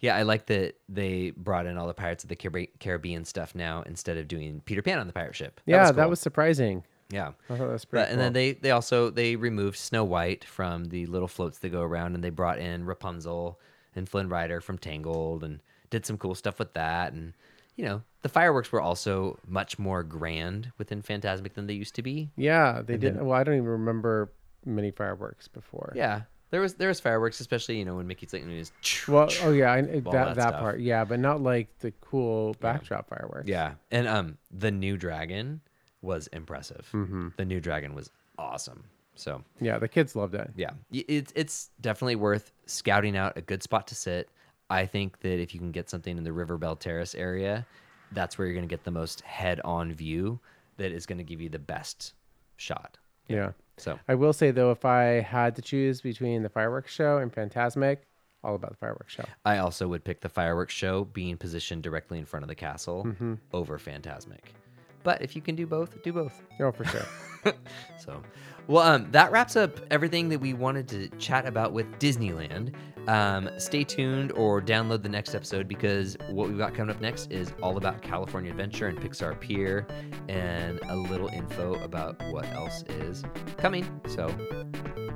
Yeah, 0.00 0.16
I 0.16 0.22
like 0.22 0.46
that 0.46 0.76
they 0.88 1.30
brought 1.36 1.66
in 1.66 1.76
all 1.76 1.86
the 1.86 1.94
Pirates 1.94 2.24
of 2.24 2.28
the 2.30 2.68
Caribbean 2.78 3.24
stuff 3.26 3.54
now 3.54 3.82
instead 3.82 4.16
of 4.16 4.28
doing 4.28 4.62
Peter 4.64 4.80
Pan 4.82 4.98
on 4.98 5.06
the 5.06 5.12
pirate 5.12 5.36
ship. 5.36 5.60
yeah, 5.66 5.92
that 5.92 5.94
cool. 6.02 6.08
was 6.10 6.20
surprising. 6.20 6.84
yeah. 7.10 7.32
I 7.50 7.56
thought 7.56 7.66
that 7.66 7.72
was 7.72 7.84
pretty 7.84 8.04
But, 8.06 8.10
and 8.12 8.18
then 8.20 8.32
they 8.32 8.52
they 8.52 8.70
also 8.70 9.10
they 9.10 9.36
removed 9.36 9.76
Snow 9.76 10.04
White 10.04 10.44
from 10.44 10.86
the 10.86 11.04
little 11.06 11.28
floats 11.28 11.58
that 11.58 11.68
go 11.68 11.82
around, 11.82 12.14
and 12.14 12.24
they 12.24 12.30
brought 12.30 12.58
in 12.58 12.84
Rapunzel 12.86 13.58
and 13.94 14.08
Flynn 14.08 14.28
Rider 14.30 14.60
from 14.62 14.78
Tangled, 14.78 15.44
and 15.44 15.60
did 15.90 16.06
some 16.06 16.16
cool 16.16 16.34
stuff 16.34 16.58
with 16.58 16.72
that. 16.74 17.12
And 17.12 17.34
you 17.76 17.84
know, 17.84 18.02
the 18.22 18.28
fireworks 18.30 18.72
were 18.72 18.80
also 18.80 19.38
much 19.46 19.78
more 19.78 20.02
grand 20.02 20.72
within 20.78 21.02
Fantasmic 21.02 21.54
than 21.54 21.66
they 21.66 21.74
used 21.74 21.94
to 21.96 22.02
be. 22.02 22.30
Yeah, 22.36 22.80
they 22.84 22.94
And 22.94 23.00
did. 23.02 23.16
then- 23.16 23.24
well, 23.26 23.38
I 23.38 23.44
don't 23.44 23.54
even 23.56 23.66
remember 23.68 24.30
many 24.64 24.90
fireworks 24.90 25.46
before. 25.48 25.92
Yeah, 25.96 26.22
there 26.50 26.60
was 26.60 26.74
there 26.74 26.88
was 26.88 27.00
fireworks, 27.00 27.40
especially 27.40 27.78
you 27.78 27.84
know 27.84 27.96
when 27.96 28.06
Mickey's 28.06 28.32
like 28.32 28.44
was 28.46 28.72
Well, 29.08 29.28
oh 29.42 29.52
yeah, 29.52 29.72
I, 29.72 29.82
that 29.82 30.04
that 30.04 30.36
that, 30.36 30.58
part. 30.60 30.80
Yeah, 30.80 31.04
but 31.04 31.20
not 31.20 31.40
like 31.42 31.68
the 31.80 31.92
cool 32.00 32.54
backdrop 32.60 33.08
fireworks. 33.08 33.48
yeah, 33.48 33.74
and 33.90 34.06
um 34.08 34.38
the 34.50 34.70
new 34.70 34.96
dragon 34.96 35.60
was 36.02 36.26
impressive. 36.28 36.88
Mm-hmm. 36.92 37.28
The 37.36 37.44
new 37.44 37.60
dragon 37.60 37.94
was 37.94 38.10
awesome. 38.38 38.84
So 39.14 39.44
Yeah, 39.60 39.78
the 39.78 39.88
kids 39.88 40.16
loved 40.16 40.34
it. 40.34 40.50
yeah, 40.56 40.70
it's 40.90 41.32
it's 41.36 41.70
definitely 41.80 42.16
worth 42.16 42.52
scouting 42.66 43.16
out 43.16 43.36
a 43.36 43.42
good 43.42 43.62
spot 43.62 43.86
to 43.88 43.94
sit. 43.94 44.28
I 44.70 44.86
think 44.86 45.20
that 45.20 45.40
if 45.40 45.52
you 45.52 45.60
can 45.60 45.72
get 45.72 45.90
something 45.90 46.16
in 46.16 46.24
the 46.24 46.32
River 46.32 46.56
Belle 46.56 46.76
Terrace 46.76 47.14
area, 47.14 47.66
that's 48.12 48.38
where 48.38 48.46
you're 48.46 48.54
going 48.54 48.66
to 48.68 48.72
get 48.72 48.84
the 48.84 48.90
most 48.92 49.20
head-on 49.22 49.92
view 49.92 50.38
that 50.76 50.92
is 50.92 51.06
going 51.06 51.18
to 51.18 51.24
give 51.24 51.40
you 51.40 51.48
the 51.48 51.58
best 51.58 52.14
shot. 52.56 52.96
Yeah. 53.28 53.50
So 53.80 53.98
I 54.08 54.14
will 54.14 54.32
say 54.32 54.50
though, 54.50 54.70
if 54.70 54.84
I 54.84 55.20
had 55.20 55.56
to 55.56 55.62
choose 55.62 56.00
between 56.00 56.42
the 56.42 56.48
fireworks 56.48 56.92
show 56.92 57.18
and 57.18 57.32
Fantasmic, 57.32 57.98
all 58.44 58.54
about 58.54 58.70
the 58.70 58.76
fireworks 58.76 59.12
show. 59.14 59.24
I 59.44 59.58
also 59.58 59.86
would 59.88 60.04
pick 60.04 60.20
the 60.20 60.28
fireworks 60.28 60.72
show 60.74 61.04
being 61.04 61.36
positioned 61.36 61.82
directly 61.82 62.18
in 62.18 62.24
front 62.24 62.42
of 62.44 62.48
the 62.48 62.54
castle 62.54 63.04
Mm-hmm. 63.04 63.34
over 63.52 63.78
Phantasmic. 63.78 64.54
But 65.02 65.22
if 65.22 65.34
you 65.34 65.42
can 65.42 65.56
do 65.56 65.66
both, 65.66 66.02
do 66.02 66.12
both. 66.12 66.42
Oh, 66.60 66.72
for 66.72 66.84
sure. 66.84 67.06
So, 67.98 68.22
well, 68.70 68.86
um, 68.86 69.08
that 69.10 69.32
wraps 69.32 69.56
up 69.56 69.80
everything 69.90 70.28
that 70.28 70.38
we 70.40 70.54
wanted 70.54 70.86
to 70.88 71.08
chat 71.18 71.44
about 71.44 71.72
with 71.72 71.86
Disneyland. 71.98 72.72
Um, 73.08 73.50
stay 73.58 73.82
tuned 73.82 74.30
or 74.32 74.62
download 74.62 75.02
the 75.02 75.08
next 75.08 75.34
episode 75.34 75.66
because 75.66 76.16
what 76.28 76.48
we've 76.48 76.58
got 76.58 76.74
coming 76.74 76.94
up 76.94 77.00
next 77.00 77.32
is 77.32 77.52
all 77.62 77.76
about 77.78 78.00
California 78.00 78.52
Adventure 78.52 78.86
and 78.86 78.96
Pixar 79.00 79.40
Pier 79.40 79.88
and 80.28 80.78
a 80.88 80.94
little 80.94 81.26
info 81.28 81.74
about 81.82 82.22
what 82.30 82.46
else 82.52 82.84
is 82.84 83.24
coming. 83.56 83.84
So, 84.06 84.32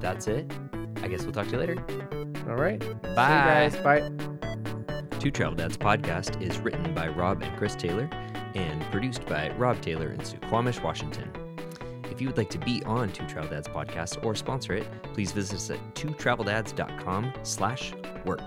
that's 0.00 0.26
it. 0.26 0.50
I 1.02 1.06
guess 1.06 1.22
we'll 1.22 1.32
talk 1.32 1.46
to 1.46 1.52
you 1.52 1.58
later. 1.58 1.76
all 2.48 2.56
right. 2.56 2.82
See 2.82 2.88
you 2.88 2.94
Bye. 3.14 3.70
guys. 3.70 3.76
Bye. 3.76 4.10
Two 5.20 5.30
Travel 5.30 5.54
Dads 5.54 5.76
podcast 5.76 6.42
is 6.42 6.58
written 6.58 6.92
by 6.92 7.06
Rob 7.06 7.40
and 7.42 7.56
Chris 7.56 7.76
Taylor 7.76 8.10
and 8.56 8.82
produced 8.90 9.24
by 9.26 9.50
Rob 9.50 9.80
Taylor 9.80 10.10
in 10.10 10.18
Suquamish, 10.18 10.82
Washington. 10.82 11.30
If 12.10 12.20
you 12.20 12.28
would 12.28 12.36
like 12.36 12.50
to 12.50 12.58
be 12.58 12.82
on 12.84 13.10
Two 13.12 13.26
Travel 13.26 13.50
Dads 13.50 13.68
podcast 13.68 14.24
or 14.24 14.34
sponsor 14.34 14.74
it, 14.74 14.86
please 15.12 15.32
visit 15.32 15.56
us 15.56 15.70
at 15.70 15.94
twotraveldads.com 15.94 17.32
slash 17.42 17.92
work. 18.24 18.42